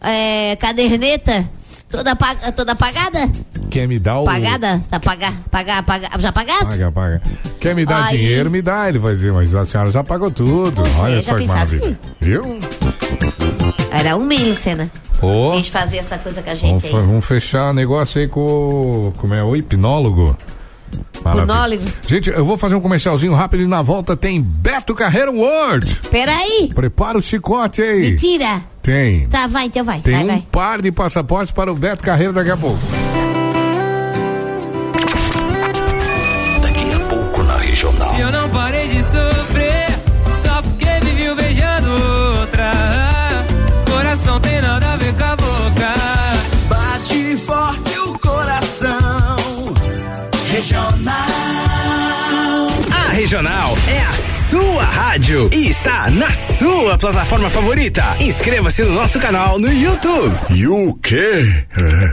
É, 0.00 0.56
caderneta 0.56 1.48
toda, 1.90 2.14
toda 2.54 2.74
pagada? 2.74 3.28
Quer 3.76 3.86
me 3.86 3.98
dar 3.98 4.20
o. 4.20 4.24
Pagada? 4.24 4.82
Tá 4.88 4.98
pagar, 4.98 5.34
pagar, 5.50 5.82
pagar. 5.82 6.18
Já 6.18 6.32
pagasse? 6.32 6.64
Paga, 6.64 6.92
paga. 6.92 7.22
Quer 7.60 7.74
me 7.74 7.84
dar 7.84 8.06
Aí. 8.06 8.16
dinheiro, 8.16 8.50
me 8.50 8.62
dá. 8.62 8.88
Ele 8.88 8.98
vai 8.98 9.14
dizer, 9.14 9.30
mas 9.34 9.54
a 9.54 9.66
senhora 9.66 9.92
já 9.92 10.02
pagou 10.02 10.30
tudo. 10.30 10.80
É, 10.80 10.98
Olha 10.98 11.22
só 11.22 11.34
que 11.34 11.46
maravilha. 11.46 11.98
Viu? 12.18 12.58
Era 13.90 14.16
um 14.16 14.32
hein, 14.32 14.48
Lucena? 14.48 14.90
Ô, 15.20 15.52
Quis 15.58 15.68
fazer 15.68 15.98
essa 15.98 16.16
coisa 16.16 16.42
com 16.42 16.48
a 16.50 16.54
vamos, 16.54 16.82
gente 16.82 16.86
aí. 16.86 16.92
vamos 16.92 17.26
fechar 17.26 17.74
negócio 17.74 18.18
aí 18.18 18.26
com 18.26 18.40
o. 18.40 19.12
Como 19.18 19.34
é? 19.34 19.44
O 19.44 19.54
hipnólogo. 19.54 20.34
Maravilha. 21.22 21.42
Hipnólogo? 21.44 21.82
Gente, 22.06 22.30
eu 22.30 22.46
vou 22.46 22.56
fazer 22.56 22.76
um 22.76 22.80
comercialzinho 22.80 23.34
rápido 23.34 23.62
e 23.62 23.66
na 23.66 23.82
volta 23.82 24.16
tem 24.16 24.40
Beto 24.40 24.94
Carreiro 24.94 25.34
World. 25.34 25.96
Peraí. 26.10 26.70
Prepara 26.74 27.18
o 27.18 27.20
chicote 27.20 27.82
aí. 27.82 28.12
Mentira. 28.12 28.62
Tem. 28.80 29.28
Tá, 29.28 29.46
vai, 29.46 29.66
então 29.66 29.84
vai. 29.84 30.00
Tem 30.00 30.14
vai, 30.14 30.24
um 30.24 30.28
vai. 30.28 30.46
par 30.50 30.80
de 30.80 30.90
passaportes 30.90 31.50
para 31.50 31.70
o 31.70 31.74
Beto 31.74 32.02
Carreiro 32.02 32.32
daqui 32.32 32.50
a 32.50 32.56
pouco. 32.56 32.80
Regional 53.26 53.76
é 53.88 54.00
a 54.02 54.14
sua 54.14 54.84
rádio 54.84 55.50
e 55.52 55.68
está 55.68 56.08
na 56.12 56.30
sua 56.30 56.96
plataforma 56.96 57.50
favorita. 57.50 58.16
Inscreva-se 58.20 58.84
no 58.84 58.94
nosso 58.94 59.18
canal 59.18 59.58
no 59.58 59.66
YouTube. 59.66 60.32
E 60.50 60.68
o 60.68 60.94
quê? 60.94 61.64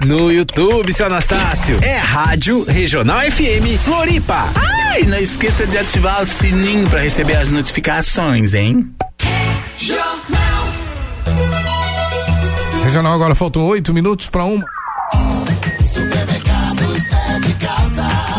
No 0.08 0.32
YouTube, 0.32 0.92
seu 0.92 1.06
Anastácio, 1.06 1.78
é 1.84 2.00
Rádio 2.00 2.64
Regional 2.64 3.20
FM 3.20 3.80
Floripa. 3.84 4.50
Ah, 4.56 5.00
e 5.00 5.06
não 5.06 5.20
esqueça 5.20 5.68
de 5.68 5.78
ativar 5.78 6.24
o 6.24 6.26
sininho 6.26 6.90
para 6.90 7.02
receber 7.02 7.36
as 7.36 7.52
notificações, 7.52 8.56
hein? 8.56 8.92
Regional 12.84 13.14
agora 13.14 13.36
faltam 13.36 13.62
oito 13.68 13.94
minutos 13.94 14.30
para 14.30 14.46
uma. 14.46 14.66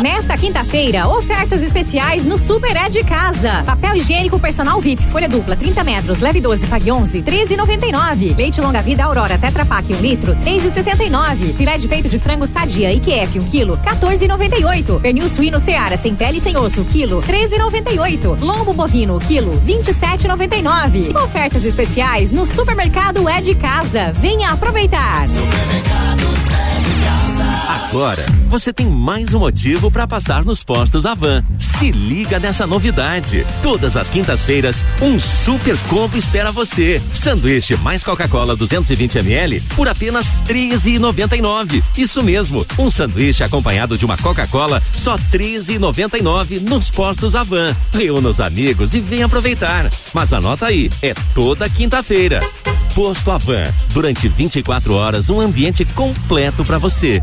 Nesta 0.03 0.37
quinta-feira, 0.37 1.09
ofertas 1.09 1.63
especiais 1.63 2.25
no 2.25 2.37
Super 2.37 2.77
É 2.77 2.89
de 2.89 3.03
Casa. 3.05 3.63
Papel 3.65 3.97
higiênico 3.97 4.39
personal 4.39 4.81
VIP, 4.81 5.03
folha 5.05 5.29
dupla, 5.29 5.57
30 5.57 5.85
metros, 5.85 6.21
leve 6.21 6.41
12, 6.41 6.67
pague 6.67 6.91
11, 6.91 7.23
13,99. 7.23 8.37
Leite 8.37 8.61
longa 8.61 8.83
vida 8.83 9.05
Aurora 9.05 9.39
Tetra 9.39 9.65
Pak, 9.65 9.93
1 9.95 10.01
litro, 10.01 10.37
3,69. 10.45 11.55
Filé 11.57 11.79
de 11.79 11.89
peito 11.89 12.09
de 12.09 12.19
frango 12.19 12.47
Sadia 12.47 12.93
IQF, 12.93 13.39
1 13.39 13.45
quilo, 13.45 13.79
14,98. 13.79 15.01
Pernil 15.01 15.29
suíno 15.29 15.61
Seara, 15.61 15.97
sem 15.97 16.15
pele 16.15 16.39
e 16.39 16.41
sem 16.41 16.57
osso, 16.57 16.85
quilo, 16.85 17.23
13,98. 17.23 18.41
Lombo 18.41 18.73
bovino, 18.73 19.19
quilo, 19.21 19.61
27,99. 19.65 21.17
Ofertas 21.17 21.65
especiais 21.65 22.33
no 22.33 22.45
Supermercado 22.45 23.29
É 23.29 23.41
de 23.41 23.55
Casa. 23.55 24.13
Venha 24.21 24.51
aproveitar. 24.51 25.25
Agora, 27.95 28.27
você 28.49 28.73
tem 28.73 28.89
mais 28.89 29.33
um 29.35 29.39
motivo 29.39 29.89
para 29.89 30.05
passar 30.05 30.45
nos 30.45 30.65
postos 30.65 31.07
Avan. 31.07 31.45
Se 31.61 31.93
liga 31.93 32.41
nessa 32.41 32.67
novidade. 32.67 33.47
Todas 33.63 33.97
as 33.97 34.11
quintas-feiras, 34.11 34.85
um 35.01 35.21
super 35.21 35.79
combo 35.89 36.17
espera 36.17 36.51
você. 36.51 37.01
Sanduíche 37.15 37.77
mais 37.77 38.03
Coca-Cola 38.03 38.57
220 38.57 39.19
ml 39.19 39.61
por 39.77 39.87
apenas 39.87 40.33
R$ 40.49 40.73
13,99. 40.75 41.85
Isso 41.97 42.21
mesmo, 42.21 42.67
um 42.77 42.91
sanduíche 42.91 43.45
acompanhado 43.45 43.97
de 43.97 44.05
uma 44.05 44.19
Coca-Cola 44.19 44.83
só 44.93 45.15
R$ 45.15 45.23
13,99 45.33 46.63
nos 46.63 46.91
postos 46.91 47.37
Avan. 47.37 47.77
Reúna 47.93 48.29
os 48.29 48.41
amigos 48.41 48.93
e 48.95 49.01
venha 49.01 49.27
aproveitar. 49.27 49.89
Mas 50.13 50.33
anota 50.33 50.67
aí, 50.67 50.91
é 51.01 51.15
toda 51.33 51.71
quinta-feira. 51.71 52.41
Posto 52.93 53.31
Avan. 53.31 53.73
Durante 53.93 54.27
24 54.27 54.95
horas, 54.95 55.31
um 55.31 55.41
ambiente 55.41 55.85
completo 55.85 56.65
para 56.65 56.79
você. 56.79 57.23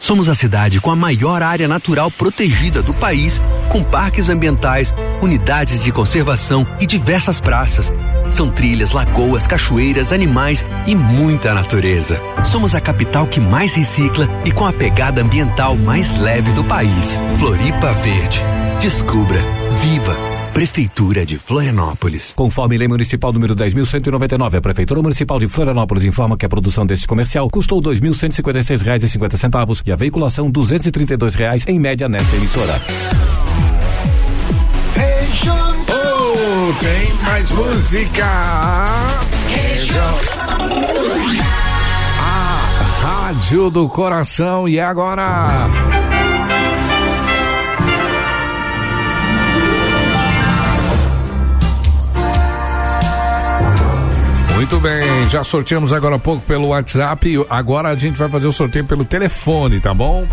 Somos 0.00 0.28
a 0.28 0.34
cidade 0.34 0.80
com 0.80 0.90
a 0.90 0.96
maior 0.96 1.42
área 1.42 1.68
natural 1.68 2.10
protegida 2.10 2.82
do 2.82 2.94
país, 2.94 3.40
com 3.68 3.82
parques 3.82 4.28
ambientais, 4.28 4.94
unidades 5.20 5.80
de 5.80 5.92
conservação 5.92 6.66
e 6.80 6.86
diversas 6.86 7.40
praças. 7.40 7.92
São 8.30 8.50
trilhas, 8.50 8.92
lagoas, 8.92 9.46
cachoeiras, 9.46 10.12
animais 10.12 10.64
e 10.86 10.94
muita 10.94 11.52
natureza. 11.52 12.20
Somos 12.44 12.74
a 12.74 12.80
capital 12.80 13.26
que 13.26 13.40
mais 13.40 13.74
recicla 13.74 14.28
e 14.44 14.50
com 14.50 14.66
a 14.66 14.72
pegada 14.72 15.22
ambiental 15.22 15.76
mais 15.76 16.16
leve 16.16 16.52
do 16.52 16.64
país. 16.64 17.18
Floripa 17.38 17.92
Verde. 17.94 18.40
Descubra, 18.80 19.40
viva. 19.82 20.37
Prefeitura 20.58 21.24
de 21.24 21.38
Florianópolis. 21.38 22.32
Conforme 22.34 22.76
lei 22.76 22.88
municipal 22.88 23.32
número 23.32 23.54
10.199, 23.54 24.56
a 24.56 24.60
Prefeitura 24.60 25.00
Municipal 25.00 25.38
de 25.38 25.46
Florianópolis 25.46 26.04
informa 26.04 26.36
que 26.36 26.44
a 26.44 26.48
produção 26.48 26.84
deste 26.84 27.06
comercial 27.06 27.48
custou 27.48 27.78
R$ 27.78 27.94
2.156,50 27.94 29.82
e 29.86 29.92
a 29.92 29.94
veiculação 29.94 30.50
232 30.50 31.36
reais 31.36 31.64
em 31.68 31.78
média 31.78 32.08
nesta 32.08 32.34
emissora. 32.34 32.74
Oh, 35.90 36.72
tem 36.80 37.14
mais 37.22 37.48
música. 37.52 38.26
A 42.20 42.44
Rádio 43.00 43.70
do 43.70 43.88
Coração 43.88 44.68
e 44.68 44.80
agora. 44.80 45.87
Muito 54.70 54.82
bem, 54.82 55.26
já 55.30 55.42
sorteamos 55.42 55.94
agora 55.94 56.16
há 56.16 56.18
pouco 56.18 56.42
pelo 56.42 56.68
WhatsApp. 56.68 57.42
Agora 57.48 57.88
a 57.88 57.96
gente 57.96 58.18
vai 58.18 58.28
fazer 58.28 58.46
o 58.46 58.52
sorteio 58.52 58.84
pelo 58.84 59.02
telefone, 59.02 59.80
tá 59.80 59.94
bom? 59.94 60.26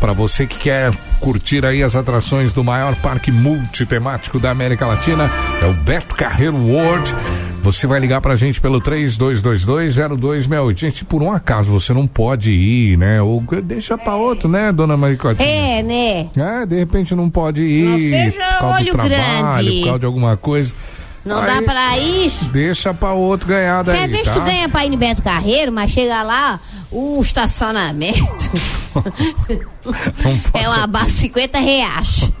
Para 0.00 0.12
você 0.12 0.44
que 0.44 0.58
quer 0.58 0.92
curtir 1.20 1.64
aí 1.64 1.84
as 1.84 1.94
atrações 1.94 2.52
do 2.52 2.64
maior 2.64 2.96
parque 2.96 3.30
multitemático 3.30 4.40
da 4.40 4.50
América 4.50 4.88
Latina, 4.88 5.30
é 5.62 5.66
o 5.66 5.72
Beto 5.72 6.16
Carreiro 6.16 6.56
World. 6.56 7.14
Você 7.62 7.86
vai 7.86 8.00
ligar 8.00 8.20
pra 8.20 8.34
gente 8.34 8.60
pelo 8.60 8.80
32220268. 8.80 10.76
Gente, 10.76 11.04
por 11.04 11.22
um 11.22 11.30
acaso 11.30 11.70
você 11.70 11.94
não 11.94 12.08
pode 12.08 12.50
ir, 12.50 12.98
né? 12.98 13.22
Ou 13.22 13.40
deixa 13.62 13.96
pra 13.96 14.16
outro, 14.16 14.48
né, 14.48 14.72
dona 14.72 14.96
Maricotinha? 14.96 15.48
É, 15.48 15.80
né? 15.84 16.28
É, 16.36 16.66
de 16.66 16.74
repente 16.74 17.14
não 17.14 17.30
pode 17.30 17.62
ir. 17.62 17.84
Não 17.84 17.98
seja 17.98 18.32
por 18.32 18.58
causa 18.58 18.76
olho 18.78 18.86
do 18.86 18.90
trabalho, 18.90 19.64
grande. 19.64 19.78
por 19.78 19.84
causa 19.84 19.98
de 20.00 20.06
alguma 20.06 20.36
coisa. 20.36 20.74
Não 21.26 21.38
Aí, 21.42 21.46
dá 21.46 21.62
pra 21.62 21.98
ir. 21.98 22.32
Deixa 22.52 22.94
pra 22.94 23.12
outro 23.12 23.48
ganhar 23.48 23.82
daí, 23.82 23.98
Quer 23.98 24.08
ver 24.08 24.18
se 24.18 24.24
tá? 24.24 24.32
tu 24.32 24.40
ganha 24.42 24.68
pra 24.68 24.86
ir 24.86 24.90
no 24.90 24.96
Beto 24.96 25.22
Carreiro, 25.22 25.72
mas 25.72 25.90
chega 25.90 26.22
lá, 26.22 26.60
o 26.90 27.20
estacionamento 27.20 28.50
é 30.54 30.68
uma 30.68 30.86
base 30.86 31.06
de 31.06 31.12
50 31.12 31.58
reais. 31.58 32.30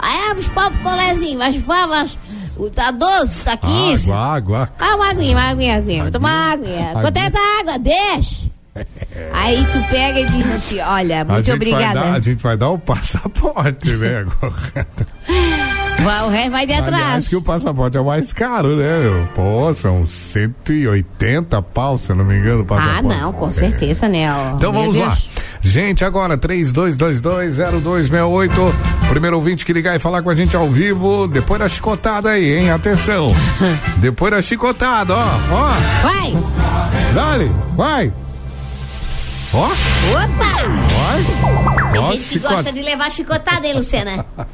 Aí 0.00 0.18
ah, 0.18 0.28
vamos 0.28 0.48
pôr 0.48 0.70
pro 0.72 0.82
colezinho, 0.82 1.38
mas 1.38 1.64
mas 1.64 2.18
o 2.56 2.68
tá 2.68 2.90
12, 2.90 3.40
tá 3.40 3.56
15. 3.56 4.12
Água, 4.12 4.34
água. 4.34 4.72
Ah, 4.78 4.96
uma 4.96 5.10
aguinha, 5.10 5.36
uma 5.36 5.50
aguinha, 5.50 5.76
aguinha. 5.76 6.02
Vou 6.02 6.12
tomar 6.12 6.30
uma 6.30 6.52
aguinha. 6.52 6.92
Quanto 6.92 7.16
é 7.16 7.20
a 7.22 7.60
água? 7.60 7.78
Deixa. 7.78 8.50
Aí 9.32 9.64
tu 9.70 9.80
pega 9.88 10.20
e 10.20 10.26
diz 10.26 10.50
assim, 10.50 10.80
olha, 10.80 11.20
A 11.20 11.24
muito 11.24 11.46
gente 11.46 11.54
obrigada. 11.54 12.00
Dar, 12.00 12.14
a 12.14 12.20
gente 12.20 12.42
vai 12.42 12.56
dar 12.56 12.70
o 12.70 12.78
passaporte, 12.78 13.90
né? 13.90 14.18
agora. 14.18 14.86
Vai, 16.02 16.22
o 16.24 16.28
resto 16.28 16.50
vai 16.50 16.66
de 16.66 16.72
Aliás, 16.74 16.94
atrás. 17.02 17.28
que 17.28 17.36
o 17.36 17.40
passaporte 17.42 17.96
é 17.96 18.00
o 18.00 18.04
mais 18.04 18.30
caro, 18.32 18.76
né, 18.76 19.00
meu? 19.00 19.26
Pô, 19.34 19.72
são 19.72 20.04
180 20.04 21.62
pau, 21.62 21.96
se 21.96 22.12
eu 22.12 22.16
não 22.16 22.24
me 22.26 22.36
engano, 22.36 22.58
o 22.60 22.62
Ah, 22.62 22.66
passaporte. 22.66 23.02
não, 23.20 23.32
com 23.32 23.50
certeza, 23.50 24.06
né? 24.08 24.30
ó. 24.30 24.56
Então 24.56 24.70
Meu 24.72 24.82
vamos 24.82 24.96
lá. 24.98 25.06
Deus. 25.08 25.30
Gente, 25.62 26.04
agora 26.04 26.36
32220268. 26.36 28.50
Primeiro 29.08 29.36
ouvinte 29.36 29.64
que 29.64 29.72
ligar 29.72 29.96
e 29.96 29.98
falar 29.98 30.22
com 30.22 30.28
a 30.28 30.34
gente 30.34 30.54
ao 30.54 30.68
vivo, 30.68 31.26
depois 31.26 31.58
da 31.58 31.66
chicotada 31.68 32.28
aí, 32.30 32.58
hein? 32.58 32.70
Atenção. 32.70 33.28
depois 33.98 34.30
da 34.30 34.42
chicotada, 34.42 35.14
ó, 35.16 35.24
ó. 35.52 35.72
Vai! 36.02 36.34
Dale, 37.14 37.50
vai. 37.74 38.12
Ó, 39.54 39.64
Opa! 39.66 39.74
vai. 40.98 41.24
Tem 41.92 42.00
Ó, 42.00 42.10
gente 42.12 42.24
que 42.28 42.38
gosta 42.40 42.70
de 42.72 42.82
levar 42.82 43.10
chicotada, 43.10 43.66
hein, 43.66 43.72
Luciana? 43.74 44.26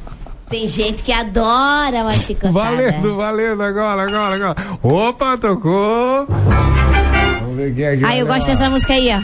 Tem 0.51 0.67
gente 0.67 1.01
que 1.01 1.13
adora 1.13 2.01
uma 2.01 2.11
chicotada. 2.13 2.51
Valendo, 2.51 3.15
valendo, 3.15 3.63
agora, 3.63 4.03
agora, 4.03 4.35
agora. 4.35 4.55
Opa, 4.83 5.37
tocou. 5.37 6.27
Vamos 6.27 7.55
ver 7.55 7.73
quem 7.73 7.85
é 7.85 7.95
que 7.95 8.03
Ah, 8.03 8.07
vai 8.09 8.21
eu 8.21 8.27
gosto 8.27 8.47
dessa 8.47 8.69
música 8.69 8.91
aí, 8.91 9.09
ó. 9.15 9.21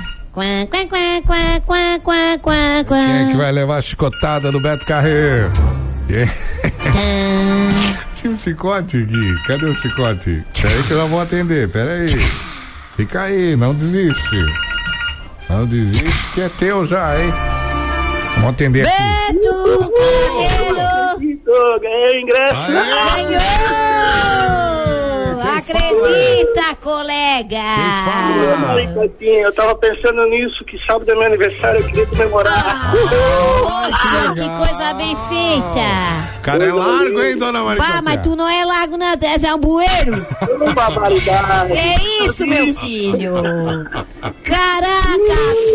Quem 2.87 3.27
é 3.27 3.31
que 3.31 3.37
vai 3.37 3.51
levar 3.51 3.77
a 3.77 3.81
chicotada 3.81 4.51
do 4.53 4.61
Beto 4.61 4.85
Carreiro? 4.85 5.51
Tinha 8.15 8.31
um 8.31 8.37
chicote 8.37 9.03
aqui. 9.03 9.35
Cadê 9.47 9.65
o 9.65 9.73
chicote? 9.73 10.45
Peraí 10.61 10.83
que 10.83 10.93
nós 10.93 11.09
vamos 11.09 11.23
atender. 11.23 11.69
Peraí. 11.69 12.07
Fica 12.95 13.23
aí, 13.23 13.55
não 13.57 13.73
desiste. 13.73 14.45
Não 15.49 15.65
desiste 15.65 16.31
que 16.33 16.41
é 16.41 16.49
teu 16.49 16.85
já, 16.85 17.19
hein? 17.19 17.33
Vamos 18.35 18.51
atender 18.51 18.87
aqui. 18.87 18.93
Beto 19.33 19.91
Carreiro! 19.91 20.56
Ganhei 21.47 22.09
o 22.09 22.19
ingresso. 22.19 22.53
Ganhou! 22.53 24.26
Acredita, 25.67 26.75
colega! 26.81 27.57
Maricotinha, 28.67 29.41
eu 29.41 29.53
tava 29.53 29.75
pensando 29.75 30.25
nisso, 30.27 30.63
que 30.63 30.79
sábado 30.85 31.11
é 31.11 31.15
meu 31.15 31.23
aniversário, 31.23 31.81
eu 31.81 31.87
queria 31.87 32.05
comemorar. 32.05 32.93
Poxa, 33.61 34.33
que 34.33 34.49
coisa 34.65 34.93
bem 34.93 35.15
feita! 35.27 36.37
O 36.37 36.41
cara 36.41 36.63
é 36.63 36.71
largo, 36.71 37.21
hein, 37.21 37.37
dona 37.37 37.61
Maria? 37.61 37.83
Pá, 37.83 38.01
mas 38.01 38.21
tu 38.21 38.33
não 38.37 38.47
é 38.47 38.63
largo, 38.63 38.95
não, 38.95 39.17
tu 39.17 39.25
é 39.25 39.53
um 39.53 39.59
bueiro! 39.59 40.25
Que 41.67 42.25
isso, 42.25 42.47
meu 42.47 42.73
filho? 42.75 43.33
Caraca, 44.43 45.17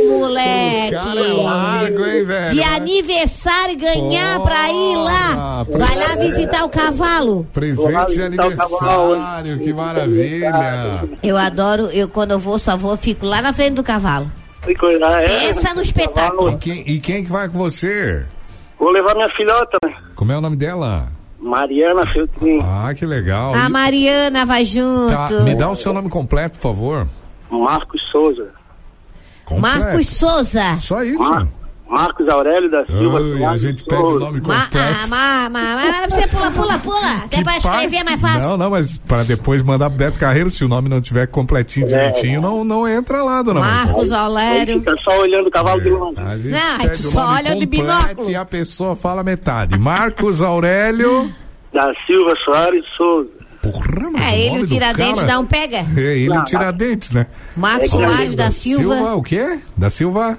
moleque! 0.08 0.92
cara 0.92 1.20
é 1.20 1.32
largo, 1.32 2.06
hein, 2.06 2.24
velho? 2.24 2.54
De 2.54 2.62
aniversário 2.62 3.76
ganhar 3.76 4.40
pra 4.40 4.70
ir 4.70 4.96
lá! 4.96 5.66
Vai 5.68 5.96
lá 5.96 6.14
visitar 6.16 6.64
o 6.64 6.68
cavalo! 6.68 7.46
Presente 7.52 8.14
de 8.14 8.22
aniversário, 8.22 9.58
que 9.58 9.72
maravilha. 9.86 11.08
Eu 11.22 11.36
adoro, 11.36 11.86
eu 11.92 12.08
quando 12.08 12.32
eu 12.32 12.38
vou, 12.38 12.58
só 12.58 12.76
vou, 12.76 12.96
fico 12.96 13.26
lá 13.26 13.42
na 13.42 13.52
frente 13.52 13.74
do 13.74 13.82
cavalo. 13.82 14.30
é. 15.22 15.26
Pensa 15.26 15.74
no 15.74 15.82
espetáculo. 15.82 16.50
E 16.52 16.56
quem, 16.56 16.90
e 16.90 17.00
quem 17.00 17.24
que 17.24 17.30
vai 17.30 17.48
com 17.48 17.58
você? 17.58 18.24
Vou 18.78 18.90
levar 18.90 19.14
minha 19.14 19.28
filhota? 19.30 19.78
Como 20.14 20.32
é 20.32 20.36
o 20.36 20.40
nome 20.40 20.56
dela? 20.56 21.08
Mariana 21.40 22.06
Feltrin. 22.06 22.60
Ah, 22.62 22.94
que 22.94 23.04
legal. 23.04 23.54
A 23.54 23.68
Mariana 23.68 24.46
vai 24.46 24.64
junto. 24.64 25.12
Tá, 25.12 25.28
me 25.42 25.54
dá 25.54 25.68
o 25.68 25.74
seu 25.74 25.92
nome 25.92 26.08
completo, 26.08 26.58
por 26.58 26.62
favor. 26.62 27.08
Marcos 27.50 28.00
Souza. 28.10 28.48
Completo. 29.44 29.78
Marcos 29.80 30.08
Souza. 30.08 30.76
Só 30.78 31.02
isso? 31.02 31.48
Marcos 31.92 32.26
Aurélio 32.28 32.70
da 32.70 32.86
Silva. 32.86 33.18
Ai, 33.18 33.44
a 33.44 33.56
gente 33.58 33.84
pede 33.84 34.00
Souza. 34.00 34.16
o 34.16 34.18
nome 34.18 34.40
Ma, 34.40 34.64
completo. 34.64 34.78
ah, 35.04 35.06
ma, 35.08 35.50
ma, 35.50 35.60
ma, 35.76 35.76
mas 36.00 36.14
você 36.14 36.26
pula, 36.26 36.50
pula, 36.50 36.78
pula. 36.78 37.16
Até 37.24 37.42
pra 37.42 37.58
escrever 37.58 37.96
é 37.98 38.04
mais 38.04 38.18
fácil. 38.20 38.48
Não, 38.48 38.56
não, 38.56 38.70
mas 38.70 38.96
para 38.96 39.24
depois 39.24 39.60
mandar 39.60 39.90
pro 39.90 39.98
Beto 39.98 40.18
Carreiro, 40.18 40.50
se 40.50 40.64
o 40.64 40.68
nome 40.68 40.88
não 40.88 41.02
tiver 41.02 41.26
completinho, 41.26 41.86
direitinho, 41.86 42.40
não, 42.40 42.64
não 42.64 42.88
entra 42.88 43.22
lá, 43.22 43.42
dona. 43.42 43.60
Marcos 43.60 44.10
Aulério. 44.10 44.78
Fica 44.78 44.96
só 45.04 45.20
olhando 45.20 45.48
o 45.48 45.50
cavalo 45.50 45.82
de 45.82 45.90
longe. 45.90 46.18
A 46.18 46.38
gente 46.38 46.50
Não, 46.50 46.78
pede 46.78 47.02
tu 47.02 47.08
o 47.08 47.10
só 47.10 47.26
olha 47.34 47.54
de 47.56 47.66
binóculo. 47.66 48.28
É. 48.28 48.30
E 48.32 48.36
a 48.36 48.44
pessoa 48.46 48.96
fala 48.96 49.22
metade. 49.22 49.78
Marcos 49.78 50.40
Aurélio. 50.40 51.30
Da 51.74 51.92
Silva 52.06 52.32
Soares 52.44 52.84
Souza. 52.96 53.28
Porra, 53.62 54.10
mas 54.10 54.22
É, 54.32 54.40
ele 54.46 54.62
o 54.62 54.66
Tiradentes 54.66 55.22
um 55.22 55.44
pega. 55.46 55.84
É, 55.96 56.00
ele 56.18 56.28
Não, 56.30 56.40
o 56.40 56.44
Tiradentes, 56.44 57.12
né? 57.12 57.26
Marcos 57.56 57.90
Soares 57.90 58.34
da 58.34 58.50
Silva. 58.50 59.14
o 59.14 59.22
quê? 59.22 59.58
Da 59.76 59.88
Silva? 59.90 60.38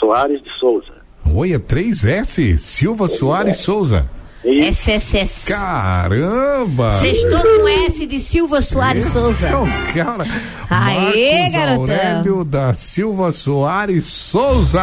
Soares 0.00 0.42
de 0.42 0.50
Souza. 0.58 0.92
Oi, 1.32 1.52
é 1.52 1.58
3S? 1.58 2.58
Silva 2.58 3.06
Soares 3.06 3.58
Souza. 3.58 4.08
SSS. 4.42 5.48
Caramba! 5.52 6.90
Sextou 6.92 7.38
com 7.42 7.68
S 7.86 8.06
de 8.06 8.18
Silva 8.18 8.62
Soares 8.62 9.04
Esse 9.04 9.18
Souza. 9.18 9.48
é 9.48 9.54
o 9.56 9.66
cara. 9.92 10.24
Aê, 10.70 11.40
Marcos 11.40 11.52
garotão. 11.56 11.80
Aurélio 11.82 12.44
da 12.44 12.72
Silva 12.72 13.30
Soares 13.32 14.06
Souza. 14.06 14.80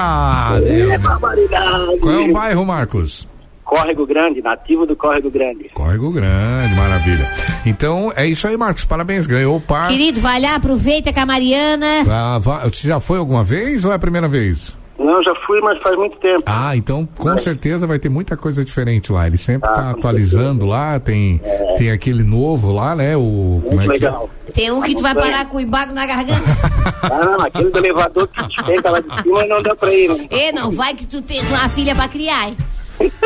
É 0.64 0.98
barbaridade. 1.00 1.98
Qual 2.00 2.14
é 2.14 2.20
o 2.20 2.32
bairro, 2.32 2.66
Marcos? 2.66 3.28
Córrego 3.64 4.06
Grande, 4.06 4.42
nativo 4.42 4.86
do 4.86 4.96
Córrego 4.96 5.30
Grande. 5.30 5.70
Córrego 5.74 6.10
Grande, 6.12 6.74
maravilha. 6.76 7.30
Então 7.66 8.14
é 8.16 8.26
isso 8.28 8.48
aí, 8.48 8.56
Marcos. 8.56 8.86
Parabéns, 8.86 9.26
ganhou 9.28 9.58
o 9.58 9.62
par. 9.62 9.90
Querido, 9.90 10.22
vai 10.22 10.40
lá, 10.40 10.56
aproveita 10.56 11.12
com 11.12 11.20
a 11.20 11.26
Mariana. 11.26 11.86
Ah, 12.10 12.40
va- 12.40 12.64
Você 12.70 12.88
já 12.88 13.00
foi 13.02 13.18
alguma 13.18 13.44
vez 13.44 13.84
ou 13.84 13.92
é 13.92 13.96
a 13.96 14.00
primeira 14.00 14.28
vez? 14.28 14.74
Não, 15.00 15.22
já 15.24 15.34
fui, 15.46 15.62
mas 15.62 15.78
faz 15.82 15.96
muito 15.98 16.18
tempo. 16.18 16.44
Ah, 16.46 16.76
então 16.76 17.08
com 17.18 17.38
certeza 17.38 17.86
vai 17.86 18.00
ter 18.00 18.10
muita 18.10 18.36
coisa 18.36 18.66
diferente 18.66 19.12
lá. 19.12 19.28
Ele 19.28 19.36
Ah, 19.36 19.40
sempre 19.40 19.70
tá 19.74 19.92
atualizando 19.92 20.66
lá, 20.66 21.00
tem, 21.00 21.40
tem 21.78 21.92
aquele 21.92 22.24
novo 22.24 22.72
lá, 22.74 22.96
né? 22.96 23.16
O, 23.16 23.62
como 23.64 23.82
é 23.82 23.86
Muito 23.86 24.00
que 24.00 24.06
é? 24.06 24.10
legal. 24.10 24.30
Tem 24.54 24.72
um 24.72 24.82
que 24.82 24.96
tu 24.96 25.04
vai 25.04 25.14
parar 25.14 25.46
com 25.46 25.58
o 25.58 25.60
embago 25.60 25.94
na 25.94 26.06
garganta. 26.06 26.42
Ah, 27.04 27.26
não, 27.26 27.42
aquele 27.42 27.70
do 27.70 27.78
elevador 27.78 28.28
que 28.28 28.48
despenca 28.48 28.90
lá 28.90 29.00
de 29.00 29.22
cima 29.22 29.46
não 29.46 29.62
dá 29.62 29.76
pra 29.76 29.94
ir, 29.94 30.10
né? 30.10 30.28
E 30.32 30.52
não 30.52 30.72
vai 30.72 30.94
que 30.96 31.06
tu 31.06 31.22
tens 31.22 31.50
uma 31.52 31.70
filha 31.70 31.94
pra 31.94 32.08
criar, 32.08 32.48
hein? 32.48 32.58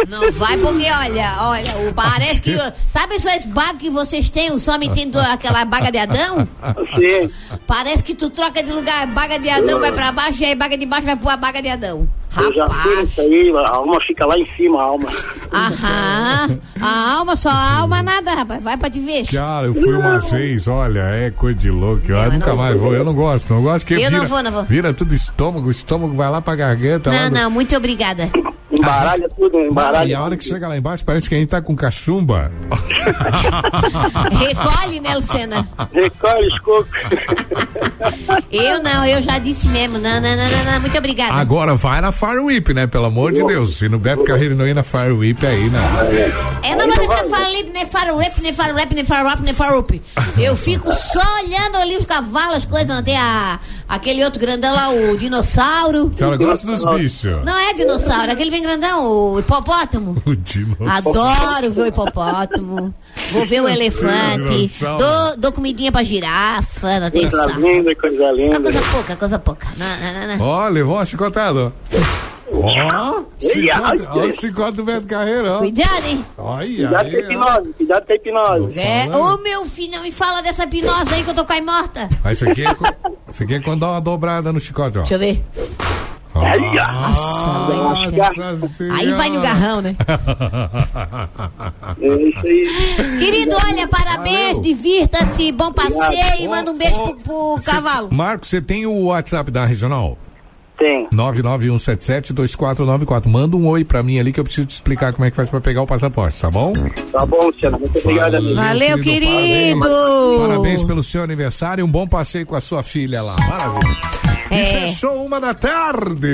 Não 0.07 0.32
vai 0.32 0.57
porque, 0.57 0.86
olha, 0.89 1.36
olha, 1.41 1.93
parece 1.95 2.41
que. 2.41 2.55
Sabe 2.89 3.15
esses 3.15 3.45
bagos 3.45 3.82
que 3.82 3.89
vocês 3.89 4.30
têm? 4.30 4.51
O 4.51 4.57
homem 4.72 4.89
tem 4.91 5.09
do- 5.09 5.19
aquela 5.19 5.63
baga 5.65 5.91
de 5.91 5.97
Adão? 5.97 6.47
Sim. 6.95 7.30
Parece 7.65 8.03
que 8.03 8.13
tu 8.13 8.30
troca 8.30 8.61
de 8.61 8.72
lugar, 8.72 9.07
baga 9.07 9.39
de 9.39 9.49
Adão 9.49 9.80
vai 9.80 9.91
pra 9.91 10.11
baixo 10.11 10.41
e 10.41 10.45
aí 10.45 10.55
baga 10.55 10.78
de 10.78 10.86
baixo 10.86 11.05
vai 11.05 11.15
pra 11.15 11.38
baga 11.38 11.61
de 11.61 11.69
Adão. 11.69 12.07
Eu 12.39 12.53
já 12.53 12.65
fui 12.67 13.01
nisso 13.01 13.21
aí, 13.21 13.51
a 13.55 13.75
alma 13.75 13.97
fica 14.07 14.25
lá 14.25 14.36
em 14.38 14.45
cima, 14.55 14.79
a 14.79 14.84
alma. 14.86 15.09
Aham. 15.51 16.59
A 16.82 17.13
alma, 17.17 17.36
só 17.36 17.49
a 17.49 17.79
alma 17.79 18.01
nada, 18.01 18.34
rapaz. 18.34 18.63
Vai 18.63 18.77
pra 18.77 18.89
te 18.89 18.99
ver. 18.99 19.25
Cara, 19.32 19.67
eu 19.67 19.73
fui 19.73 19.93
uma 19.93 20.19
vez, 20.19 20.67
olha, 20.67 20.99
é 21.01 21.32
coisa 21.32 21.59
de 21.59 21.69
louco. 21.69 22.03
Eu, 22.07 22.15
eu 22.17 22.32
nunca 22.32 22.47
não 22.51 22.55
mais 22.57 22.79
vou. 22.79 22.93
Eu 22.93 23.03
não 23.03 23.13
gosto, 23.13 23.53
não 23.53 23.61
gosto 23.61 23.86
que 23.86 23.95
Eu 23.95 23.97
vira, 23.99 24.11
não 24.11 24.25
vou, 24.27 24.41
não 24.43 24.51
vou. 24.51 24.63
Vira 24.63 24.93
tudo 24.93 25.13
estômago, 25.13 25.67
o 25.67 25.71
estômago 25.71 26.15
vai 26.15 26.29
lá 26.29 26.41
pra 26.41 26.55
garganta. 26.55 27.11
Não, 27.11 27.29
no- 27.29 27.36
não, 27.36 27.51
muito 27.51 27.75
obrigada. 27.75 28.29
Embaralha 28.71 29.27
tudo, 29.36 29.57
Ah, 29.57 29.65
embaralha. 29.67 30.07
e 30.09 30.13
a 30.15 30.23
hora 30.23 30.38
que 30.38 30.45
chega 30.45 30.65
lá 30.67 30.77
embaixo 30.77 31.03
parece 31.03 31.27
que 31.27 31.36
a 31.36 31.38
gente 31.38 31.49
tá 31.49 31.61
com 31.61 31.75
cachumba. 31.75 32.49
Recolhe, 34.39 34.99
né, 35.01 35.15
Lucena? 35.15 35.67
Recolhe 35.93 36.47
os 36.47 36.59
cocos. 36.59 36.89
Eu 38.51 38.82
não, 38.82 39.05
eu 39.05 39.21
já 39.21 39.39
disse 39.39 39.67
mesmo. 39.69 39.99
Não, 39.99 40.21
não, 40.21 40.36
não, 40.36 40.49
não, 40.49 40.71
não. 40.73 40.79
muito 40.82 40.97
obrigada. 40.97 41.34
Agora 41.34 41.75
vai 41.75 41.99
na 42.01 42.11
Fire 42.22 42.39
Whip, 42.39 42.72
né? 42.72 42.86
Pelo 42.86 43.05
amor 43.05 43.34
de 43.34 43.43
Deus. 43.43 43.78
Se 43.78 43.89
não 43.89 43.99
ir 44.67 44.76
na 44.76 44.84
Fire 44.84 45.11
Whip 45.11 45.43
aí, 45.43 45.72
né? 45.72 45.80
Eu 46.69 46.78
não 46.78 46.88
vou 46.88 46.97
deixar 47.07 47.24
Farlip, 47.26 47.72
nem 47.72 47.86
Farrap, 47.88 48.39
nem 48.39 48.53
Farrap, 48.53 48.91
nem 48.93 49.03
Farrap, 49.03 49.39
nem 49.41 49.53
Farrup. 49.55 50.01
Eu 50.38 50.55
fico 50.55 50.93
só 50.93 51.19
olhando 51.43 51.78
ali 51.78 51.97
os 51.97 52.05
cavalos, 52.05 52.57
as 52.57 52.65
coisas. 52.65 52.89
Não 52.89 53.01
tem 53.01 53.17
a, 53.17 53.59
aquele 53.89 54.24
outro 54.24 54.39
grandão 54.39 54.76
lá, 54.76 54.89
o 54.91 55.17
dinossauro. 55.17 56.11
A 56.13 56.17
senhora 56.17 56.38
gosta 56.38 56.67
dos 56.67 56.86
bichos. 56.86 57.43
Não 57.43 57.57
é 57.57 57.74
dinossauro, 57.74 58.30
é 58.30 58.34
aquele 58.34 58.51
bem 58.51 58.61
grandão, 58.61 59.34
o 59.34 59.39
hipopótamo. 59.39 60.22
O 60.32 60.36
dinossauro. 60.36 61.19
Adoro 61.19 61.72
ver 61.72 61.82
o 61.82 61.88
hipopótamo. 61.88 62.93
Vou 63.32 63.45
ver 63.47 63.61
o 63.61 63.67
elefante. 63.67 64.80
Dou, 64.84 65.38
dou 65.38 65.51
comidinha 65.51 65.91
pra 65.91 66.03
girafa, 66.03 66.99
não 66.99 67.09
tem 67.09 67.28
Coisa 67.28 67.49
sal. 67.49 67.59
linda, 67.59 67.95
coisa 67.95 68.17
Só 68.17 68.32
linda. 68.32 68.61
coisa 68.61 68.82
pouca, 68.91 69.15
coisa 69.15 69.39
pouca. 69.39 69.67
Não, 69.78 69.88
não, 69.88 70.28
não, 70.28 70.38
não. 70.38 70.45
Ó, 70.45 70.67
levou 70.69 70.95
uma 70.95 71.05
chicotada. 71.05 71.74
Ó, 72.64 73.24
chicote, 73.39 74.01
ó, 74.07 74.18
o 74.20 74.34
chicote 74.34 74.72
do 74.78 74.84
Beto 74.84 75.07
Carreiro, 75.07 75.49
ó. 75.51 75.57
Cuidado, 75.59 76.05
hein? 76.07 76.26
Olha 76.38 76.68
Cuidado 76.68 76.91
com 76.91 76.97
a 76.97 77.01
aí, 77.01 77.16
ó. 77.16 77.32
hipnose, 77.32 77.74
cuidado 77.74 78.05
com 78.05 78.12
a 78.12 78.16
hipnose. 78.16 78.80
É, 78.80 79.09
ô 79.16 79.38
meu 79.39 79.66
filho, 79.66 79.93
não 79.93 80.03
me 80.03 80.12
fala 80.12 80.41
dessa 80.41 80.64
hipnose 80.66 81.14
aí 81.14 81.24
que 81.24 81.30
eu 81.30 81.34
tô 81.34 81.45
quase 81.45 81.62
morta. 81.62 82.09
Ah, 82.24 82.32
isso 82.32 82.47
aqui 82.47 82.66
é, 82.66 82.72
isso 83.32 83.43
aqui 83.43 83.55
é 83.55 83.59
quando 83.59 83.82
dá 83.82 83.91
uma 83.91 84.01
dobrada 84.01 84.53
no 84.53 84.59
chicote, 84.59 84.97
ó. 84.97 85.01
Deixa 85.01 85.16
eu 85.16 85.20
ver. 85.20 85.43
Nossa, 86.34 88.14
Aí 88.97 89.12
vai 89.12 89.30
no 89.30 89.41
garrão, 89.41 89.82
né? 89.82 89.95
É 92.01 92.07
isso 92.30 92.39
aí. 92.39 93.20
Querido, 93.20 93.55
olha, 93.68 93.88
parabéns, 93.88 94.59
divirta-se, 94.62 95.51
bom 95.51 95.74
passeio 95.74 96.39
e 96.39 96.47
manda 96.47 96.72
um 96.72 96.78
beijo 96.78 96.95
pro, 96.95 97.16
pro 97.18 97.59
cavalo. 97.66 98.09
Marcos, 98.14 98.49
você 98.49 98.62
tem 98.62 98.86
o 98.86 99.05
WhatsApp 99.07 99.51
da 99.51 99.66
Regional? 99.66 100.18
Tem. 100.82 101.07
991772494. 101.13 103.27
Manda 103.27 103.55
um 103.55 103.67
oi 103.67 103.84
pra 103.84 104.01
mim 104.01 104.17
ali 104.19 104.34
que 104.34 104.39
eu 104.39 104.43
preciso 104.43 104.65
te 104.65 104.71
explicar 104.71 105.13
como 105.13 105.25
é 105.25 105.29
que 105.29 105.36
faz 105.36 105.47
pra 105.47 105.61
pegar 105.61 105.84
o 105.84 105.88
passaporte, 105.88 106.41
tá 106.41 106.49
bom? 106.49 106.73
Tá 107.11 107.23
bom, 107.23 107.38
Luciano. 107.45 107.77
Muito 107.77 107.99
obrigado, 107.99 108.34
amigo. 108.36 108.55
Valeu, 108.55 108.99
querido. 108.99 109.79
Parabéns, 109.79 110.47
Parabéns 110.47 110.84
pelo 110.84 111.03
seu 111.03 111.21
aniversário 111.21 111.84
e 111.84 111.86
um 111.86 111.88
bom 111.91 112.07
passeio 112.07 112.47
com 112.47 112.55
a 112.55 112.61
sua 112.61 112.82
filha 112.82 113.21
lá. 113.21 113.36
Maravilha. 113.47 113.95
E 114.49 114.55
É. 114.55 114.65
fechou 114.65 115.23
uma 115.23 115.39
da 115.39 115.53
tarde. 115.53 116.27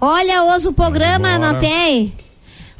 Olha, 0.00 0.44
hoje 0.44 0.68
o 0.68 0.72
programa 0.72 1.36
não 1.40 1.58
tem. 1.58 2.12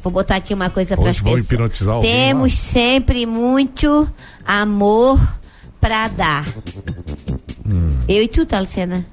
Vou 0.01 0.13
botar 0.13 0.37
aqui 0.37 0.53
uma 0.53 0.69
coisa 0.69 0.95
para 0.95 1.09
as 1.09 1.19
pessoas. 1.19 1.43
hipnotizar 1.51 1.95
alguém 1.95 2.09
Temos 2.27 2.57
sempre 2.57 3.25
muito 3.25 4.09
amor 4.47 5.19
pra 5.81 6.07
dar. 6.07 6.45
Hum. 7.69 7.89
Eu 8.07 8.23
e 8.23 8.27
tu, 8.29 8.45
tá, 8.45 8.61
Luciana? 8.61 9.05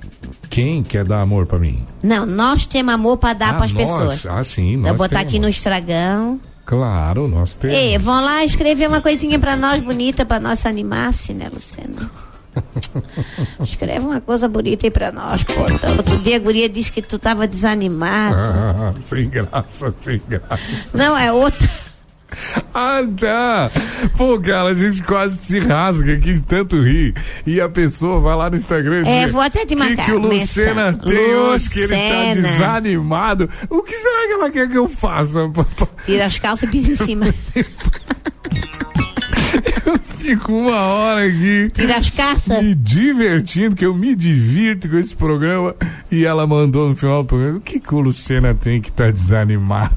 Quem 0.51 0.83
quer 0.83 1.05
dar 1.05 1.21
amor 1.21 1.47
pra 1.47 1.59
mim? 1.59 1.85
Não, 2.03 2.25
nós 2.25 2.65
temos 2.67 2.95
amor 2.95 3.17
pra 3.19 3.33
dar 3.33 3.51
Ah, 3.51 3.55
pras 3.55 3.73
nós? 3.73 3.83
pessoas. 3.91 4.27
Ah, 4.27 4.43
sim, 4.45 4.77
nós 4.77 4.89
Vou 4.89 4.99
botar 4.99 5.19
temos. 5.19 5.27
aqui 5.27 5.39
no 5.39 5.49
estragão. 5.49 6.41
Claro, 6.65 7.29
nós 7.29 7.57
temos. 7.57 7.77
Ei, 7.77 7.99
vão 7.99 8.25
lá 8.25 8.45
escrever 8.45 8.89
uma 8.89 9.01
coisinha 9.01 9.39
pra 9.39 9.55
nós 9.57 9.81
bonita, 9.81 10.25
pra 10.25 10.41
nós 10.41 10.59
se 10.61 10.69
animar-se, 10.69 11.33
né, 11.33 11.49
Luciana? 11.53 12.11
Escreve 13.63 14.01
uma 14.07 14.21
coisa 14.21 14.49
bonita 14.49 14.87
aí 14.87 14.91
pra 14.91 15.13
nós, 15.13 15.45
pô. 15.45 15.67
Então, 15.71 15.97
outro 15.97 16.19
dia 16.19 16.37
a 16.37 16.39
guria 16.39 16.69
disse 16.69 16.91
que 16.91 17.03
tu 17.03 17.19
tava 17.19 17.47
desanimado. 17.47 18.37
Ah, 18.37 18.95
sem 19.05 19.29
graça, 19.29 19.95
sem 20.01 20.21
graça. 20.29 20.59
Não, 20.95 21.17
é 21.17 21.31
outra. 21.33 21.69
Ah, 22.79 23.01
tá. 23.19 23.71
Pô, 24.19 24.39
cara, 24.39 24.69
a 24.69 24.75
gente 24.75 25.03
quase 25.03 25.39
se 25.39 25.59
rasga 25.61 26.13
aqui 26.13 26.35
de 26.35 26.41
tanto 26.43 26.83
rir. 26.83 27.15
E 27.47 27.59
a 27.59 27.69
pessoa 27.71 28.21
vai 28.21 28.37
lá 28.37 28.51
no 28.51 28.57
Instagram 28.57 29.03
e 29.03 29.09
É, 29.09 29.23
diz, 29.25 29.33
vou 29.33 29.41
até 29.41 29.61
te 29.61 29.69
que 29.69 29.77
marcar. 29.77 30.05
que 30.05 30.13
o 30.13 30.19
Lucena 30.19 30.93
tem 30.93 31.35
hoje 31.35 31.71
que 31.71 31.81
ele 31.81 31.89
tá 31.89 31.95
Lucena. 32.29 32.35
desanimado. 32.43 33.49
O 33.71 33.83
que 33.83 33.95
será 33.97 34.27
que 34.27 34.33
ela 34.35 34.51
quer 34.51 34.69
que 34.69 34.77
eu 34.77 34.89
faça? 34.91 35.41
Tira 36.05 36.27
as 36.27 36.39
calças 36.39 36.69
e 36.69 36.73
pisa 36.73 36.93
em 36.93 36.97
cima. 36.97 37.27
Fico 40.19 40.53
uma 40.53 40.77
hora 40.81 41.27
aqui. 41.27 41.71
Tira 41.73 41.97
as 41.97 42.11
caças. 42.11 42.63
Me 42.63 42.75
divertindo, 42.75 43.77
que 43.77 43.87
eu 43.87 43.95
me 43.95 44.15
divirto 44.15 44.89
com 44.89 44.99
esse 44.99 45.15
programa. 45.15 45.75
E 46.11 46.25
ela 46.25 46.47
mandou 46.47 46.89
no 46.89 46.97
final 46.97 47.23
do 47.23 47.29
programa: 47.29 47.59
o 47.59 47.61
que, 47.61 47.81
que 47.81 47.95
o 47.95 48.01
Lucena 48.01 48.55
tem 48.55 48.81
que 48.81 48.91
tá 48.93 49.11
desanimado? 49.11 49.95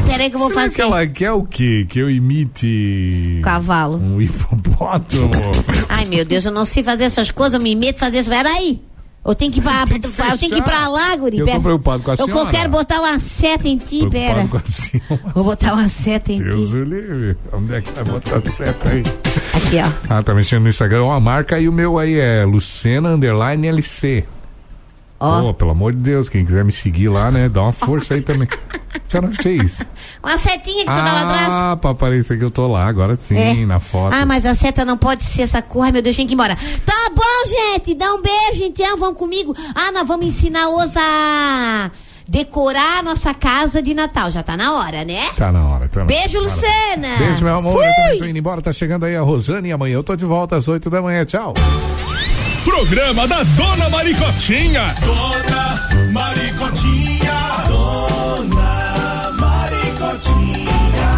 Ah, 0.00 0.02
peraí 0.02 0.30
que 0.30 0.36
eu 0.36 0.40
vou 0.40 0.48
Será 0.48 0.62
fazer. 0.62 0.74
que 0.76 0.80
ela 0.82 1.06
quer 1.06 1.32
o 1.32 1.44
quê? 1.44 1.86
Que 1.88 1.98
eu 1.98 2.10
imite. 2.10 3.40
Cavalo. 3.42 3.98
Um 3.98 4.20
hipopótamo? 4.20 5.30
Ai, 5.88 6.06
meu 6.06 6.24
Deus, 6.24 6.44
eu 6.46 6.52
não 6.52 6.64
sei 6.64 6.82
fazer 6.82 7.04
essas 7.04 7.30
coisas, 7.30 7.54
eu 7.54 7.60
me 7.60 7.74
meto 7.74 7.96
a 7.96 8.06
fazer 8.06 8.18
isso. 8.20 8.30
Peraí. 8.30 8.80
Eu 9.22 9.34
tenho 9.34 9.52
que 9.52 9.60
ir 9.60 9.62
pra, 9.62 9.82
eu 9.82 10.38
tenho 10.38 10.52
que 10.52 10.58
ir 10.58 10.62
pra 10.62 10.88
lá, 10.88 11.14
guri. 11.14 11.38
Eu 11.38 11.44
tô 11.44 11.50
pera. 11.50 11.62
preocupado 11.62 12.02
com 12.02 12.10
a 12.10 12.16
senhora. 12.16 12.40
Eu 12.40 12.46
quero 12.46 12.70
botar 12.70 13.00
uma 13.00 13.18
seta 13.18 13.68
em 13.68 13.76
ti, 13.76 14.08
pera. 14.08 14.46
Preocupado 14.46 14.48
com 14.48 14.56
a 14.56 14.70
senhora. 14.70 15.32
Vou 15.34 15.44
botar 15.44 15.74
uma 15.74 15.88
seta 15.90 16.32
em 16.32 16.42
Deus 16.42 16.70
ti. 16.70 16.76
o 16.78 16.84
livre. 16.84 17.36
Onde 17.52 17.74
é 17.74 17.80
que 17.82 17.92
vai 17.92 18.04
botar 18.04 18.36
a 18.38 18.50
seta 18.50 18.88
aí? 18.88 19.02
Aqui, 19.52 19.76
ó. 19.76 20.14
Ah, 20.14 20.22
tá 20.22 20.32
mexendo 20.32 20.62
no 20.62 20.70
Instagram. 20.70 21.04
Uma 21.04 21.20
marca 21.20 21.60
e 21.60 21.68
o 21.68 21.72
meu 21.72 21.98
aí 21.98 22.18
é 22.18 22.46
Lucena 22.46 23.10
Underline 23.10 23.68
LC. 23.68 24.24
Ó. 25.20 25.42
Pô, 25.42 25.54
pelo 25.54 25.72
amor 25.72 25.92
de 25.92 25.98
Deus, 25.98 26.30
quem 26.30 26.46
quiser 26.46 26.64
me 26.64 26.72
seguir 26.72 27.10
lá, 27.10 27.30
né? 27.30 27.46
Dá 27.48 27.60
uma 27.62 27.72
força 27.72 28.14
aí 28.14 28.22
também. 28.22 28.48
A 28.94 29.00
senhora 29.04 29.30
fez? 29.42 29.82
Uma 30.22 30.38
setinha 30.38 30.84
que 30.86 30.90
tu 30.90 30.98
ah, 30.98 31.02
lá. 31.02 31.22
atrás. 31.22 31.54
Ah, 31.54 31.76
pra 31.76 31.94
parecer 31.94 32.38
que 32.38 32.44
eu 32.44 32.50
tô 32.50 32.66
lá, 32.66 32.86
agora 32.86 33.14
sim, 33.16 33.36
é. 33.36 33.66
na 33.66 33.78
foto. 33.78 34.14
Ah, 34.14 34.24
mas 34.24 34.46
a 34.46 34.54
seta 34.54 34.82
não 34.84 34.96
pode 34.96 35.24
ser 35.24 35.42
essa 35.42 35.60
cor, 35.60 35.84
Ai, 35.84 35.92
meu 35.92 36.00
Deus, 36.00 36.16
tem 36.16 36.26
que 36.26 36.32
ir 36.32 36.34
embora. 36.34 36.56
Tá 36.86 37.10
bom, 37.14 37.46
gente, 37.46 37.94
dá 37.94 38.12
um 38.14 38.22
beijo, 38.22 38.64
então, 38.64 38.96
vão 38.96 39.14
comigo. 39.14 39.54
Ah, 39.74 39.92
nós 39.92 40.08
vamos 40.08 40.26
ensinar 40.26 40.70
os 40.70 40.96
a 40.96 41.90
decorar 42.26 43.00
a 43.00 43.02
nossa 43.02 43.34
casa 43.34 43.82
de 43.82 43.92
Natal. 43.92 44.30
Já 44.30 44.42
tá 44.42 44.56
na 44.56 44.78
hora, 44.78 45.04
né? 45.04 45.28
Tá 45.36 45.52
na 45.52 45.66
hora, 45.66 45.88
tá 45.88 46.00
na 46.00 46.06
Beijo, 46.06 46.38
Luciana. 46.38 46.70
Lucena. 46.70 47.16
Beijo, 47.18 47.44
meu 47.44 47.56
amor. 47.56 47.74
Fui. 47.74 48.14
Eu 48.14 48.18
tô 48.18 48.24
indo 48.24 48.38
embora, 48.38 48.62
tá 48.62 48.72
chegando 48.72 49.04
aí 49.04 49.16
a 49.16 49.20
Rosane 49.20 49.68
e 49.68 49.72
amanhã 49.72 49.94
eu 49.94 50.04
tô 50.04 50.16
de 50.16 50.24
volta 50.24 50.56
às 50.56 50.68
8 50.68 50.88
da 50.88 51.02
manhã. 51.02 51.24
Tchau. 51.24 51.52
Programa 52.64 53.26
da 53.26 53.42
Dona 53.42 53.88
Maricotinha. 53.88 54.94
Dona 55.00 56.10
Maricotinha. 56.12 57.64
Dona 57.68 59.32
Maricotinha. 59.38 61.10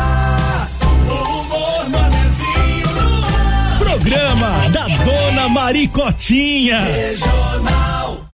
O 1.09 1.15
humor 1.15 1.89
manezinho 1.91 2.91
no 2.95 3.25
ar. 3.25 3.79
Programa 3.79 4.69
da 4.71 4.87
Dona 5.05 5.49
Maricotinha. 5.49 6.81
Regional. 6.85 8.02